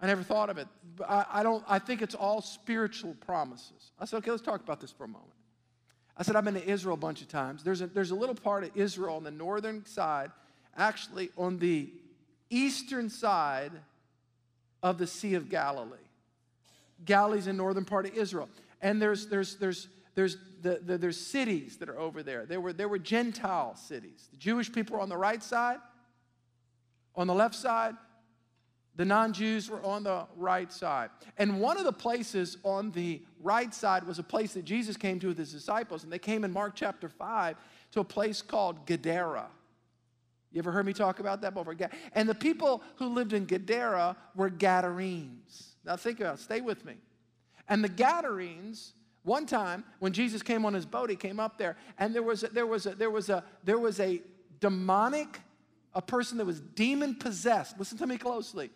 I 0.00 0.06
never 0.06 0.22
thought 0.22 0.48
of 0.48 0.58
it. 0.58 0.68
I, 1.06 1.26
I 1.30 1.42
don't. 1.42 1.64
I 1.68 1.78
think 1.78 2.02
it's 2.02 2.14
all 2.14 2.40
spiritual 2.40 3.14
promises. 3.14 3.92
I 3.98 4.04
said, 4.04 4.18
okay, 4.18 4.30
let's 4.30 4.42
talk 4.42 4.62
about 4.62 4.80
this 4.80 4.92
for 4.92 5.04
a 5.04 5.08
moment. 5.08 5.32
I 6.16 6.22
said, 6.22 6.36
I've 6.36 6.44
been 6.44 6.54
to 6.54 6.68
Israel 6.68 6.94
a 6.94 6.98
bunch 6.98 7.22
of 7.22 7.28
times. 7.28 7.64
There's 7.64 7.80
a, 7.80 7.86
there's 7.86 8.10
a 8.10 8.14
little 8.14 8.34
part 8.34 8.64
of 8.64 8.70
Israel 8.74 9.16
on 9.16 9.24
the 9.24 9.30
northern 9.30 9.86
side, 9.86 10.30
actually 10.76 11.30
on 11.36 11.58
the 11.58 11.90
eastern 12.50 13.08
side 13.08 13.72
of 14.82 14.98
the 14.98 15.06
Sea 15.06 15.34
of 15.34 15.48
Galilee. 15.48 15.96
Galilee's 17.04 17.46
in 17.46 17.56
northern 17.56 17.84
part 17.84 18.06
of 18.06 18.14
Israel. 18.14 18.48
And 18.82 19.00
there's, 19.00 19.26
there's, 19.26 19.56
there's, 19.56 19.88
there's, 20.14 20.36
the, 20.62 20.80
the, 20.84 20.98
there's 20.98 21.18
cities 21.18 21.76
that 21.78 21.88
are 21.88 21.98
over 21.98 22.22
there. 22.22 22.46
There 22.46 22.60
were, 22.60 22.72
there 22.72 22.88
were 22.88 22.98
Gentile 22.98 23.74
cities. 23.76 24.28
The 24.30 24.36
Jewish 24.36 24.72
people 24.72 24.96
were 24.96 25.02
on 25.02 25.08
the 25.08 25.16
right 25.16 25.42
side. 25.42 25.78
On 27.16 27.26
the 27.26 27.34
left 27.34 27.54
side, 27.54 27.94
the 28.96 29.04
non 29.04 29.32
Jews 29.32 29.70
were 29.70 29.82
on 29.82 30.02
the 30.02 30.26
right 30.36 30.70
side. 30.72 31.10
And 31.38 31.60
one 31.60 31.78
of 31.78 31.84
the 31.84 31.92
places 31.92 32.58
on 32.64 32.90
the 32.90 33.22
right 33.40 33.72
side 33.72 34.06
was 34.06 34.18
a 34.18 34.22
place 34.22 34.54
that 34.54 34.64
Jesus 34.64 34.96
came 34.96 35.18
to 35.20 35.28
with 35.28 35.38
his 35.38 35.52
disciples. 35.52 36.04
And 36.04 36.12
they 36.12 36.18
came 36.18 36.44
in 36.44 36.52
Mark 36.52 36.72
chapter 36.74 37.08
5 37.08 37.56
to 37.92 38.00
a 38.00 38.04
place 38.04 38.42
called 38.42 38.86
Gadara. 38.86 39.46
You 40.52 40.58
ever 40.58 40.72
heard 40.72 40.86
me 40.86 40.92
talk 40.92 41.20
about 41.20 41.40
that 41.42 41.54
before? 41.54 41.76
And 42.12 42.28
the 42.28 42.34
people 42.34 42.82
who 42.96 43.08
lived 43.08 43.32
in 43.32 43.46
Gadara 43.46 44.16
were 44.34 44.50
Gadarenes. 44.50 45.76
Now 45.84 45.96
think 45.96 46.20
about 46.20 46.34
it, 46.34 46.40
stay 46.40 46.60
with 46.60 46.84
me. 46.84 46.94
And 47.68 47.84
the 47.84 47.88
Gadarenes, 47.88 48.94
one 49.22 49.46
time 49.46 49.84
when 50.00 50.12
Jesus 50.12 50.42
came 50.42 50.64
on 50.64 50.74
his 50.74 50.86
boat, 50.86 51.08
he 51.08 51.16
came 51.16 51.38
up 51.38 51.56
there, 51.56 51.76
and 51.98 52.14
there 52.14 52.22
was 52.22 52.42
a, 52.42 52.48
there 52.48 52.66
was 52.66 52.86
a, 52.86 52.94
there 52.96 53.10
was 53.10 53.28
a, 53.28 53.44
there 53.62 53.78
was 53.78 54.00
a 54.00 54.20
demonic, 54.58 55.40
a 55.94 56.02
person 56.02 56.38
that 56.38 56.44
was 56.44 56.60
demon 56.60 57.14
possessed. 57.14 57.78
Listen 57.78 57.96
to 57.98 58.06
me 58.06 58.18
closely 58.18 58.70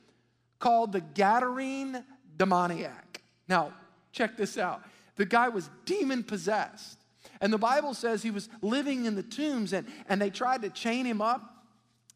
called 0.61 0.93
the 0.93 1.01
Gadarene 1.01 2.05
demoniac. 2.39 3.23
Now, 3.49 3.73
check 4.13 4.37
this 4.37 4.57
out. 4.57 4.83
The 5.17 5.27
guy 5.27 5.49
was 5.49 5.69
demon 5.85 6.23
possessed. 6.23 6.99
And 7.41 7.53
the 7.53 7.59
Bible 7.59 7.95
says 7.95 8.23
he 8.23 8.31
was 8.31 8.49
living 8.63 9.05
in 9.05 9.15
the 9.15 9.23
tombs, 9.23 9.73
and, 9.73 9.87
and 10.09 10.23
they 10.23 10.31
tried 10.31 10.63
to 10.63 10.71
chain 10.71 11.05
him 11.05 11.21
up. 11.21 11.54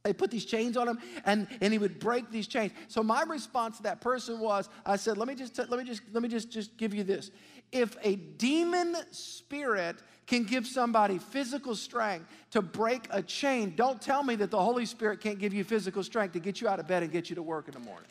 They 0.09 0.15
put 0.15 0.31
these 0.31 0.47
chains 0.47 0.79
on 0.79 0.89
him, 0.89 0.99
and, 1.27 1.47
and 1.61 1.71
he 1.71 1.79
would 1.79 1.99
break 1.99 2.31
these 2.31 2.47
chains. 2.47 2.73
So 2.89 3.03
my 3.03 3.25
response 3.25 3.77
to 3.77 3.83
that 3.83 4.01
person 4.01 4.41
was, 4.41 4.71
I 4.87 4.97
said, 4.97 5.19
let 5.19 5.29
me 5.29 5.35
just 5.35 5.59
let 5.59 5.71
me 5.71 5.85
just 5.85 6.01
let 6.15 6.23
me 6.23 6.31
just, 6.31 6.51
just 6.51 6.79
give 6.79 6.95
you 6.95 7.05
this. 7.05 7.31
If 7.73 7.95
a 8.03 8.17
demon 8.17 8.97
spirit 9.11 9.97
can 10.27 10.45
give 10.45 10.67
somebody 10.67 11.19
physical 11.19 11.75
strength 11.75 12.25
to 12.53 12.63
break 12.63 13.07
a 13.11 13.21
chain, 13.21 13.75
don't 13.77 14.01
tell 14.01 14.23
me 14.23 14.35
that 14.37 14.51
the 14.51 14.59
Holy 14.59 14.87
Spirit 14.87 15.21
can't 15.21 15.39
give 15.39 15.53
you 15.53 15.63
physical 15.63 16.03
strength 16.03 16.33
to 16.33 16.41
get 16.41 16.63
you 16.63 16.69
out 16.69 16.81
of 16.81 16.87
bed 16.87 17.03
and 17.03 17.13
get 17.13 17.29
you 17.29 17.37
to 17.37 17.43
work 17.43 17.69
in 17.69 17.75
the 17.75 17.81
morning. 17.81 18.09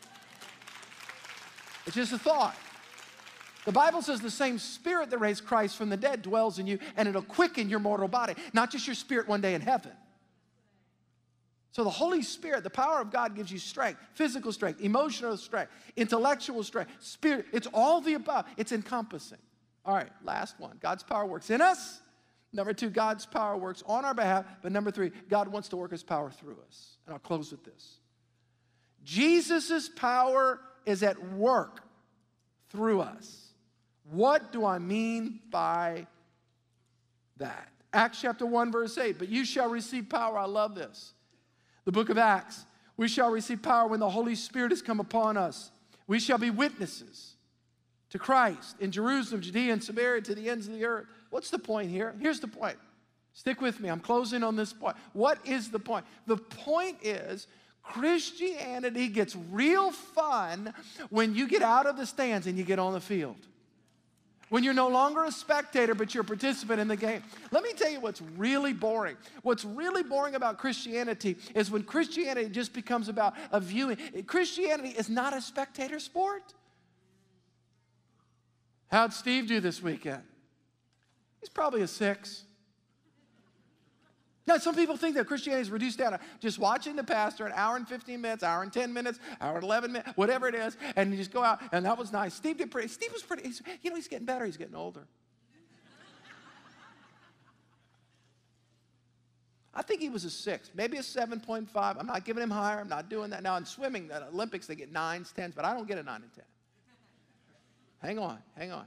It's 1.84 1.96
just 1.96 2.12
a 2.12 2.18
thought. 2.18 2.54
The 3.64 3.72
Bible 3.72 4.02
says 4.02 4.20
the 4.20 4.30
same 4.30 4.60
spirit 4.60 5.10
that 5.10 5.18
raised 5.18 5.44
Christ 5.44 5.76
from 5.76 5.88
the 5.88 5.96
dead 5.96 6.22
dwells 6.22 6.60
in 6.60 6.68
you, 6.68 6.78
and 6.96 7.08
it'll 7.08 7.22
quicken 7.22 7.68
your 7.68 7.80
mortal 7.80 8.06
body, 8.06 8.34
not 8.52 8.70
just 8.70 8.86
your 8.86 8.94
spirit 8.94 9.26
one 9.26 9.40
day 9.40 9.54
in 9.54 9.60
heaven. 9.60 9.90
So 11.78 11.84
the 11.84 11.90
Holy 11.90 12.22
Spirit, 12.22 12.64
the 12.64 12.70
power 12.70 13.00
of 13.00 13.12
God 13.12 13.36
gives 13.36 13.52
you 13.52 13.58
strength, 13.60 14.00
physical 14.14 14.50
strength, 14.50 14.80
emotional 14.80 15.36
strength, 15.36 15.70
intellectual 15.94 16.64
strength, 16.64 16.90
spirit. 16.98 17.46
It's 17.52 17.68
all 17.72 18.00
the 18.00 18.14
above. 18.14 18.46
It's 18.56 18.72
encompassing. 18.72 19.38
All 19.84 19.94
right, 19.94 20.08
last 20.24 20.58
one. 20.58 20.76
God's 20.82 21.04
power 21.04 21.24
works 21.24 21.50
in 21.50 21.60
us. 21.60 22.00
Number 22.52 22.72
two, 22.72 22.90
God's 22.90 23.26
power 23.26 23.56
works 23.56 23.84
on 23.86 24.04
our 24.04 24.12
behalf. 24.12 24.44
But 24.60 24.72
number 24.72 24.90
three, 24.90 25.12
God 25.30 25.46
wants 25.46 25.68
to 25.68 25.76
work 25.76 25.92
his 25.92 26.02
power 26.02 26.32
through 26.32 26.56
us. 26.66 26.96
And 27.06 27.12
I'll 27.12 27.20
close 27.20 27.52
with 27.52 27.62
this. 27.64 27.98
Jesus' 29.04 29.88
power 29.88 30.58
is 30.84 31.04
at 31.04 31.32
work 31.34 31.84
through 32.70 33.02
us. 33.02 33.52
What 34.10 34.50
do 34.50 34.66
I 34.66 34.80
mean 34.80 35.38
by 35.48 36.08
that? 37.36 37.68
Acts 37.92 38.20
chapter 38.20 38.46
1, 38.46 38.72
verse 38.72 38.98
8. 38.98 39.16
But 39.16 39.28
you 39.28 39.44
shall 39.44 39.70
receive 39.70 40.08
power. 40.08 40.36
I 40.36 40.46
love 40.46 40.74
this. 40.74 41.14
The 41.88 41.92
book 41.92 42.10
of 42.10 42.18
Acts. 42.18 42.66
We 42.98 43.08
shall 43.08 43.30
receive 43.30 43.62
power 43.62 43.88
when 43.88 43.98
the 43.98 44.10
Holy 44.10 44.34
Spirit 44.34 44.72
has 44.72 44.82
come 44.82 45.00
upon 45.00 45.38
us. 45.38 45.70
We 46.06 46.20
shall 46.20 46.36
be 46.36 46.50
witnesses 46.50 47.36
to 48.10 48.18
Christ 48.18 48.76
in 48.78 48.92
Jerusalem, 48.92 49.40
Judea, 49.40 49.72
and 49.72 49.82
Samaria 49.82 50.20
to 50.20 50.34
the 50.34 50.50
ends 50.50 50.68
of 50.68 50.74
the 50.74 50.84
earth. 50.84 51.06
What's 51.30 51.48
the 51.48 51.58
point 51.58 51.88
here? 51.90 52.14
Here's 52.20 52.40
the 52.40 52.46
point. 52.46 52.76
Stick 53.32 53.62
with 53.62 53.80
me. 53.80 53.88
I'm 53.88 54.00
closing 54.00 54.42
on 54.42 54.54
this 54.54 54.70
point. 54.70 54.96
What 55.14 55.38
is 55.46 55.70
the 55.70 55.78
point? 55.78 56.04
The 56.26 56.36
point 56.36 56.98
is 57.00 57.46
Christianity 57.82 59.08
gets 59.08 59.34
real 59.50 59.90
fun 59.90 60.74
when 61.08 61.34
you 61.34 61.48
get 61.48 61.62
out 61.62 61.86
of 61.86 61.96
the 61.96 62.04
stands 62.04 62.46
and 62.46 62.58
you 62.58 62.64
get 62.64 62.78
on 62.78 62.92
the 62.92 63.00
field. 63.00 63.46
When 64.48 64.64
you're 64.64 64.74
no 64.74 64.88
longer 64.88 65.24
a 65.24 65.32
spectator, 65.32 65.94
but 65.94 66.14
you're 66.14 66.22
a 66.22 66.26
participant 66.26 66.80
in 66.80 66.88
the 66.88 66.96
game. 66.96 67.22
Let 67.50 67.62
me 67.62 67.72
tell 67.74 67.90
you 67.90 68.00
what's 68.00 68.22
really 68.36 68.72
boring. 68.72 69.16
What's 69.42 69.64
really 69.64 70.02
boring 70.02 70.34
about 70.34 70.58
Christianity 70.58 71.36
is 71.54 71.70
when 71.70 71.82
Christianity 71.82 72.48
just 72.48 72.72
becomes 72.72 73.08
about 73.08 73.34
a 73.52 73.60
viewing. 73.60 73.98
Christianity 74.26 74.90
is 74.90 75.10
not 75.10 75.36
a 75.36 75.40
spectator 75.40 75.98
sport. 75.98 76.54
How'd 78.90 79.12
Steve 79.12 79.46
do 79.46 79.60
this 79.60 79.82
weekend? 79.82 80.22
He's 81.40 81.50
probably 81.50 81.82
a 81.82 81.86
six. 81.86 82.44
Now, 84.48 84.56
some 84.56 84.74
people 84.74 84.96
think 84.96 85.14
that 85.16 85.26
Christianity 85.26 85.60
is 85.60 85.70
reduced 85.70 85.98
down 85.98 86.12
to 86.12 86.20
just 86.40 86.58
watching 86.58 86.96
the 86.96 87.04
pastor 87.04 87.44
an 87.44 87.52
hour 87.54 87.76
and 87.76 87.86
15 87.86 88.18
minutes, 88.18 88.42
hour 88.42 88.62
and 88.62 88.72
10 88.72 88.94
minutes, 88.94 89.20
hour 89.42 89.56
and 89.56 89.62
11 89.62 89.92
minutes, 89.92 90.12
whatever 90.16 90.48
it 90.48 90.54
is, 90.54 90.74
and 90.96 91.10
you 91.10 91.18
just 91.18 91.30
go 91.30 91.44
out, 91.44 91.60
and 91.70 91.84
that 91.84 91.98
was 91.98 92.12
nice. 92.12 92.32
Steve 92.32 92.56
did 92.56 92.70
pretty, 92.70 92.88
Steve 92.88 93.12
was 93.12 93.22
pretty, 93.22 93.46
you 93.82 93.90
know, 93.90 93.96
he's 93.96 94.08
getting 94.08 94.24
better, 94.24 94.46
he's 94.46 94.56
getting 94.56 94.74
older. 94.74 95.06
I 99.74 99.82
think 99.82 100.00
he 100.00 100.08
was 100.08 100.24
a 100.24 100.30
six, 100.30 100.70
maybe 100.74 100.96
a 100.96 101.02
7.5. 101.02 101.68
I'm 101.76 102.06
not 102.06 102.24
giving 102.24 102.42
him 102.42 102.50
higher. 102.50 102.80
I'm 102.80 102.88
not 102.88 103.10
doing 103.10 103.30
that. 103.30 103.42
Now, 103.42 103.56
in 103.58 103.66
swimming, 103.66 104.08
the 104.08 104.26
Olympics, 104.28 104.66
they 104.66 104.74
get 104.74 104.90
nines, 104.90 105.30
tens, 105.30 105.54
but 105.54 105.66
I 105.66 105.74
don't 105.74 105.86
get 105.86 105.98
a 105.98 106.02
nine 106.02 106.22
and 106.22 106.32
10. 106.32 106.44
Hang 107.98 108.18
on, 108.18 108.38
hang 108.56 108.72
on. 108.72 108.86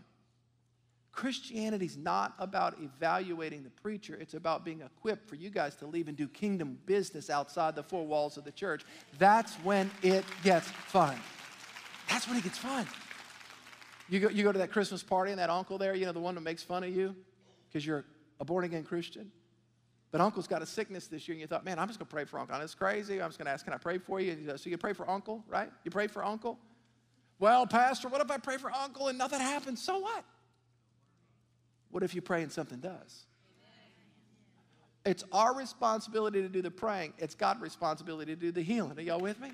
Christianity 1.12 1.86
is 1.86 1.98
not 1.98 2.34
about 2.40 2.76
evaluating 2.82 3.64
the 3.64 3.70
preacher. 3.70 4.16
It's 4.16 4.34
about 4.34 4.64
being 4.64 4.82
equipped 4.82 5.28
for 5.28 5.36
you 5.36 5.50
guys 5.50 5.76
to 5.78 5.86
leave 5.86 6.08
and 6.08 6.16
do 6.16 6.28
kingdom 6.28 6.78
business 6.86 7.30
outside 7.30 7.76
the 7.76 7.84
four 7.84 8.06
walls 8.06 8.38
of 8.38 8.46
the 8.46 8.52
church. 8.52 8.84
That's 9.20 9.54
when 9.56 9.92
it 10.02 10.24
gets 10.44 10.68
fun. 10.68 11.18
That's 12.10 12.28
when 12.28 12.38
it 12.38 12.44
gets 12.44 12.58
fun. 12.58 12.88
You 14.10 14.20
go, 14.20 14.30
you 14.30 14.44
go 14.44 14.52
to 14.52 14.60
that 14.60 14.72
Christmas 14.72 15.04
party 15.04 15.32
and 15.32 15.40
that 15.40 15.50
uncle 15.50 15.78
there, 15.78 15.96
you 15.96 16.06
know, 16.06 16.12
the 16.12 16.20
one 16.20 16.36
that 16.36 16.42
makes 16.42 16.64
fun 16.64 16.84
of 16.84 16.96
you 16.96 17.16
because 17.68 17.86
you're 17.86 18.06
a 18.40 18.46
born 18.46 18.64
again 18.64 18.84
Christian. 18.84 19.32
But 20.12 20.20
uncle's 20.20 20.48
got 20.48 20.62
a 20.62 20.66
sickness 20.66 21.08
this 21.08 21.28
year, 21.28 21.34
and 21.34 21.42
you 21.42 21.48
thought, 21.48 21.64
man, 21.64 21.80
I'm 21.80 21.88
just 21.88 21.98
going 21.98 22.08
to 22.08 22.14
pray 22.14 22.26
for 22.26 22.38
uncle. 22.38 22.60
It's 22.60 22.76
crazy. 22.76 23.22
I'm 23.22 23.30
just 23.30 23.38
going 23.38 23.46
to 23.46 23.52
ask, 23.52 23.64
can 23.64 23.74
I 23.74 23.78
pray 23.78 23.98
for 23.98 24.20
you? 24.20 24.34
And 24.34 24.60
So 24.60 24.70
you 24.70 24.78
pray 24.78 24.92
for 24.92 25.10
uncle, 25.10 25.44
right? 25.48 25.72
You 25.86 25.92
pray 25.92 26.08
for 26.08 26.26
uncle. 26.26 26.60
Well, 27.40 27.66
Pastor, 27.66 28.10
what 28.10 28.20
if 28.20 28.30
I 28.30 28.38
pray 28.38 28.58
for 28.58 28.72
uncle 28.72 29.08
and 29.08 29.18
nothing 29.18 29.40
happens? 29.40 29.82
So 29.82 30.00
what? 30.00 30.26
What 31.92 32.04
if 32.04 32.16
you 32.16 32.22
pray 32.22 32.42
and 32.42 32.52
something 32.52 32.80
does? 32.80 33.26
It's 35.06 35.24
our 35.32 35.56
responsibility 35.56 36.42
to 36.42 36.50
do 36.50 36.62
the 36.62 36.72
praying. 36.72 37.14
It's 37.18 37.36
God's 37.36 37.62
responsibility 37.62 38.36
to 38.36 38.40
do 38.40 38.52
the 38.52 38.62
healing. 38.62 38.98
Are 38.98 39.02
y'all 39.02 39.20
with 39.20 39.40
me? 39.40 39.52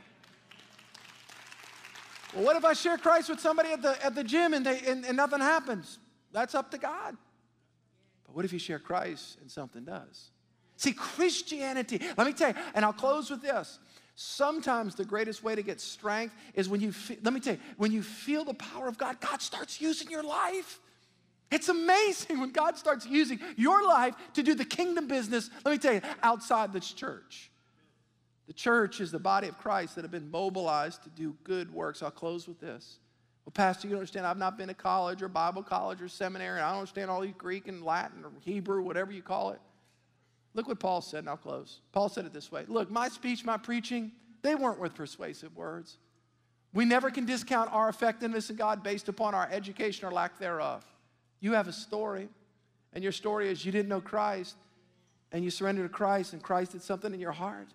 Well, 2.35 2.43
what 2.43 2.57
if 2.57 2.65
I 2.65 2.73
share 2.73 2.97
Christ 2.97 3.29
with 3.29 3.39
somebody 3.39 3.71
at 3.71 3.81
the, 3.81 4.05
at 4.05 4.13
the 4.13 4.23
gym 4.23 4.53
and, 4.53 4.65
they, 4.65 4.79
and, 4.85 5.05
and 5.05 5.15
nothing 5.15 5.39
happens? 5.39 5.99
That's 6.33 6.53
up 6.53 6.71
to 6.71 6.77
God. 6.77 7.15
But 8.25 8.35
what 8.35 8.43
if 8.43 8.51
you 8.51 8.59
share 8.59 8.79
Christ 8.79 9.37
and 9.41 9.49
something 9.49 9.85
does? 9.85 10.31
See, 10.75 10.91
Christianity, 10.93 12.01
let 12.17 12.27
me 12.27 12.33
tell 12.33 12.49
you, 12.49 12.55
and 12.75 12.83
I'll 12.83 12.93
close 12.93 13.31
with 13.31 13.41
this. 13.41 13.79
Sometimes 14.15 14.95
the 14.95 15.05
greatest 15.05 15.43
way 15.43 15.55
to 15.55 15.61
get 15.61 15.79
strength 15.79 16.35
is 16.53 16.67
when 16.67 16.81
you, 16.81 16.91
fe- 16.91 17.19
let 17.23 17.33
me 17.33 17.39
tell 17.39 17.53
you, 17.53 17.59
when 17.77 17.91
you 17.91 18.03
feel 18.03 18.43
the 18.43 18.53
power 18.55 18.87
of 18.87 18.97
God, 18.97 19.19
God 19.21 19.41
starts 19.41 19.79
using 19.79 20.09
your 20.09 20.23
life. 20.23 20.79
It's 21.49 21.69
amazing 21.69 22.39
when 22.39 22.51
God 22.51 22.77
starts 22.77 23.05
using 23.05 23.39
your 23.55 23.83
life 23.83 24.15
to 24.33 24.43
do 24.43 24.53
the 24.53 24.65
kingdom 24.65 25.07
business, 25.07 25.49
let 25.63 25.71
me 25.71 25.77
tell 25.77 25.93
you, 25.93 26.01
outside 26.21 26.73
this 26.73 26.91
church. 26.91 27.51
The 28.47 28.53
church 28.53 29.01
is 29.01 29.11
the 29.11 29.19
body 29.19 29.47
of 29.47 29.57
Christ 29.57 29.95
that 29.95 30.03
have 30.03 30.11
been 30.11 30.31
mobilized 30.31 31.03
to 31.03 31.09
do 31.09 31.35
good 31.43 31.73
works. 31.73 32.01
I'll 32.01 32.11
close 32.11 32.47
with 32.47 32.59
this. 32.59 32.99
Well, 33.45 33.51
Pastor, 33.53 33.87
you 33.87 33.91
don't 33.91 33.99
understand. 33.99 34.25
I've 34.25 34.37
not 34.37 34.57
been 34.57 34.67
to 34.67 34.73
college 34.73 35.21
or 35.21 35.29
Bible 35.29 35.63
college 35.63 36.01
or 36.01 36.09
seminary, 36.09 36.57
and 36.57 36.65
I 36.65 36.71
don't 36.71 36.79
understand 36.79 37.09
all 37.09 37.21
these 37.21 37.33
Greek 37.37 37.67
and 37.67 37.83
Latin 37.83 38.25
or 38.25 38.31
Hebrew, 38.41 38.81
whatever 38.81 39.11
you 39.11 39.21
call 39.21 39.51
it. 39.51 39.59
Look 40.53 40.67
what 40.67 40.79
Paul 40.79 41.01
said, 41.01 41.19
and 41.19 41.29
I'll 41.29 41.37
close. 41.37 41.79
Paul 41.91 42.09
said 42.09 42.25
it 42.25 42.33
this 42.33 42.51
way 42.51 42.65
Look, 42.67 42.89
my 42.89 43.07
speech, 43.09 43.45
my 43.45 43.57
preaching, 43.57 44.11
they 44.41 44.55
weren't 44.55 44.79
with 44.79 44.95
persuasive 44.95 45.55
words. 45.55 45.97
We 46.73 46.83
never 46.83 47.09
can 47.09 47.25
discount 47.25 47.71
our 47.71 47.89
effectiveness 47.89 48.49
in 48.49 48.55
God 48.55 48.83
based 48.83 49.07
upon 49.07 49.33
our 49.33 49.47
education 49.51 50.07
or 50.07 50.11
lack 50.11 50.39
thereof. 50.39 50.85
You 51.39 51.53
have 51.53 51.67
a 51.67 51.73
story, 51.73 52.29
and 52.93 53.03
your 53.03 53.13
story 53.13 53.49
is 53.49 53.65
you 53.65 53.71
didn't 53.71 53.89
know 53.89 54.01
Christ, 54.01 54.55
and 55.31 55.43
you 55.43 55.51
surrendered 55.51 55.85
to 55.85 55.93
Christ, 55.93 56.33
and 56.33 56.41
Christ 56.41 56.71
did 56.71 56.81
something 56.81 57.13
in 57.13 57.19
your 57.19 57.31
heart. 57.31 57.67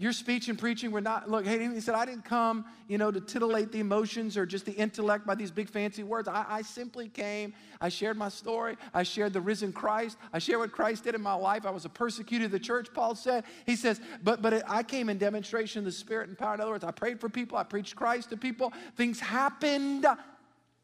Your 0.00 0.12
speech 0.12 0.48
and 0.48 0.56
preaching 0.56 0.92
were 0.92 1.00
not, 1.00 1.28
look, 1.28 1.44
hey, 1.44 1.58
he 1.74 1.80
said, 1.80 1.96
I 1.96 2.04
didn't 2.04 2.24
come, 2.24 2.64
you 2.86 2.98
know, 2.98 3.10
to 3.10 3.20
titillate 3.20 3.72
the 3.72 3.80
emotions 3.80 4.36
or 4.36 4.46
just 4.46 4.64
the 4.64 4.70
intellect 4.70 5.26
by 5.26 5.34
these 5.34 5.50
big 5.50 5.68
fancy 5.68 6.04
words. 6.04 6.28
I, 6.28 6.46
I 6.48 6.62
simply 6.62 7.08
came, 7.08 7.52
I 7.80 7.88
shared 7.88 8.16
my 8.16 8.28
story, 8.28 8.76
I 8.94 9.02
shared 9.02 9.32
the 9.32 9.40
risen 9.40 9.72
Christ, 9.72 10.16
I 10.32 10.38
shared 10.38 10.60
what 10.60 10.70
Christ 10.70 11.02
did 11.02 11.16
in 11.16 11.20
my 11.20 11.34
life. 11.34 11.66
I 11.66 11.70
was 11.70 11.84
a 11.84 11.88
persecutor 11.88 12.44
of 12.44 12.52
the 12.52 12.60
church, 12.60 12.94
Paul 12.94 13.16
said. 13.16 13.42
He 13.66 13.74
says, 13.74 14.00
but, 14.22 14.40
but 14.40 14.52
it, 14.52 14.62
I 14.68 14.84
came 14.84 15.08
in 15.08 15.18
demonstration 15.18 15.80
of 15.80 15.84
the 15.84 15.90
Spirit 15.90 16.28
and 16.28 16.38
power. 16.38 16.54
In 16.54 16.60
other 16.60 16.70
words, 16.70 16.84
I 16.84 16.92
prayed 16.92 17.18
for 17.20 17.28
people, 17.28 17.58
I 17.58 17.64
preached 17.64 17.96
Christ 17.96 18.30
to 18.30 18.36
people, 18.36 18.72
things 18.94 19.18
happened. 19.18 20.06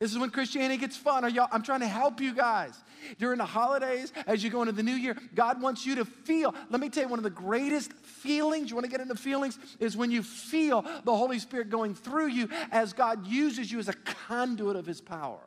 This 0.05 0.13
is 0.13 0.19
when 0.19 0.29
Christianity 0.29 0.77
gets 0.77 0.99
fun. 0.99 1.25
I'm 1.25 1.63
trying 1.63 1.81
to 1.81 1.89
help 1.89 2.21
you 2.21 2.35
guys. 2.35 2.75
During 3.19 3.39
the 3.39 3.47
holidays, 3.47 4.13
as 4.27 4.45
you 4.45 4.51
go 4.51 4.61
into 4.61 4.73
the 4.73 4.83
new 4.83 4.93
year, 4.93 5.17
God 5.35 5.63
wants 5.63 5.87
you 5.87 5.95
to 5.95 6.05
feel. 6.05 6.55
Let 6.69 6.83
me 6.83 6.91
tell 6.91 7.05
you, 7.05 7.09
one 7.09 7.19
of 7.19 7.23
the 7.23 7.31
greatest 7.31 7.91
feelings, 7.95 8.69
you 8.69 8.77
want 8.77 8.85
to 8.85 8.91
get 8.91 9.01
into 9.01 9.15
feelings, 9.15 9.59
is 9.81 9.97
when 9.97 10.11
you 10.11 10.23
feel 10.23 10.83
the 10.83 11.17
Holy 11.17 11.39
Spirit 11.39 11.71
going 11.71 11.95
through 11.95 12.27
you 12.27 12.51
as 12.71 12.93
God 12.93 13.27
uses 13.27 13.73
you 13.73 13.79
as 13.79 13.89
a 13.89 13.95
conduit 13.95 14.77
of 14.77 14.85
His 14.85 15.01
power. 15.01 15.41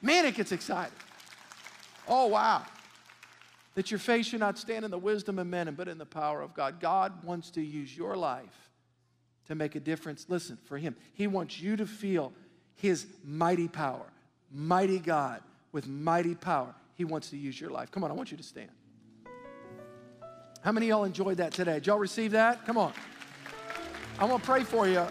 Man, 0.00 0.24
it 0.24 0.36
gets 0.36 0.52
exciting. 0.52 0.96
Oh, 2.06 2.26
wow. 2.26 2.62
That 3.74 3.90
your 3.90 3.98
faith 3.98 4.26
should 4.26 4.38
not 4.38 4.56
stand 4.56 4.84
in 4.84 4.92
the 4.92 4.98
wisdom 4.98 5.40
of 5.40 5.48
men, 5.48 5.74
but 5.74 5.88
in 5.88 5.98
the 5.98 6.06
power 6.06 6.42
of 6.42 6.54
God. 6.54 6.78
God 6.78 7.24
wants 7.24 7.50
to 7.50 7.60
use 7.60 7.96
your 7.96 8.16
life 8.16 8.70
to 9.48 9.56
make 9.56 9.74
a 9.74 9.80
difference. 9.80 10.26
Listen, 10.28 10.58
for 10.64 10.78
Him, 10.78 10.94
He 11.12 11.26
wants 11.26 11.60
you 11.60 11.74
to 11.74 11.86
feel 11.86 12.32
his 12.76 13.06
mighty 13.24 13.68
power. 13.68 14.06
Mighty 14.50 14.98
God 14.98 15.42
with 15.72 15.86
mighty 15.88 16.34
power. 16.34 16.74
He 16.94 17.04
wants 17.04 17.30
to 17.30 17.36
use 17.36 17.60
your 17.60 17.70
life. 17.70 17.90
Come 17.90 18.04
on, 18.04 18.10
I 18.10 18.14
want 18.14 18.30
you 18.30 18.36
to 18.36 18.42
stand. 18.42 18.70
How 20.62 20.72
many 20.72 20.86
y'all 20.86 21.04
enjoyed 21.04 21.38
that 21.38 21.52
today? 21.52 21.74
Did 21.74 21.88
y'all 21.88 21.98
receive 21.98 22.30
that? 22.30 22.64
Come 22.64 22.78
on. 22.78 22.92
I 24.18 24.24
want 24.24 24.42
to 24.42 24.48
pray 24.48 24.62
for 24.62 24.88
you. 24.88 25.04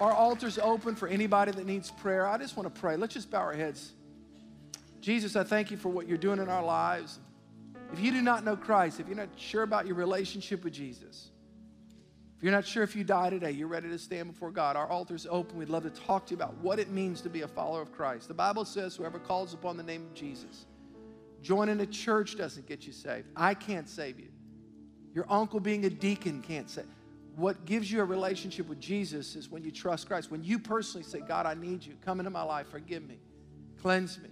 Our 0.00 0.12
altar's 0.12 0.58
open 0.58 0.94
for 0.94 1.06
anybody 1.06 1.52
that 1.52 1.66
needs 1.66 1.90
prayer. 1.90 2.26
I 2.26 2.38
just 2.38 2.56
want 2.56 2.72
to 2.72 2.80
pray. 2.80 2.96
Let's 2.96 3.14
just 3.14 3.30
bow 3.30 3.38
our 3.38 3.52
heads. 3.52 3.92
Jesus, 5.00 5.36
I 5.36 5.44
thank 5.44 5.70
you 5.70 5.76
for 5.76 5.88
what 5.88 6.08
you're 6.08 6.18
doing 6.18 6.38
in 6.38 6.48
our 6.48 6.64
lives. 6.64 7.18
If 7.92 8.00
you 8.00 8.10
do 8.10 8.22
not 8.22 8.44
know 8.44 8.56
Christ, 8.56 9.00
if 9.00 9.06
you're 9.06 9.16
not 9.16 9.28
sure 9.36 9.62
about 9.62 9.86
your 9.86 9.96
relationship 9.96 10.64
with 10.64 10.72
Jesus, 10.72 11.30
if 12.38 12.44
you're 12.44 12.52
not 12.52 12.64
sure 12.64 12.84
if 12.84 12.94
you 12.94 13.02
die 13.02 13.30
today, 13.30 13.50
you're 13.50 13.66
ready 13.66 13.88
to 13.88 13.98
stand 13.98 14.30
before 14.30 14.52
God. 14.52 14.76
Our 14.76 14.88
altar's 14.88 15.26
open. 15.28 15.58
We'd 15.58 15.68
love 15.68 15.82
to 15.82 15.90
talk 15.90 16.26
to 16.26 16.30
you 16.30 16.36
about 16.36 16.56
what 16.58 16.78
it 16.78 16.88
means 16.88 17.20
to 17.22 17.28
be 17.28 17.40
a 17.40 17.48
follower 17.48 17.82
of 17.82 17.90
Christ. 17.90 18.28
The 18.28 18.34
Bible 18.34 18.64
says, 18.64 18.94
whoever 18.94 19.18
calls 19.18 19.54
upon 19.54 19.76
the 19.76 19.82
name 19.82 20.06
of 20.06 20.14
Jesus, 20.14 20.66
joining 21.42 21.80
a 21.80 21.86
church 21.86 22.36
doesn't 22.36 22.68
get 22.68 22.86
you 22.86 22.92
saved. 22.92 23.26
I 23.34 23.54
can't 23.54 23.88
save 23.88 24.20
you. 24.20 24.28
Your 25.14 25.26
uncle 25.28 25.58
being 25.58 25.84
a 25.84 25.90
deacon 25.90 26.40
can't 26.40 26.70
save. 26.70 26.86
What 27.34 27.64
gives 27.64 27.90
you 27.90 28.00
a 28.02 28.04
relationship 28.04 28.68
with 28.68 28.78
Jesus 28.78 29.34
is 29.34 29.50
when 29.50 29.64
you 29.64 29.72
trust 29.72 30.06
Christ. 30.06 30.30
When 30.30 30.44
you 30.44 30.60
personally 30.60 31.02
say, 31.02 31.18
God, 31.18 31.44
I 31.44 31.54
need 31.54 31.84
you. 31.84 31.94
Come 32.04 32.20
into 32.20 32.30
my 32.30 32.42
life. 32.42 32.68
Forgive 32.68 33.02
me. 33.02 33.18
Cleanse 33.82 34.16
me. 34.20 34.28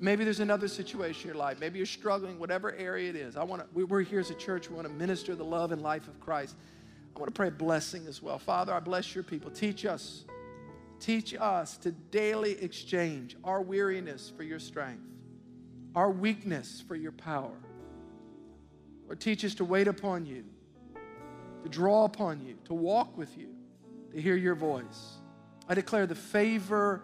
Maybe 0.00 0.24
there's 0.24 0.40
another 0.40 0.66
situation 0.66 1.28
in 1.28 1.34
your 1.34 1.42
life. 1.42 1.60
Maybe 1.60 1.78
you're 1.78 1.86
struggling, 1.86 2.38
whatever 2.38 2.74
area 2.74 3.10
it 3.10 3.16
is. 3.16 3.36
I 3.36 3.44
want 3.44 3.62
to, 3.62 3.84
we're 3.84 4.00
here 4.00 4.20
as 4.20 4.30
a 4.30 4.34
church. 4.34 4.70
We 4.70 4.76
want 4.76 4.88
to 4.88 4.94
minister 4.94 5.34
the 5.34 5.44
love 5.44 5.72
and 5.72 5.82
life 5.82 6.08
of 6.08 6.18
Christ. 6.20 6.56
I 7.14 7.18
want 7.18 7.34
to 7.34 7.36
pray 7.36 7.48
a 7.48 7.50
blessing 7.50 8.06
as 8.06 8.22
well. 8.22 8.38
Father, 8.38 8.72
I 8.72 8.80
bless 8.80 9.14
your 9.14 9.24
people. 9.24 9.50
Teach 9.50 9.84
us, 9.84 10.24
teach 11.00 11.34
us 11.34 11.76
to 11.78 11.92
daily 11.92 12.52
exchange 12.62 13.36
our 13.44 13.60
weariness 13.60 14.32
for 14.34 14.42
your 14.42 14.58
strength, 14.58 15.04
our 15.94 16.10
weakness 16.10 16.82
for 16.88 16.96
your 16.96 17.12
power. 17.12 17.56
Or 19.08 19.16
teach 19.16 19.44
us 19.44 19.54
to 19.56 19.64
wait 19.64 19.88
upon 19.88 20.24
you, 20.24 20.44
to 21.62 21.68
draw 21.68 22.04
upon 22.04 22.40
you, 22.40 22.56
to 22.66 22.74
walk 22.74 23.18
with 23.18 23.36
you, 23.36 23.48
to 24.14 24.20
hear 24.22 24.36
your 24.36 24.54
voice. 24.54 25.18
I 25.68 25.74
declare 25.74 26.06
the 26.06 26.14
favor 26.14 27.02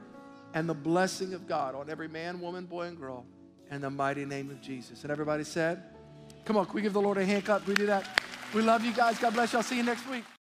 and 0.56 0.66
the 0.66 0.74
blessing 0.74 1.34
of 1.34 1.46
God 1.46 1.74
on 1.74 1.90
every 1.90 2.08
man, 2.08 2.40
woman, 2.40 2.64
boy, 2.64 2.86
and 2.86 2.98
girl 2.98 3.26
in 3.70 3.82
the 3.82 3.90
mighty 3.90 4.24
name 4.24 4.50
of 4.50 4.62
Jesus. 4.62 5.02
And 5.02 5.10
everybody 5.10 5.44
said, 5.44 5.82
Come 6.46 6.56
on, 6.56 6.64
can 6.64 6.74
we 6.74 6.80
give 6.80 6.94
the 6.94 7.00
Lord 7.00 7.18
a 7.18 7.26
hand 7.26 7.44
clap? 7.44 7.60
Can 7.60 7.68
we 7.68 7.74
do 7.74 7.84
that? 7.86 8.22
We 8.54 8.62
love 8.62 8.82
you 8.82 8.94
guys. 8.94 9.18
God 9.18 9.34
bless 9.34 9.52
you. 9.52 9.58
I'll 9.58 9.62
see 9.62 9.76
you 9.76 9.82
next 9.82 10.08
week. 10.08 10.24